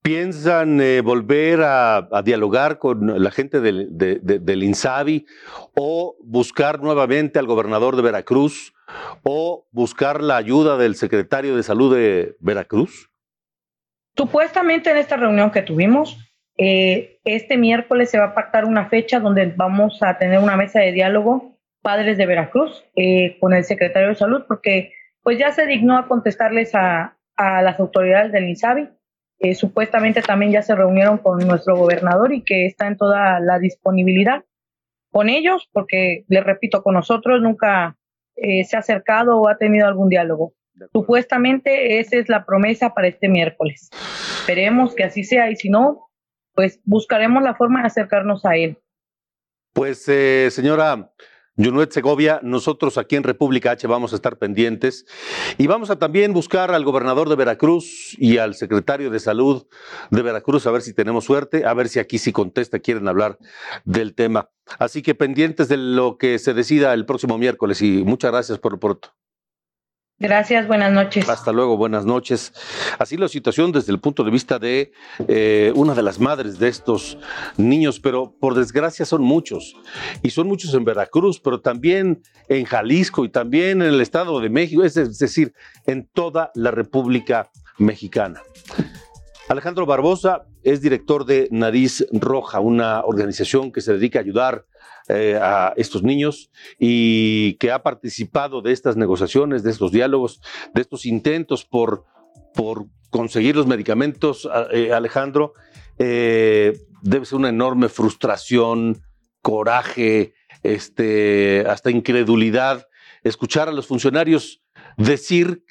¿Piensan 0.02 0.80
eh, 0.80 1.02
volver 1.02 1.62
a, 1.64 1.98
a 1.98 2.22
dialogar 2.24 2.78
con 2.78 3.22
la 3.22 3.30
gente 3.32 3.60
del, 3.60 3.98
de- 3.98 4.20
de- 4.22 4.40
del 4.40 4.64
INSABI 4.64 5.26
o 5.76 6.16
buscar 6.24 6.80
nuevamente 6.82 7.40
al 7.40 7.46
gobernador 7.46 7.98
de 7.98 8.04
Veracruz 8.04 8.74
o 9.24 9.68
buscar 9.72 10.22
la 10.24 10.38
ayuda 10.38 10.78
del 10.78 10.96
secretario 10.96 11.58
de 11.58 11.64
salud 11.64 11.94
de 11.94 12.38
Veracruz? 12.40 13.10
Supuestamente 14.16 14.92
en 14.92 14.98
esta 14.98 15.18
reunión 15.18 15.52
que 15.52 15.62
tuvimos, 15.62 16.18
eh, 16.58 17.20
este 17.24 17.58
miércoles 17.58 18.10
se 18.10 18.20
va 18.20 18.26
a 18.26 18.34
pactar 18.34 18.66
una 18.66 18.90
fecha 18.90 19.20
donde 19.20 19.46
vamos 19.56 20.02
a 20.02 20.18
tener 20.18 20.40
una 20.40 20.58
mesa 20.58 20.80
de 20.80 20.92
diálogo 20.92 21.58
padres 21.82 22.18
de 22.18 22.26
Veracruz 22.26 22.84
eh, 22.96 23.38
con 23.40 23.54
el 23.54 23.64
secretario 23.64 24.10
de 24.10 24.16
salud, 24.16 24.44
porque 24.48 24.94
pues 25.24 25.38
ya 25.38 25.52
se 25.52 25.66
dignó 25.66 25.98
a 25.98 26.08
contestarles 26.08 26.76
a, 26.76 27.18
a 27.38 27.62
las 27.62 27.80
autoridades 27.80 28.32
del 28.32 28.50
INSABI. 28.50 28.90
Eh, 29.40 29.54
supuestamente 29.54 30.22
también 30.22 30.52
ya 30.52 30.64
se 30.64 30.76
reunieron 30.76 31.20
con 31.20 31.40
nuestro 31.48 31.78
gobernador 31.78 32.34
y 32.34 32.44
que 32.44 32.66
está 32.66 32.88
en 32.88 32.98
toda 32.98 33.40
la 33.40 33.60
disponibilidad 33.60 34.44
con 35.12 35.30
ellos, 35.30 35.70
porque 35.72 36.26
les 36.28 36.44
repito, 36.44 36.84
con 36.84 36.96
nosotros 36.96 37.42
nunca 37.42 37.96
eh, 38.36 38.64
se 38.66 38.76
ha 38.76 38.80
acercado 38.80 39.40
o 39.40 39.48
ha 39.48 39.58
tenido 39.58 39.88
algún 39.88 40.10
diálogo. 40.10 40.54
Supuestamente 40.92 42.00
esa 42.00 42.18
es 42.18 42.30
la 42.30 42.46
promesa 42.46 42.94
para 42.94 43.08
este 43.08 43.30
miércoles. 43.30 43.90
Esperemos 44.40 44.94
que 44.94 45.04
así 45.04 45.24
sea 45.24 45.50
y 45.50 45.56
si 45.56 45.70
no, 45.70 46.07
pues 46.58 46.82
buscaremos 46.86 47.44
la 47.44 47.54
forma 47.54 47.82
de 47.82 47.86
acercarnos 47.86 48.44
a 48.44 48.56
él. 48.56 48.80
Pues, 49.74 50.10
eh, 50.10 50.50
señora 50.50 51.14
Junuet 51.56 51.92
Segovia, 51.92 52.40
nosotros 52.42 52.98
aquí 52.98 53.16
en 53.16 53.22
República 53.22 53.70
H 53.70 53.86
vamos 53.86 54.12
a 54.12 54.16
estar 54.16 54.40
pendientes 54.40 55.06
y 55.60 55.68
vamos 55.68 55.92
a 55.92 56.00
también 56.00 56.34
buscar 56.34 56.72
al 56.72 56.84
gobernador 56.84 57.30
de 57.30 57.36
Veracruz 57.36 58.16
y 58.18 58.40
al 58.40 58.56
secretario 58.56 59.12
de 59.12 59.20
salud 59.20 59.68
de 60.10 60.22
Veracruz 60.24 60.66
a 60.66 60.72
ver 60.72 60.82
si 60.82 60.94
tenemos 60.94 61.26
suerte, 61.26 61.64
a 61.64 61.76
ver 61.76 61.90
si 61.90 62.00
aquí 62.00 62.18
sí 62.18 62.32
contesta, 62.32 62.80
quieren 62.80 63.08
hablar 63.08 63.38
del 63.86 64.16
tema. 64.16 64.50
Así 64.80 65.04
que 65.04 65.14
pendientes 65.14 65.68
de 65.68 65.78
lo 65.78 66.18
que 66.18 66.40
se 66.40 66.56
decida 66.56 66.92
el 66.96 67.06
próximo 67.06 67.38
miércoles 67.38 67.84
y 67.84 68.04
muchas 68.04 68.32
gracias 68.32 68.58
por 68.58 68.72
lo 68.72 68.80
pronto. 68.80 69.14
Gracias, 70.20 70.66
buenas 70.68 70.92
noches. 70.92 71.30
Hasta 71.30 71.52
luego, 71.52 71.78
buenas 71.78 72.04
noches. 72.04 72.52
Así 72.98 73.18
la 73.18 73.28
situación 73.28 73.72
desde 73.72 73.92
el 73.92 74.00
punto 74.00 74.24
de 74.24 74.32
vista 74.32 74.58
de 74.58 74.92
eh, 75.28 75.72
una 75.76 75.94
de 75.94 76.02
las 76.02 76.20
madres 76.20 76.58
de 76.58 76.70
estos 76.70 77.20
niños, 77.56 78.00
pero 78.00 78.34
por 78.40 78.56
desgracia 78.56 79.06
son 79.06 79.22
muchos. 79.22 79.76
Y 80.24 80.32
son 80.32 80.48
muchos 80.48 80.74
en 80.74 80.86
Veracruz, 80.86 81.40
pero 81.40 81.62
también 81.62 82.24
en 82.50 82.66
Jalisco 82.66 83.26
y 83.26 83.30
también 83.30 83.84
en 83.84 83.90
el 83.90 84.02
Estado 84.02 84.40
de 84.40 84.50
México, 84.50 84.84
es 84.84 84.96
decir, 84.96 85.54
en 85.86 86.08
toda 86.12 86.52
la 86.56 86.72
República 86.72 87.52
Mexicana. 87.78 88.42
Alejandro 89.50 89.86
Barbosa 89.86 90.48
es 90.64 90.82
director 90.82 91.26
de 91.26 91.48
Nariz 91.52 92.06
Roja, 92.12 92.60
una 92.60 93.02
organización 93.06 93.72
que 93.72 93.82
se 93.82 93.94
dedica 93.94 94.18
a 94.18 94.24
ayudar 94.24 94.66
eh, 95.10 95.40
a 95.42 95.74
estos 95.78 96.04
niños 96.04 96.52
y 96.78 97.54
que 97.56 97.72
ha 97.72 97.84
participado 97.84 98.62
de 98.62 98.74
estas 98.74 98.98
negociaciones, 98.98 99.64
de 99.64 99.72
estos 99.72 99.92
diálogos, 99.92 100.42
de 100.74 100.82
estos 100.82 101.06
intentos 101.06 101.64
por, 101.64 102.06
por 102.54 102.88
conseguir 103.10 103.56
los 103.56 103.68
medicamentos, 103.68 104.48
eh, 104.72 104.92
Alejandro. 104.94 105.54
eh, 105.98 106.78
debe 107.02 107.26
ser 107.26 107.38
una 107.38 107.50
enorme 107.50 107.90
frustración, 107.90 109.02
coraje, 109.42 110.34
este, 110.64 111.64
hasta 111.68 111.92
incredulidad, 111.92 112.88
escuchar 113.24 113.70
a 113.70 113.72
los 113.72 113.88
funcionarios 113.88 114.62
decir 114.98 115.64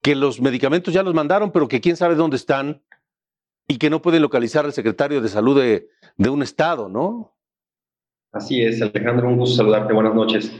que 0.00 0.14
los 0.14 0.40
medicamentos 0.40 0.94
ya 0.94 1.02
los 1.02 1.14
mandaron, 1.14 1.52
pero 1.52 1.68
que 1.68 1.80
quién 1.80 1.96
sabe 1.96 2.14
dónde 2.14 2.36
están 2.36 2.82
y 3.68 3.78
que 3.78 3.90
no 3.90 4.02
pueden 4.02 4.22
localizar 4.22 4.64
al 4.64 4.72
secretario 4.72 5.20
de 5.20 5.28
salud 5.28 5.60
de, 5.60 5.88
de 6.16 6.30
un 6.30 6.42
estado, 6.42 6.88
¿no? 6.88 7.36
Así 8.32 8.62
es, 8.62 8.80
Alejandro, 8.80 9.28
un 9.28 9.36
gusto 9.36 9.56
saludarte, 9.56 9.92
buenas 9.92 10.14
noches. 10.14 10.50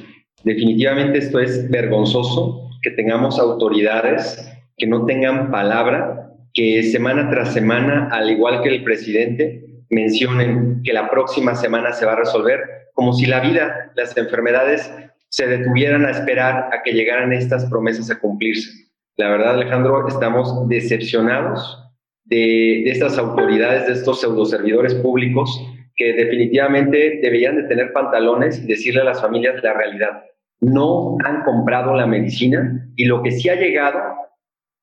Definitivamente 0.45 1.17
esto 1.17 1.41
es 1.41 1.71
vergonzoso, 1.71 2.69
que 2.83 2.91
tengamos 2.91 3.39
autoridades 3.39 4.47
que 4.77 4.87
no 4.87 5.07
tengan 5.07 5.51
palabra, 5.51 6.35
que 6.53 6.83
semana 6.83 7.31
tras 7.31 7.55
semana, 7.55 8.11
al 8.13 8.31
igual 8.31 8.61
que 8.61 8.69
el 8.69 8.85
presidente, 8.85 9.65
mencionen 9.89 10.83
que 10.85 10.93
la 10.93 11.11
próxima 11.11 11.55
semana 11.55 11.95
se 11.95 12.05
va 12.05 12.13
a 12.13 12.17
resolver, 12.17 12.61
como 12.93 13.15
si 13.15 13.25
la 13.25 13.41
vida, 13.41 13.91
las 13.95 14.15
enfermedades 14.19 14.93
se 15.31 15.47
detuvieran 15.47 16.05
a 16.05 16.11
esperar 16.11 16.69
a 16.75 16.83
que 16.83 16.93
llegaran 16.93 17.33
estas 17.33 17.65
promesas 17.71 18.11
a 18.11 18.19
cumplirse. 18.19 18.71
La 19.17 19.31
verdad, 19.31 19.55
Alejandro, 19.55 20.07
estamos 20.07 20.69
decepcionados 20.69 21.83
de, 22.25 22.83
de 22.85 22.91
estas 22.91 23.17
autoridades, 23.17 23.87
de 23.87 23.95
estos 23.95 24.21
pseudoservidores 24.21 24.95
públicos 24.97 25.59
que 25.97 26.13
definitivamente 26.13 27.21
deberían 27.23 27.57
de 27.57 27.65
tener 27.65 27.93
pantalones 27.93 28.63
y 28.63 28.67
decirle 28.67 29.03
a 29.03 29.05
las 29.05 29.21
familias 29.21 29.63
la 29.63 29.75
realidad. 29.75 30.25
No 30.61 31.17
han 31.25 31.43
comprado 31.43 31.95
la 31.95 32.07
medicina 32.07 32.89
y 32.97 33.07
lo 33.07 33.23
que 33.23 33.33
sí 33.33 33.49
ha 33.49 33.57
llegado, 33.57 34.01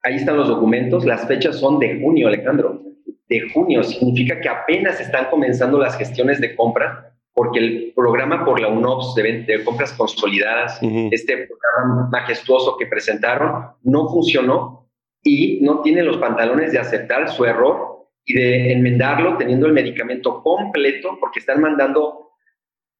ahí 0.03 0.15
están 0.15 0.37
los 0.37 0.47
documentos, 0.47 1.05
las 1.05 1.27
fechas 1.27 1.57
son 1.57 1.79
de 1.79 1.99
junio, 2.01 2.27
Alejandro. 2.27 2.81
De 3.27 3.49
junio 3.53 3.83
significa 3.83 4.39
que 4.41 4.49
apenas 4.49 4.99
están 4.99 5.27
comenzando 5.29 5.79
las 5.79 5.97
gestiones 5.97 6.41
de 6.41 6.55
compra 6.55 7.09
porque 7.33 7.59
el 7.59 7.93
programa 7.95 8.43
por 8.43 8.59
la 8.59 8.67
UNOPS 8.67 9.15
de, 9.15 9.43
de 9.43 9.63
compras 9.63 9.93
consolidadas, 9.93 10.79
este 10.81 11.47
programa 11.47 12.09
majestuoso 12.11 12.75
que 12.77 12.85
presentaron, 12.85 13.67
no 13.83 14.09
funcionó 14.09 14.89
y 15.23 15.59
no 15.61 15.81
tiene 15.81 16.03
los 16.03 16.17
pantalones 16.17 16.73
de 16.73 16.79
aceptar 16.79 17.29
su 17.29 17.45
error 17.45 17.98
y 18.25 18.33
de 18.33 18.73
enmendarlo 18.73 19.37
teniendo 19.37 19.67
el 19.67 19.73
medicamento 19.73 20.41
completo, 20.43 21.17
porque 21.19 21.39
están 21.39 21.61
mandando 21.61 22.31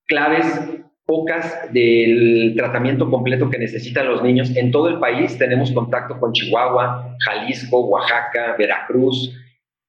claves 0.08 0.46
pocas 1.06 1.74
del 1.74 2.54
tratamiento 2.56 3.10
completo 3.10 3.50
que 3.50 3.58
necesitan 3.58 4.08
los 4.08 4.22
niños. 4.22 4.56
En 4.56 4.72
todo 4.72 4.90
el 4.90 5.00
país 5.00 5.38
tenemos 5.38 5.72
contacto 5.72 6.20
con 6.20 6.34
Chihuahua, 6.34 7.16
Jalisco, 7.26 7.88
Oaxaca, 7.88 8.56
Veracruz, 8.58 9.36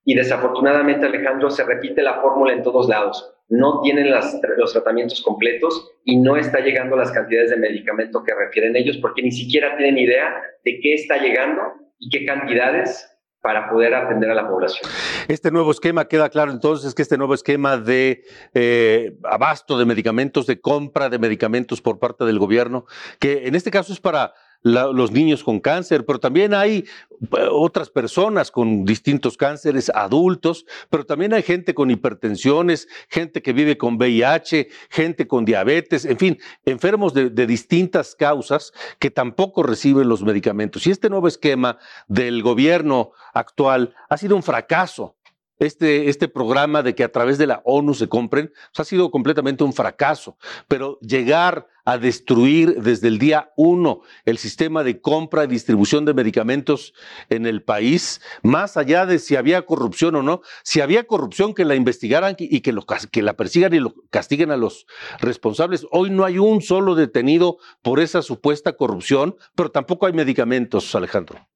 y 0.05 0.15
desafortunadamente, 0.15 1.07
Alejandro, 1.07 1.51
se 1.51 1.65
repite 1.65 2.03
la 2.03 2.21
fórmula 2.21 2.53
en 2.53 2.63
todos 2.63 2.89
lados. 2.89 3.35
No 3.49 3.81
tienen 3.83 4.11
los 4.11 4.73
tratamientos 4.73 5.21
completos 5.21 5.91
y 6.05 6.17
no 6.17 6.37
está 6.37 6.61
llegando 6.61 6.97
las 6.97 7.11
cantidades 7.11 7.51
de 7.51 7.57
medicamento 7.57 8.23
que 8.23 8.35
refieren 8.35 8.77
ellos 8.77 8.97
porque 8.99 9.23
ni 9.23 9.33
siquiera 9.33 9.77
tienen 9.77 9.99
idea 9.99 10.41
de 10.65 10.81
qué 10.81 10.95
está 10.95 11.19
llegando 11.19 11.63
y 11.99 12.09
qué 12.09 12.25
cantidades 12.25 13.10
para 13.41 13.71
poder 13.71 13.95
atender 13.95 14.31
a 14.31 14.35
la 14.35 14.47
población. 14.47 14.91
Este 15.29 15.51
nuevo 15.51 15.71
esquema, 15.71 16.07
queda 16.07 16.29
claro 16.29 16.53
entonces 16.53 16.95
que 16.95 17.03
este 17.03 17.17
nuevo 17.17 17.35
esquema 17.35 17.79
de 17.79 18.25
eh, 18.53 19.17
abasto 19.25 19.79
de 19.79 19.87
medicamentos, 19.87 20.47
de 20.47 20.61
compra 20.61 21.09
de 21.09 21.19
medicamentos 21.19 21.81
por 21.81 21.99
parte 21.99 22.25
del 22.25 22.39
gobierno, 22.39 22.85
que 23.19 23.47
en 23.47 23.55
este 23.55 23.71
caso 23.71 23.93
es 23.93 24.01
para 24.01 24.35
los 24.63 25.11
niños 25.11 25.43
con 25.43 25.61
cáncer, 25.61 26.05
pero 26.05 26.21
también 26.21 26.55
hay 26.55 26.79
eh, 26.79 27.49
otras 27.51 27.91
personas 27.91 28.51
con 28.51 28.85
distintos 28.85 29.37
cánceres, 29.37 29.91
adultos, 29.95 30.67
pero 30.91 31.05
también 31.05 31.33
hay 31.33 31.43
gente 31.43 31.75
con 31.75 31.91
hipertensiones, 31.91 32.89
gente 33.09 33.43
que 33.43 33.53
vive 33.53 33.79
con 33.79 33.97
VIH, 33.97 34.69
gente 34.91 35.27
con 35.27 35.45
diabetes, 35.45 36.05
en 36.05 36.19
fin, 36.19 36.39
enfermos 36.65 37.15
de 37.15 37.47
distintas 37.47 38.15
causas 38.15 38.73
que 38.99 39.11
tampoco 39.11 39.63
reciben 39.63 40.09
los 40.09 40.23
medicamentos. 40.23 40.87
Y 40.87 40.91
este 40.91 41.11
nuevo 41.11 41.29
esquema 41.29 41.79
del 42.09 42.43
gobierno 42.43 43.13
actual 43.33 43.95
ha 44.09 44.17
sido 44.17 44.37
un 44.37 44.43
fracaso 44.43 45.17
este, 45.61 46.09
este 46.09 46.27
programa 46.27 46.83
de 46.83 46.95
que 46.95 47.05
a 47.05 47.13
través 47.13 47.39
de 47.39 47.47
la 47.47 47.63
ONU 47.65 47.95
se 47.95 48.09
compren, 48.09 48.49
pues 48.49 48.81
ha 48.81 48.85
sido 48.85 49.11
completamente 49.11 49.63
un 49.63 49.73
fracaso. 49.73 50.37
Pero 50.67 50.99
llegar 51.01 51.69
a 51.85 51.99
destruir 51.99 52.83
desde 52.83 53.09
el 53.09 53.19
día 53.19 53.53
uno 53.57 54.01
el 54.25 54.39
sistema 54.39 54.83
de 54.85 55.01
compra 55.01 55.45
y 55.45 55.49
distribución 55.49 56.05
de 56.05 56.15
medicamentos 56.15 56.95
en 57.29 57.47
el 57.47 57.63
país, 57.63 58.21
más 58.43 58.77
allá 58.77 59.07
de 59.07 59.19
si 59.19 59.37
había 59.37 59.63
corrupción 59.63 60.15
o 60.17 60.23
no, 60.23 60.41
si 60.63 60.81
había 60.81 61.07
corrupción 61.07 61.55
que 61.55 61.65
la 61.65 61.75
investigaran 61.75 62.37
y 62.39 62.61
que, 62.61 62.73
lo, 62.73 62.85
que 63.11 63.23
la 63.23 63.35
persigan 63.35 63.75
y 63.75 63.81
lo 63.81 63.95
castiguen 64.11 64.51
a 64.51 64.57
los 64.57 64.87
responsables. 65.21 65.87
Hoy 65.91 66.11
no 66.11 66.25
hay 66.25 66.39
un 66.39 66.63
solo 66.63 66.95
detenido 66.95 67.59
por 67.83 68.01
esa 68.01 68.23
supuesta 68.23 68.73
corrupción, 68.75 69.37
pero 69.55 69.71
tampoco 69.71 70.07
hay 70.07 70.13
medicamentos, 70.13 70.95
Alejandro. 70.95 71.50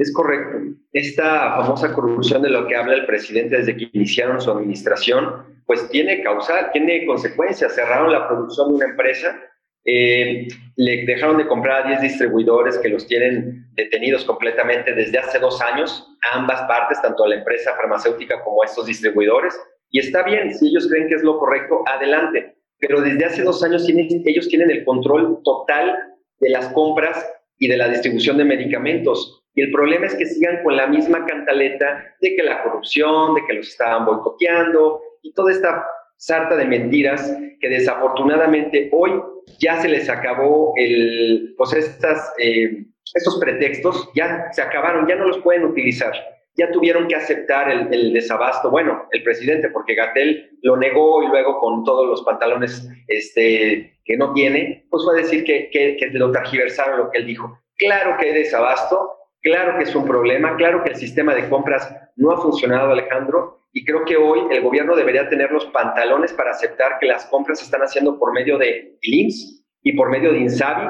Es 0.00 0.14
correcto. 0.14 0.56
Esta 0.94 1.56
famosa 1.56 1.92
corrupción 1.92 2.40
de 2.40 2.48
lo 2.48 2.66
que 2.66 2.74
habla 2.74 2.94
el 2.94 3.04
presidente 3.04 3.58
desde 3.58 3.76
que 3.76 3.90
iniciaron 3.92 4.40
su 4.40 4.50
administración, 4.50 5.60
pues 5.66 5.90
tiene 5.90 6.22
causa, 6.22 6.72
tiene 6.72 7.04
consecuencias. 7.04 7.74
Cerraron 7.74 8.10
la 8.10 8.26
producción 8.26 8.70
de 8.70 8.74
una 8.76 8.86
empresa, 8.86 9.38
eh, 9.84 10.48
le 10.76 11.04
dejaron 11.04 11.36
de 11.36 11.46
comprar 11.46 11.84
a 11.84 11.88
10 11.88 12.00
distribuidores 12.00 12.78
que 12.78 12.88
los 12.88 13.06
tienen 13.06 13.66
detenidos 13.74 14.24
completamente 14.24 14.94
desde 14.94 15.18
hace 15.18 15.38
dos 15.38 15.60
años, 15.60 16.08
a 16.32 16.38
ambas 16.38 16.62
partes, 16.62 17.02
tanto 17.02 17.24
a 17.24 17.28
la 17.28 17.34
empresa 17.34 17.76
farmacéutica 17.76 18.42
como 18.42 18.62
a 18.62 18.64
estos 18.64 18.86
distribuidores. 18.86 19.54
Y 19.90 19.98
está 19.98 20.22
bien, 20.22 20.54
si 20.54 20.68
ellos 20.68 20.88
creen 20.88 21.08
que 21.08 21.16
es 21.16 21.22
lo 21.22 21.38
correcto, 21.38 21.84
adelante. 21.86 22.56
Pero 22.78 23.02
desde 23.02 23.26
hace 23.26 23.42
dos 23.42 23.62
años 23.62 23.84
tienen, 23.84 24.08
ellos 24.24 24.48
tienen 24.48 24.70
el 24.70 24.82
control 24.82 25.42
total 25.44 25.94
de 26.38 26.48
las 26.48 26.68
compras 26.68 27.30
y 27.58 27.68
de 27.68 27.76
la 27.76 27.88
distribución 27.88 28.38
de 28.38 28.46
medicamentos. 28.46 29.39
Y 29.54 29.62
el 29.62 29.72
problema 29.72 30.06
es 30.06 30.14
que 30.14 30.26
sigan 30.26 30.62
con 30.62 30.76
la 30.76 30.86
misma 30.86 31.26
cantaleta 31.26 32.04
de 32.20 32.36
que 32.36 32.42
la 32.42 32.62
corrupción, 32.62 33.34
de 33.34 33.44
que 33.46 33.54
los 33.54 33.68
estaban 33.68 34.06
boicoteando 34.06 35.00
y 35.22 35.32
toda 35.32 35.50
esta 35.50 35.86
sarta 36.16 36.54
de 36.56 36.66
mentiras 36.66 37.36
que 37.60 37.68
desafortunadamente 37.68 38.90
hoy 38.92 39.12
ya 39.58 39.80
se 39.80 39.88
les 39.88 40.08
acabó 40.08 40.72
el, 40.76 41.54
pues 41.56 41.72
estas, 41.72 42.32
eh, 42.38 42.84
estos 43.14 43.38
pretextos, 43.40 44.10
ya 44.14 44.48
se 44.52 44.62
acabaron, 44.62 45.06
ya 45.08 45.16
no 45.16 45.26
los 45.26 45.38
pueden 45.38 45.64
utilizar. 45.64 46.12
Ya 46.56 46.70
tuvieron 46.72 47.08
que 47.08 47.16
aceptar 47.16 47.70
el, 47.70 48.12
desabasto, 48.12 48.70
bueno, 48.70 49.06
el 49.12 49.22
presidente, 49.22 49.70
porque 49.70 49.94
Gatel 49.94 50.50
lo 50.62 50.76
negó 50.76 51.22
y 51.22 51.28
luego 51.28 51.58
con 51.58 51.84
todos 51.84 52.06
los 52.06 52.22
pantalones 52.22 52.86
este, 53.08 53.98
que 54.04 54.16
no 54.16 54.32
tiene, 54.32 54.86
pues 54.90 55.04
fue 55.04 55.14
a 55.14 55.22
decir 55.22 55.44
que, 55.44 55.70
que, 55.70 55.96
que 55.96 56.06
lo 56.18 56.32
tergiversaron 56.32 56.98
lo 56.98 57.10
que 57.10 57.18
él 57.18 57.26
dijo. 57.26 57.58
Claro 57.78 58.16
que 58.18 58.26
hay 58.28 58.34
desabasto, 58.34 59.19
Claro 59.42 59.78
que 59.78 59.84
es 59.84 59.94
un 59.94 60.04
problema, 60.04 60.56
claro 60.56 60.82
que 60.82 60.90
el 60.90 60.96
sistema 60.96 61.34
de 61.34 61.48
compras 61.48 61.90
no 62.16 62.30
ha 62.30 62.40
funcionado, 62.42 62.92
Alejandro, 62.92 63.60
y 63.72 63.84
creo 63.84 64.04
que 64.04 64.16
hoy 64.16 64.40
el 64.50 64.62
gobierno 64.62 64.94
debería 64.96 65.28
tener 65.28 65.50
los 65.50 65.64
pantalones 65.66 66.32
para 66.32 66.50
aceptar 66.50 66.98
que 67.00 67.06
las 67.06 67.24
compras 67.26 67.60
se 67.60 67.64
están 67.64 67.82
haciendo 67.82 68.18
por 68.18 68.32
medio 68.32 68.58
de 68.58 68.98
IMSS 69.00 69.64
y 69.82 69.92
por 69.92 70.10
medio 70.10 70.32
de 70.32 70.40
Insabi, 70.40 70.88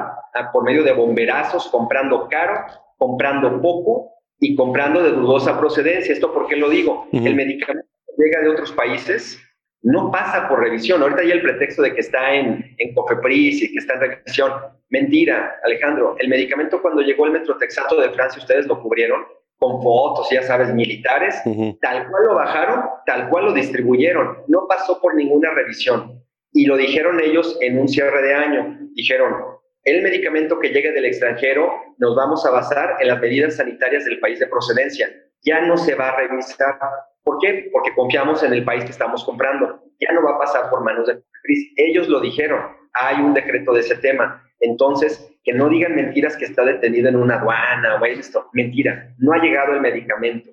por 0.51 0.63
medio 0.63 0.83
de 0.83 0.91
bomberazos, 0.91 1.69
comprando 1.69 2.27
caro, 2.27 2.65
comprando 2.97 3.61
poco 3.61 4.15
y 4.39 4.55
comprando 4.55 5.01
de 5.01 5.11
dudosa 5.11 5.59
procedencia. 5.59 6.11
¿Esto 6.11 6.33
por 6.33 6.47
qué 6.47 6.55
lo 6.55 6.69
digo? 6.69 7.07
El 7.13 7.35
medicamento 7.35 7.87
llega 8.17 8.41
de 8.41 8.49
otros 8.49 8.71
países 8.71 9.39
no 9.83 10.11
pasa 10.11 10.47
por 10.47 10.59
revisión. 10.59 11.01
Ahorita 11.01 11.21
hay 11.21 11.31
el 11.31 11.41
pretexto 11.41 11.81
de 11.81 11.93
que 11.93 12.01
está 12.01 12.33
en, 12.33 12.75
en 12.77 12.93
COFEPRIS 12.93 13.63
y 13.63 13.73
que 13.73 13.79
está 13.79 13.95
en 13.95 14.01
revisión. 14.01 14.51
Mentira, 14.89 15.55
Alejandro. 15.63 16.15
El 16.19 16.29
medicamento 16.29 16.81
cuando 16.81 17.01
llegó 17.01 17.25
el 17.25 17.31
metrotexato 17.31 17.99
de 17.99 18.09
Francia, 18.11 18.41
ustedes 18.41 18.67
lo 18.67 18.81
cubrieron 18.81 19.23
con 19.57 19.81
fotos, 19.83 20.27
ya 20.31 20.41
sabes, 20.41 20.73
militares, 20.73 21.39
tal 21.81 22.09
cual 22.09 22.23
lo 22.25 22.33
bajaron, 22.33 22.83
tal 23.05 23.29
cual 23.29 23.45
lo 23.45 23.53
distribuyeron. 23.53 24.39
No 24.47 24.65
pasó 24.67 24.99
por 24.99 25.13
ninguna 25.13 25.51
revisión. 25.51 26.19
Y 26.51 26.65
lo 26.65 26.75
dijeron 26.75 27.21
ellos 27.21 27.57
en 27.61 27.77
un 27.77 27.87
cierre 27.87 28.23
de 28.23 28.33
año. 28.33 28.79
Dijeron, 28.93 29.35
el 29.83 30.01
medicamento 30.01 30.59
que 30.59 30.69
llegue 30.69 30.91
del 30.91 31.05
extranjero 31.05 31.71
nos 31.99 32.15
vamos 32.15 32.45
a 32.45 32.51
basar 32.51 32.97
en 32.99 33.07
las 33.07 33.21
medidas 33.21 33.55
sanitarias 33.55 34.05
del 34.05 34.19
país 34.19 34.39
de 34.39 34.47
procedencia. 34.47 35.07
Ya 35.43 35.61
no 35.61 35.77
se 35.77 35.95
va 35.95 36.09
a 36.09 36.17
revisar 36.17 36.79
¿Por 37.31 37.39
qué? 37.39 37.69
Porque 37.71 37.95
confiamos 37.95 38.43
en 38.43 38.51
el 38.51 38.65
país 38.65 38.83
que 38.83 38.91
estamos 38.91 39.23
comprando. 39.23 39.79
Ya 40.01 40.11
no 40.11 40.21
va 40.21 40.35
a 40.35 40.39
pasar 40.39 40.69
por 40.69 40.83
manos 40.83 41.07
de 41.07 41.23
CRIS. 41.43 41.71
Ellos 41.77 42.09
lo 42.09 42.19
dijeron. 42.19 42.59
Hay 42.91 43.21
un 43.21 43.33
decreto 43.33 43.71
de 43.71 43.79
ese 43.79 43.95
tema. 43.95 44.43
Entonces, 44.59 45.33
que 45.45 45.53
no 45.53 45.69
digan 45.69 45.95
mentiras 45.95 46.35
que 46.35 46.43
está 46.43 46.65
detenido 46.65 47.07
en 47.07 47.15
una 47.15 47.39
aduana 47.39 48.01
o 48.01 48.05
esto. 48.05 48.49
Mentira. 48.51 49.15
No 49.17 49.31
ha 49.31 49.37
llegado 49.37 49.71
el 49.71 49.79
medicamento. 49.79 50.51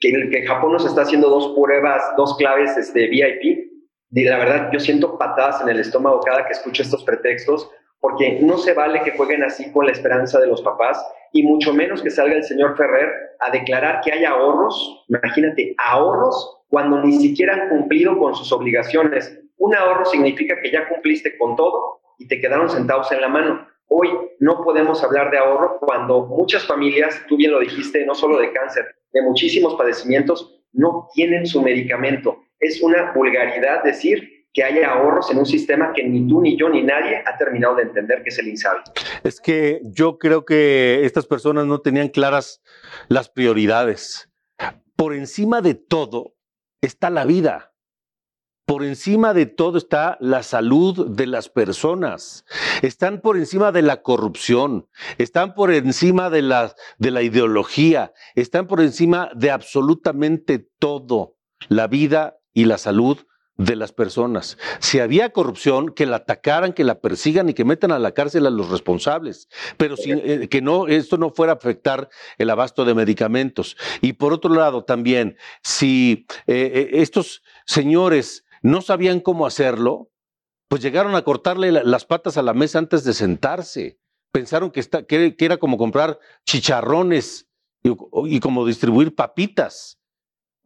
Que, 0.00 0.28
que 0.28 0.46
Japón 0.46 0.74
nos 0.74 0.84
está 0.84 1.00
haciendo 1.00 1.30
dos 1.30 1.54
pruebas, 1.58 2.02
dos 2.18 2.36
claves 2.36 2.76
este, 2.76 3.08
VIP. 3.08 3.70
Y 4.10 4.24
la 4.24 4.36
verdad, 4.36 4.68
yo 4.70 4.80
siento 4.80 5.16
patadas 5.16 5.62
en 5.62 5.70
el 5.70 5.80
estómago 5.80 6.20
cada 6.20 6.44
que 6.44 6.52
escucho 6.52 6.82
estos 6.82 7.04
pretextos 7.04 7.70
porque 8.00 8.38
no 8.42 8.58
se 8.58 8.74
vale 8.74 9.02
que 9.02 9.12
jueguen 9.12 9.44
así 9.44 9.72
con 9.72 9.86
la 9.86 9.92
esperanza 9.92 10.38
de 10.38 10.46
los 10.46 10.60
papás 10.60 11.02
y 11.32 11.42
mucho 11.42 11.72
menos 11.72 12.02
que 12.02 12.10
salga 12.10 12.36
el 12.36 12.44
señor 12.44 12.76
Ferrer 12.76 13.10
a 13.40 13.50
declarar 13.50 14.00
que 14.04 14.12
hay 14.12 14.24
ahorros, 14.24 15.04
imagínate, 15.08 15.74
ahorros 15.78 16.62
cuando 16.68 17.02
ni 17.02 17.12
siquiera 17.18 17.54
han 17.54 17.68
cumplido 17.68 18.18
con 18.18 18.34
sus 18.34 18.52
obligaciones. 18.52 19.38
Un 19.58 19.74
ahorro 19.74 20.04
significa 20.04 20.60
que 20.60 20.70
ya 20.70 20.88
cumpliste 20.88 21.36
con 21.38 21.56
todo 21.56 22.00
y 22.18 22.26
te 22.28 22.40
quedaron 22.40 22.68
sentados 22.68 23.10
en 23.12 23.20
la 23.20 23.28
mano. 23.28 23.66
Hoy 23.88 24.10
no 24.40 24.62
podemos 24.62 25.02
hablar 25.02 25.30
de 25.30 25.38
ahorro 25.38 25.78
cuando 25.80 26.26
muchas 26.26 26.66
familias, 26.66 27.22
tú 27.28 27.36
bien 27.36 27.52
lo 27.52 27.60
dijiste, 27.60 28.04
no 28.04 28.14
solo 28.14 28.38
de 28.38 28.52
cáncer, 28.52 28.84
de 29.12 29.22
muchísimos 29.22 29.74
padecimientos, 29.76 30.62
no 30.72 31.08
tienen 31.14 31.46
su 31.46 31.62
medicamento. 31.62 32.38
Es 32.60 32.82
una 32.82 33.12
vulgaridad 33.12 33.82
decir 33.82 34.37
que 34.52 34.64
haya 34.64 34.92
ahorros 34.92 35.30
en 35.30 35.38
un 35.38 35.46
sistema 35.46 35.92
que 35.94 36.04
ni 36.04 36.26
tú, 36.26 36.40
ni 36.40 36.58
yo, 36.58 36.68
ni 36.68 36.82
nadie 36.82 37.22
ha 37.24 37.36
terminado 37.36 37.76
de 37.76 37.82
entender 37.82 38.22
que 38.22 38.30
es 38.30 38.38
el 38.38 38.48
INSABI. 38.48 38.80
Es 39.22 39.40
que 39.40 39.80
yo 39.84 40.18
creo 40.18 40.44
que 40.44 41.04
estas 41.04 41.26
personas 41.26 41.66
no 41.66 41.80
tenían 41.80 42.08
claras 42.08 42.62
las 43.08 43.28
prioridades. 43.28 44.30
Por 44.96 45.14
encima 45.14 45.60
de 45.60 45.74
todo 45.74 46.34
está 46.80 47.10
la 47.10 47.24
vida. 47.24 47.72
Por 48.66 48.84
encima 48.84 49.32
de 49.32 49.46
todo 49.46 49.78
está 49.78 50.18
la 50.20 50.42
salud 50.42 51.08
de 51.08 51.26
las 51.26 51.48
personas. 51.48 52.44
Están 52.82 53.22
por 53.22 53.38
encima 53.38 53.72
de 53.72 53.80
la 53.80 54.02
corrupción. 54.02 54.88
Están 55.16 55.54
por 55.54 55.72
encima 55.72 56.28
de 56.28 56.42
la, 56.42 56.74
de 56.98 57.10
la 57.10 57.22
ideología. 57.22 58.12
Están 58.34 58.66
por 58.66 58.82
encima 58.82 59.30
de 59.34 59.50
absolutamente 59.50 60.68
todo. 60.78 61.36
La 61.68 61.86
vida 61.86 62.38
y 62.52 62.66
la 62.66 62.76
salud 62.76 63.18
de 63.58 63.74
las 63.74 63.92
personas. 63.92 64.56
Si 64.78 65.00
había 65.00 65.30
corrupción, 65.30 65.92
que 65.92 66.06
la 66.06 66.16
atacaran, 66.16 66.72
que 66.72 66.84
la 66.84 67.00
persigan 67.00 67.48
y 67.48 67.54
que 67.54 67.64
metan 67.64 67.90
a 67.90 67.98
la 67.98 68.12
cárcel 68.12 68.46
a 68.46 68.50
los 68.50 68.70
responsables, 68.70 69.48
pero 69.76 69.96
eh, 69.98 70.48
que 70.48 70.62
no, 70.62 70.86
esto 70.86 71.18
no 71.18 71.30
fuera 71.30 71.52
a 71.52 71.56
afectar 71.56 72.08
el 72.38 72.50
abasto 72.50 72.84
de 72.84 72.94
medicamentos. 72.94 73.76
Y 74.00 74.14
por 74.14 74.32
otro 74.32 74.54
lado, 74.54 74.84
también, 74.84 75.36
si 75.62 76.26
eh, 76.46 76.70
eh, 76.72 76.90
estos 76.92 77.42
señores 77.66 78.44
no 78.62 78.80
sabían 78.80 79.20
cómo 79.20 79.44
hacerlo, 79.44 80.12
pues 80.68 80.80
llegaron 80.80 81.16
a 81.16 81.22
cortarle 81.22 81.72
las 81.72 82.04
patas 82.04 82.36
a 82.36 82.42
la 82.42 82.54
mesa 82.54 82.78
antes 82.78 83.02
de 83.02 83.12
sentarse. 83.12 83.98
Pensaron 84.30 84.70
que, 84.70 85.34
era 85.38 85.56
como 85.56 85.78
comprar 85.78 86.20
chicharrones 86.46 87.48
y 87.82 88.40
como 88.40 88.66
distribuir 88.66 89.14
papitas. 89.14 89.98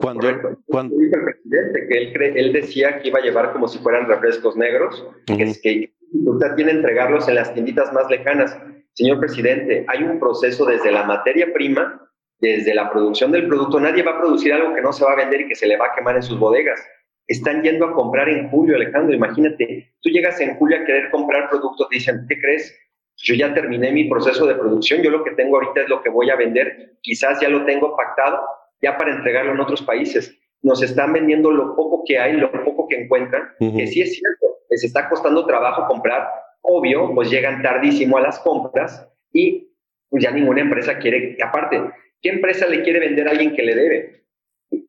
Cuando, 0.03 0.59
cuando... 0.67 0.97
Dijo 0.97 1.17
el 1.17 1.25
presidente 1.25 1.87
que 1.89 1.99
él, 1.99 2.37
él 2.37 2.53
decía 2.53 2.99
que 2.99 3.09
iba 3.09 3.21
a 3.21 3.23
llevar 3.23 3.53
como 3.53 3.69
si 3.69 3.79
fueran 3.79 4.09
refrescos 4.09 4.57
negros, 4.57 5.07
que, 5.27 5.43
es 5.45 5.63
que 5.63 5.93
usted 6.13 6.55
tiene 6.57 6.73
entregarlos 6.73 7.29
en 7.29 7.37
las 7.37 7.55
tienditas 7.55 7.93
más 7.93 8.11
lejanas. 8.11 8.59
Señor 8.95 9.21
presidente, 9.21 9.85
hay 9.87 10.03
un 10.03 10.19
proceso 10.19 10.67
desde 10.67 10.91
la 10.91 11.05
materia 11.05 11.53
prima, 11.55 12.11
desde 12.41 12.75
la 12.75 12.91
producción 12.91 13.31
del 13.31 13.47
producto. 13.47 13.79
Nadie 13.79 14.03
va 14.03 14.11
a 14.11 14.19
producir 14.19 14.53
algo 14.53 14.75
que 14.75 14.83
no 14.83 14.93
se 14.93 15.05
va 15.05 15.13
a 15.13 15.17
vender 15.17 15.43
y 15.43 15.49
que 15.49 15.55
se 15.55 15.69
le 15.69 15.77
va 15.77 15.87
a 15.87 15.95
quemar 15.95 16.17
en 16.17 16.23
sus 16.25 16.39
bodegas. 16.39 16.85
Están 17.29 17.63
yendo 17.63 17.87
a 17.87 17.95
comprar 17.95 18.29
en 18.29 18.49
julio, 18.51 18.75
Alejandro. 18.75 19.15
Imagínate, 19.15 19.95
tú 20.03 20.11
llegas 20.11 20.41
en 20.41 20.57
julio 20.57 20.79
a 20.79 20.85
querer 20.85 21.11
comprar 21.13 21.49
productos, 21.49 21.89
te 21.89 21.95
dicen, 21.95 22.27
¿qué 22.29 22.41
crees? 22.41 22.77
Yo 23.19 23.37
ya 23.37 23.55
terminé 23.55 23.93
mi 23.93 24.09
proceso 24.09 24.47
de 24.47 24.57
producción, 24.57 25.01
yo 25.01 25.11
lo 25.11 25.23
que 25.23 25.31
tengo 25.31 25.57
ahorita 25.57 25.83
es 25.83 25.89
lo 25.89 26.03
que 26.03 26.11
voy 26.11 26.29
a 26.31 26.37
vender, 26.37 26.97
quizás 27.03 27.41
ya 27.41 27.49
lo 27.49 27.65
tengo 27.65 27.97
pactado, 27.97 28.41
ya 28.83 28.99
para 28.99 29.15
entregarlo 29.15 29.53
en 29.53 29.61
otros 29.61 29.81
países. 29.83 30.37
Nos 30.63 30.83
están 30.83 31.13
vendiendo 31.13 31.51
lo 31.51 31.75
poco 31.75 32.03
que 32.07 32.19
hay, 32.19 32.35
lo 32.35 32.51
poco 32.65 32.87
que 32.89 33.03
encuentran, 33.03 33.51
que 33.59 33.87
sí 33.87 34.03
es 34.03 34.15
cierto, 34.15 34.59
les 34.71 34.85
está 34.85 35.09
costando 35.09 35.47
trabajo 35.47 35.87
comprar. 35.87 36.29
Obvio, 36.61 37.13
pues 37.15 37.31
llegan 37.31 37.63
tardísimo 37.63 38.19
a 38.19 38.21
las 38.21 38.39
compras 38.41 39.09
y 39.33 39.69
pues 40.09 40.23
ya 40.23 40.31
ninguna 40.31 40.61
empresa 40.61 40.99
quiere, 40.99 41.37
aparte, 41.43 41.81
¿qué 42.21 42.29
empresa 42.29 42.69
le 42.69 42.83
quiere 42.83 43.01
vender 43.01 43.27
a 43.27 43.31
alguien 43.31 43.55
que 43.57 43.63
le 43.63 43.75
debe? 43.75 44.25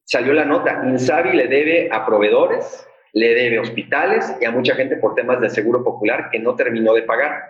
Salió 0.03 0.33
la 0.33 0.45
nota, 0.45 0.83
Insabi 0.85 1.35
le 1.35 1.47
debe 1.47 1.89
a 1.91 2.05
proveedores, 2.05 2.87
le 3.13 3.33
debe 3.33 3.57
a 3.57 3.61
hospitales 3.61 4.35
y 4.41 4.45
a 4.45 4.51
mucha 4.51 4.75
gente 4.75 4.97
por 4.97 5.15
temas 5.15 5.39
de 5.39 5.49
seguro 5.49 5.83
popular 5.83 6.29
que 6.31 6.39
no 6.39 6.55
terminó 6.55 6.93
de 6.93 7.03
pagar. 7.03 7.41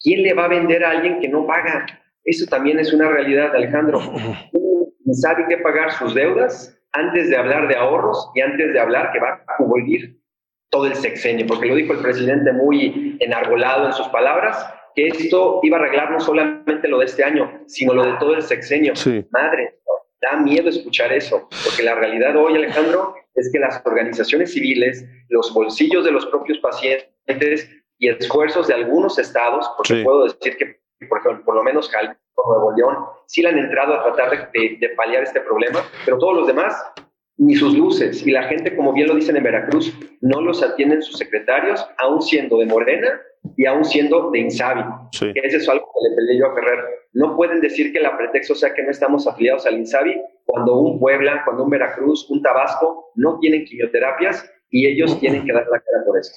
¿Quién 0.00 0.22
le 0.22 0.32
va 0.32 0.46
a 0.46 0.48
vender 0.48 0.82
a 0.84 0.90
alguien 0.90 1.20
que 1.20 1.28
no 1.28 1.46
paga? 1.46 1.86
Eso 2.24 2.46
también 2.46 2.78
es 2.78 2.92
una 2.92 3.08
realidad, 3.08 3.54
Alejandro. 3.54 4.00
sabe 5.12 5.46
que 5.48 5.58
pagar 5.58 5.92
sus 5.92 6.14
deudas 6.14 6.76
antes 6.92 7.30
de 7.30 7.36
hablar 7.36 7.68
de 7.68 7.76
ahorros 7.76 8.30
y 8.34 8.40
antes 8.40 8.72
de 8.72 8.80
hablar 8.80 9.12
que 9.12 9.20
va 9.20 9.42
a 9.46 9.56
cubrir 9.56 10.20
todo 10.70 10.86
el 10.86 10.94
sexenio, 10.94 11.46
porque 11.46 11.66
lo 11.66 11.74
dijo 11.74 11.92
el 11.92 12.00
presidente 12.00 12.52
muy 12.52 13.16
enarbolado 13.20 13.86
en 13.86 13.92
sus 13.92 14.08
palabras, 14.08 14.72
que 14.94 15.08
esto 15.08 15.60
iba 15.62 15.76
a 15.76 15.80
arreglar 15.80 16.10
no 16.10 16.20
solamente 16.20 16.88
lo 16.88 16.98
de 16.98 17.06
este 17.06 17.24
año, 17.24 17.62
sino 17.66 17.92
lo 17.92 18.04
de 18.04 18.12
todo 18.18 18.34
el 18.34 18.42
sexenio. 18.42 18.94
Madre, 19.30 19.80
da 20.20 20.36
miedo 20.36 20.68
escuchar 20.68 21.12
eso, 21.12 21.48
porque 21.64 21.82
la 21.82 21.94
realidad 21.94 22.36
hoy, 22.36 22.56
Alejandro, 22.56 23.14
es 23.34 23.50
que 23.52 23.58
las 23.58 23.80
organizaciones 23.84 24.52
civiles, 24.52 25.04
los 25.28 25.52
bolsillos 25.52 26.04
de 26.04 26.12
los 26.12 26.26
propios 26.26 26.58
pacientes 26.58 27.70
y 27.98 28.08
esfuerzos 28.08 28.68
de 28.68 28.74
algunos 28.74 29.18
estados, 29.18 29.70
porque 29.76 30.02
puedo 30.02 30.24
decir 30.24 30.56
que, 30.56 30.79
por, 31.08 31.18
ejemplo, 31.18 31.44
por 31.44 31.54
lo 31.54 31.62
menos 31.62 31.88
Cal 31.88 32.16
Nuevo 32.46 32.72
León, 32.76 32.96
sí 33.26 33.42
le 33.42 33.50
han 33.50 33.58
entrado 33.58 33.94
a 33.94 34.02
tratar 34.02 34.50
de, 34.52 34.90
paliar 34.96 35.22
este 35.22 35.40
problema, 35.40 35.80
pero 36.04 36.18
todos 36.18 36.36
los 36.36 36.46
demás, 36.46 36.74
ni 37.36 37.54
sus 37.54 37.76
luces. 37.76 38.26
Y 38.26 38.30
la 38.30 38.44
gente, 38.44 38.74
como 38.76 38.92
bien 38.92 39.08
lo 39.08 39.14
dicen 39.14 39.36
en 39.36 39.42
Veracruz, 39.42 39.94
no 40.20 40.40
los 40.40 40.62
atienden 40.62 41.02
sus 41.02 41.16
secretarios, 41.18 41.86
aún 41.98 42.22
siendo 42.22 42.58
de 42.58 42.66
Morena 42.66 43.20
y 43.56 43.66
aún 43.66 43.84
siendo 43.84 44.30
de 44.30 44.40
Insabi. 44.40 44.82
Que 45.18 45.40
eso 45.44 45.56
es 45.56 45.68
algo 45.68 45.84
que 45.84 46.08
le 46.08 46.16
peleé 46.16 46.38
yo 46.38 46.46
a 46.46 46.54
Ferrer. 46.54 46.84
No 47.12 47.36
pueden 47.36 47.60
decir 47.60 47.92
que 47.92 48.00
la 48.00 48.16
pretexto 48.16 48.54
sea 48.54 48.74
que 48.74 48.82
no 48.82 48.90
estamos 48.90 49.26
afiliados 49.26 49.66
al 49.66 49.78
Insabi 49.78 50.20
cuando 50.44 50.78
un 50.78 50.98
Puebla, 50.98 51.42
cuando 51.44 51.64
un 51.64 51.70
Veracruz, 51.70 52.28
un 52.30 52.42
Tabasco 52.42 53.12
no 53.14 53.38
tienen 53.38 53.64
quimioterapias 53.64 54.50
y 54.68 54.86
ellos 54.86 55.18
tienen 55.18 55.44
que 55.44 55.52
dar 55.52 55.64
la 55.64 55.80
cara 55.80 56.04
por 56.06 56.18
eso. 56.18 56.32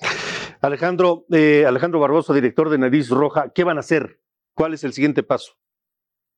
Alejandro, 0.61 1.25
eh, 1.31 1.65
Alejandro 1.67 1.99
Barbosa, 1.99 2.33
director 2.33 2.69
de 2.69 2.77
Nariz 2.77 3.09
Roja, 3.09 3.51
¿qué 3.53 3.63
van 3.63 3.77
a 3.77 3.81
hacer? 3.81 4.19
¿Cuál 4.55 4.73
es 4.73 4.83
el 4.83 4.93
siguiente 4.93 5.23
paso? 5.23 5.53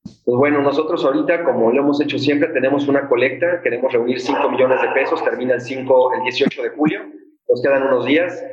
Pues 0.03 0.37
bueno, 0.37 0.61
nosotros 0.61 1.03
ahorita, 1.03 1.43
como 1.43 1.71
lo 1.71 1.81
hemos 1.81 1.99
hecho 1.99 2.17
siempre, 2.17 2.49
tenemos 2.49 2.87
una 2.87 3.09
colecta, 3.09 3.61
queremos 3.61 3.91
reunir 3.91 4.21
5 4.21 4.49
millones 4.49 4.81
de 4.81 4.87
pesos, 4.89 5.23
termina 5.23 5.55
el, 5.55 5.61
5, 5.61 6.13
el 6.13 6.21
18 6.21 6.63
de 6.63 6.69
julio, 6.69 7.01
nos 7.49 7.61
quedan 7.61 7.83
unos 7.83 8.05
días. 8.05 8.43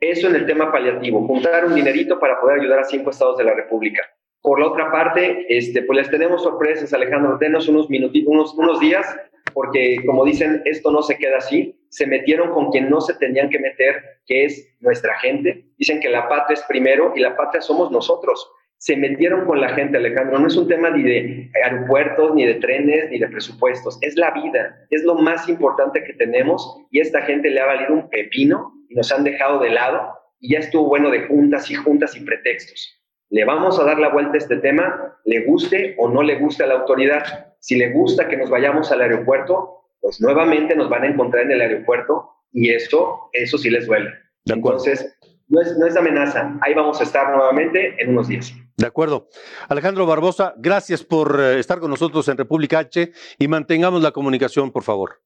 Eso 0.00 0.28
en 0.28 0.36
el 0.36 0.46
tema 0.46 0.72
paliativo, 0.72 1.26
juntar 1.26 1.66
un 1.66 1.74
dinerito 1.74 2.18
para 2.18 2.40
poder 2.40 2.60
ayudar 2.60 2.78
a 2.78 2.84
cinco 2.84 3.10
estados 3.10 3.36
de 3.36 3.44
la 3.44 3.54
República. 3.54 4.02
Por 4.40 4.58
la 4.58 4.68
otra 4.68 4.90
parte, 4.90 5.44
este, 5.54 5.82
pues 5.82 5.98
les 5.98 6.10
tenemos 6.10 6.42
sorpresas, 6.42 6.94
Alejandro, 6.94 7.36
denos 7.38 7.68
unos 7.68 7.90
minutitos, 7.90 8.32
unos, 8.32 8.54
unos 8.54 8.80
días, 8.80 9.14
porque 9.52 9.96
como 10.06 10.24
dicen, 10.24 10.62
esto 10.64 10.90
no 10.90 11.02
se 11.02 11.18
queda 11.18 11.36
así, 11.36 11.78
se 11.90 12.06
metieron 12.06 12.50
con 12.52 12.70
quien 12.70 12.88
no 12.88 13.02
se 13.02 13.12
tenían 13.14 13.50
que 13.50 13.58
meter, 13.58 13.96
que 14.24 14.46
es 14.46 14.74
nuestra 14.80 15.18
gente. 15.18 15.66
Dicen 15.76 16.00
que 16.00 16.08
la 16.08 16.26
patria 16.28 16.54
es 16.54 16.62
primero 16.62 17.12
y 17.14 17.20
la 17.20 17.36
patria 17.36 17.60
somos 17.60 17.90
nosotros 17.90 18.50
se 18.80 18.96
metieron 18.96 19.44
con 19.44 19.60
la 19.60 19.68
gente, 19.74 19.98
Alejandro. 19.98 20.38
No 20.38 20.46
es 20.46 20.56
un 20.56 20.66
tema 20.66 20.88
ni 20.88 21.02
de 21.02 21.50
aeropuertos, 21.62 22.34
ni 22.34 22.46
de 22.46 22.54
trenes, 22.54 23.10
ni 23.10 23.18
de 23.18 23.28
presupuestos. 23.28 23.98
Es 24.00 24.16
la 24.16 24.30
vida, 24.30 24.86
es 24.88 25.04
lo 25.04 25.16
más 25.16 25.50
importante 25.50 26.02
que 26.02 26.14
tenemos 26.14 26.78
y 26.90 27.00
esta 27.00 27.20
gente 27.22 27.50
le 27.50 27.60
ha 27.60 27.66
valido 27.66 27.92
un 27.92 28.08
pepino 28.08 28.72
y 28.88 28.94
nos 28.94 29.12
han 29.12 29.22
dejado 29.22 29.60
de 29.60 29.68
lado 29.68 30.00
y 30.40 30.54
ya 30.54 30.60
estuvo 30.60 30.88
bueno 30.88 31.10
de 31.10 31.26
juntas 31.26 31.70
y 31.70 31.74
juntas 31.74 32.16
y 32.16 32.20
pretextos. 32.20 32.98
Le 33.28 33.44
vamos 33.44 33.78
a 33.78 33.84
dar 33.84 33.98
la 33.98 34.08
vuelta 34.08 34.32
a 34.32 34.38
este 34.38 34.56
tema, 34.56 35.14
le 35.26 35.44
guste 35.44 35.94
o 35.98 36.08
no 36.08 36.22
le 36.22 36.36
guste 36.36 36.64
a 36.64 36.68
la 36.68 36.76
autoridad. 36.76 37.52
Si 37.60 37.76
le 37.76 37.92
gusta 37.92 38.28
que 38.28 38.38
nos 38.38 38.48
vayamos 38.48 38.90
al 38.90 39.02
aeropuerto, 39.02 39.84
pues 40.00 40.22
nuevamente 40.22 40.74
nos 40.74 40.88
van 40.88 41.02
a 41.02 41.08
encontrar 41.08 41.44
en 41.44 41.52
el 41.52 41.60
aeropuerto 41.60 42.30
y 42.50 42.70
eso, 42.70 43.28
eso 43.34 43.58
sí 43.58 43.68
les 43.68 43.86
duele. 43.86 44.10
Entonces, 44.46 45.18
no 45.48 45.60
es, 45.60 45.76
no 45.76 45.86
es 45.86 45.96
amenaza, 45.96 46.56
ahí 46.62 46.72
vamos 46.72 46.98
a 47.00 47.04
estar 47.04 47.30
nuevamente 47.36 47.94
en 48.02 48.10
unos 48.10 48.28
días. 48.28 48.54
De 48.80 48.86
acuerdo. 48.86 49.28
Alejandro 49.68 50.06
Barbosa, 50.06 50.54
gracias 50.56 51.04
por 51.04 51.38
eh, 51.38 51.60
estar 51.60 51.80
con 51.80 51.90
nosotros 51.90 52.26
en 52.28 52.38
República 52.38 52.78
H 52.78 53.12
y 53.38 53.46
mantengamos 53.46 54.02
la 54.02 54.10
comunicación, 54.10 54.70
por 54.70 54.84
favor. 54.84 55.20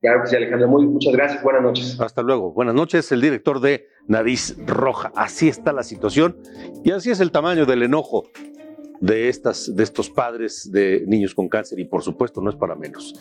Claro 0.00 0.22
que 0.22 0.28
sí, 0.28 0.36
Alejandro. 0.36 0.68
Muy, 0.68 0.86
muchas 0.86 1.12
gracias. 1.12 1.42
Buenas 1.42 1.62
noches. 1.62 2.00
Hasta 2.00 2.22
luego. 2.22 2.52
Buenas 2.52 2.76
noches, 2.76 3.10
el 3.10 3.20
director 3.20 3.58
de 3.58 3.88
Nariz 4.06 4.56
Roja. 4.66 5.10
Así 5.16 5.48
está 5.48 5.72
la 5.72 5.82
situación 5.82 6.38
y 6.84 6.92
así 6.92 7.10
es 7.10 7.18
el 7.18 7.32
tamaño 7.32 7.66
del 7.66 7.82
enojo 7.82 8.30
de, 9.00 9.28
estas, 9.28 9.74
de 9.74 9.82
estos 9.82 10.08
padres 10.08 10.70
de 10.70 11.02
niños 11.08 11.34
con 11.34 11.48
cáncer 11.48 11.80
y 11.80 11.84
por 11.84 12.04
supuesto 12.04 12.40
no 12.40 12.50
es 12.50 12.56
para 12.56 12.76
menos. 12.76 13.16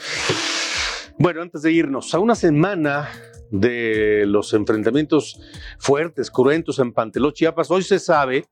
Bueno, 1.17 1.41
antes 1.41 1.63
de 1.63 1.71
irnos, 1.71 2.13
a 2.13 2.19
una 2.19 2.35
semana 2.35 3.09
de 3.51 4.25
los 4.25 4.53
enfrentamientos 4.53 5.39
fuertes, 5.77 6.31
cruentos 6.31 6.79
en 6.79 6.93
Panteló, 6.93 7.31
Chiapas, 7.31 7.69
hoy 7.69 7.83
se 7.83 7.99
sabe 7.99 8.45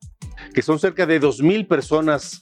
que 0.53 0.61
son 0.61 0.77
cerca 0.79 1.05
de 1.05 1.19
2.000 1.19 1.67
personas 1.67 2.41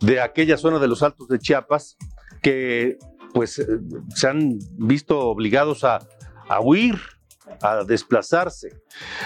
de 0.00 0.20
aquella 0.20 0.56
zona 0.56 0.78
de 0.78 0.88
los 0.88 1.02
Altos 1.02 1.28
de 1.28 1.38
Chiapas 1.38 1.96
que 2.42 2.98
pues 3.34 3.58
eh, 3.58 3.66
se 4.14 4.28
han 4.28 4.58
visto 4.78 5.18
obligados 5.18 5.84
a, 5.84 5.98
a 6.48 6.60
huir 6.60 6.96
a 7.62 7.84
desplazarse. 7.84 8.80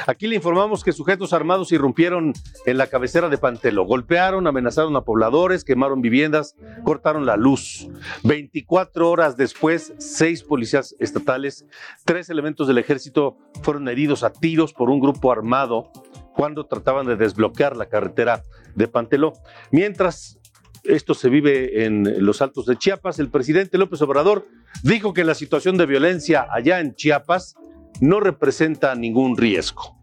Aquí 0.06 0.26
le 0.26 0.36
informamos 0.36 0.84
que 0.84 0.92
sujetos 0.92 1.32
armados 1.32 1.72
irrumpieron 1.72 2.32
en 2.66 2.78
la 2.78 2.86
cabecera 2.86 3.28
de 3.28 3.38
Pantelo, 3.38 3.84
golpearon, 3.84 4.46
amenazaron 4.46 4.96
a 4.96 5.02
pobladores, 5.02 5.64
quemaron 5.64 6.00
viviendas, 6.00 6.54
cortaron 6.84 7.26
la 7.26 7.36
luz. 7.36 7.88
24 8.24 9.10
horas 9.10 9.36
después, 9.36 9.92
seis 9.98 10.42
policías 10.42 10.94
estatales, 10.98 11.66
tres 12.04 12.30
elementos 12.30 12.66
del 12.68 12.78
ejército 12.78 13.36
fueron 13.62 13.88
heridos 13.88 14.22
a 14.22 14.32
tiros 14.32 14.72
por 14.72 14.90
un 14.90 15.00
grupo 15.00 15.32
armado 15.32 15.90
cuando 16.34 16.66
trataban 16.66 17.06
de 17.06 17.16
desbloquear 17.16 17.76
la 17.76 17.86
carretera 17.86 18.42
de 18.74 18.88
Panteló. 18.88 19.34
Mientras 19.70 20.38
esto 20.84 21.14
se 21.14 21.28
vive 21.28 21.84
en 21.84 22.24
los 22.24 22.42
altos 22.42 22.66
de 22.66 22.76
Chiapas, 22.76 23.18
el 23.18 23.28
presidente 23.28 23.78
López 23.78 24.02
Obrador 24.02 24.46
dijo 24.82 25.12
que 25.12 25.24
la 25.24 25.34
situación 25.34 25.76
de 25.76 25.86
violencia 25.86 26.46
allá 26.50 26.80
en 26.80 26.94
Chiapas 26.94 27.54
no 28.00 28.20
representa 28.20 28.94
ningún 28.94 29.36
riesgo. 29.36 29.96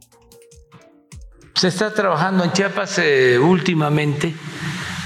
Se 1.56 1.68
está 1.68 1.94
trabajando 1.94 2.46
en 2.46 2.54
Chiapas 2.54 3.00
eh, 3.00 3.38
últimamente. 3.38 4.34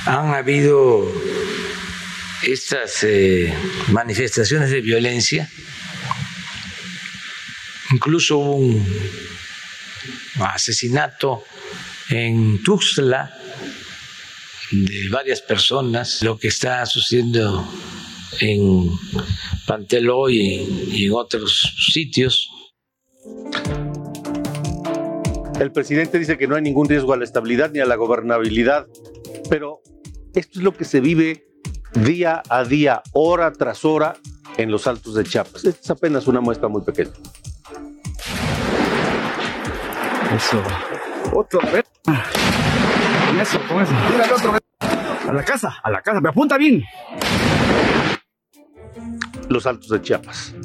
Han 0.06 0.36
habido 0.36 1.12
estas 2.44 3.04
eh, 3.04 3.52
manifestaciones 3.88 4.70
de 4.70 4.82
violencia. 4.82 5.50
Incluso 7.92 8.38
un 8.38 8.86
asesinato 10.40 11.44
en 12.10 12.62
Tuxtla 12.62 13.36
de 14.70 15.10
varias 15.10 15.42
personas. 15.42 16.22
Lo 16.22 16.38
que 16.38 16.50
está 16.50 16.86
sucediendo 16.86 17.68
en 18.42 18.92
Panteló 19.66 20.30
y, 20.30 20.92
y 20.92 21.06
en 21.06 21.14
otros 21.14 21.74
sitios. 21.92 22.50
El 25.60 25.72
presidente 25.72 26.20
dice 26.20 26.38
que 26.38 26.48
no 26.48 26.56
hay 26.56 26.62
ningún 26.62 26.90
riesgo 26.90 27.14
a 27.14 27.18
la 27.18 27.24
estabilidad 27.24 27.72
ni 27.72 27.80
a 27.80 27.86
la 27.86 27.96
gobernabilidad, 27.96 28.88
pero 29.50 29.82
esto 30.34 30.60
es 30.60 30.64
lo 30.64 30.74
que 30.74 30.84
se 30.84 31.00
vive 31.00 31.48
día 31.94 32.42
a 32.50 32.64
día, 32.64 33.02
hora 33.14 33.54
tras 33.54 33.86
hora 33.86 34.16
en 34.58 34.72
los 34.72 34.88
altos 34.88 35.16
de 35.16 35.24
Chiapas. 35.24 35.64
Esta 35.64 35.82
es 35.82 35.90
apenas 35.92 36.28
una 36.28 36.42
muestra 36.42 36.68
muy 36.68 36.82
pequeña. 36.82 37.12
Eso. 40.36 40.62
Otro. 41.34 41.60
Con 41.62 43.40
eso, 43.40 43.60
con 43.68 43.82
eso. 43.84 43.94
Tírale 44.10 44.34
otro 44.34 44.52
vez. 44.52 44.62
A 44.80 45.34
la 45.34 45.46
casa, 45.46 45.76
a 45.84 45.92
la 45.92 46.02
casa. 46.02 46.20
Me 46.20 46.30
apunta 46.30 46.58
bien. 46.58 46.84
Los 49.50 49.66
altos 49.66 49.90
de 49.90 50.02
Chiapas. 50.02 50.56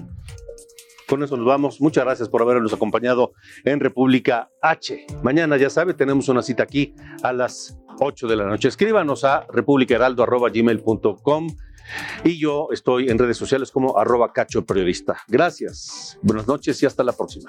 Con 1.09 1.22
eso 1.22 1.36
nos 1.36 1.46
vamos. 1.46 1.80
Muchas 1.80 2.04
gracias 2.04 2.28
por 2.28 2.42
habernos 2.42 2.72
acompañado 2.72 3.32
en 3.64 3.80
República 3.80 4.50
H. 4.61 5.06
Mañana, 5.22 5.56
ya 5.56 5.70
sabe, 5.70 5.94
tenemos 5.94 6.28
una 6.28 6.42
cita 6.42 6.64
aquí 6.64 6.94
a 7.22 7.32
las 7.32 7.78
8 8.00 8.28
de 8.28 8.36
la 8.36 8.44
noche. 8.44 8.68
Escríbanos 8.68 9.24
a 9.24 9.46
republicaheraldo.gmail.com 9.50 11.48
y 12.24 12.38
yo 12.38 12.68
estoy 12.72 13.09
en 13.09 13.18
redes 13.18 13.38
sociales 13.38 13.70
como 13.70 13.98
arroba 13.98 14.32
cacho 14.32 14.64
periodista. 14.66 15.22
Gracias. 15.28 16.18
Buenas 16.22 16.46
noches 16.46 16.82
y 16.82 16.86
hasta 16.86 17.02
la 17.02 17.12
próxima. 17.12 17.48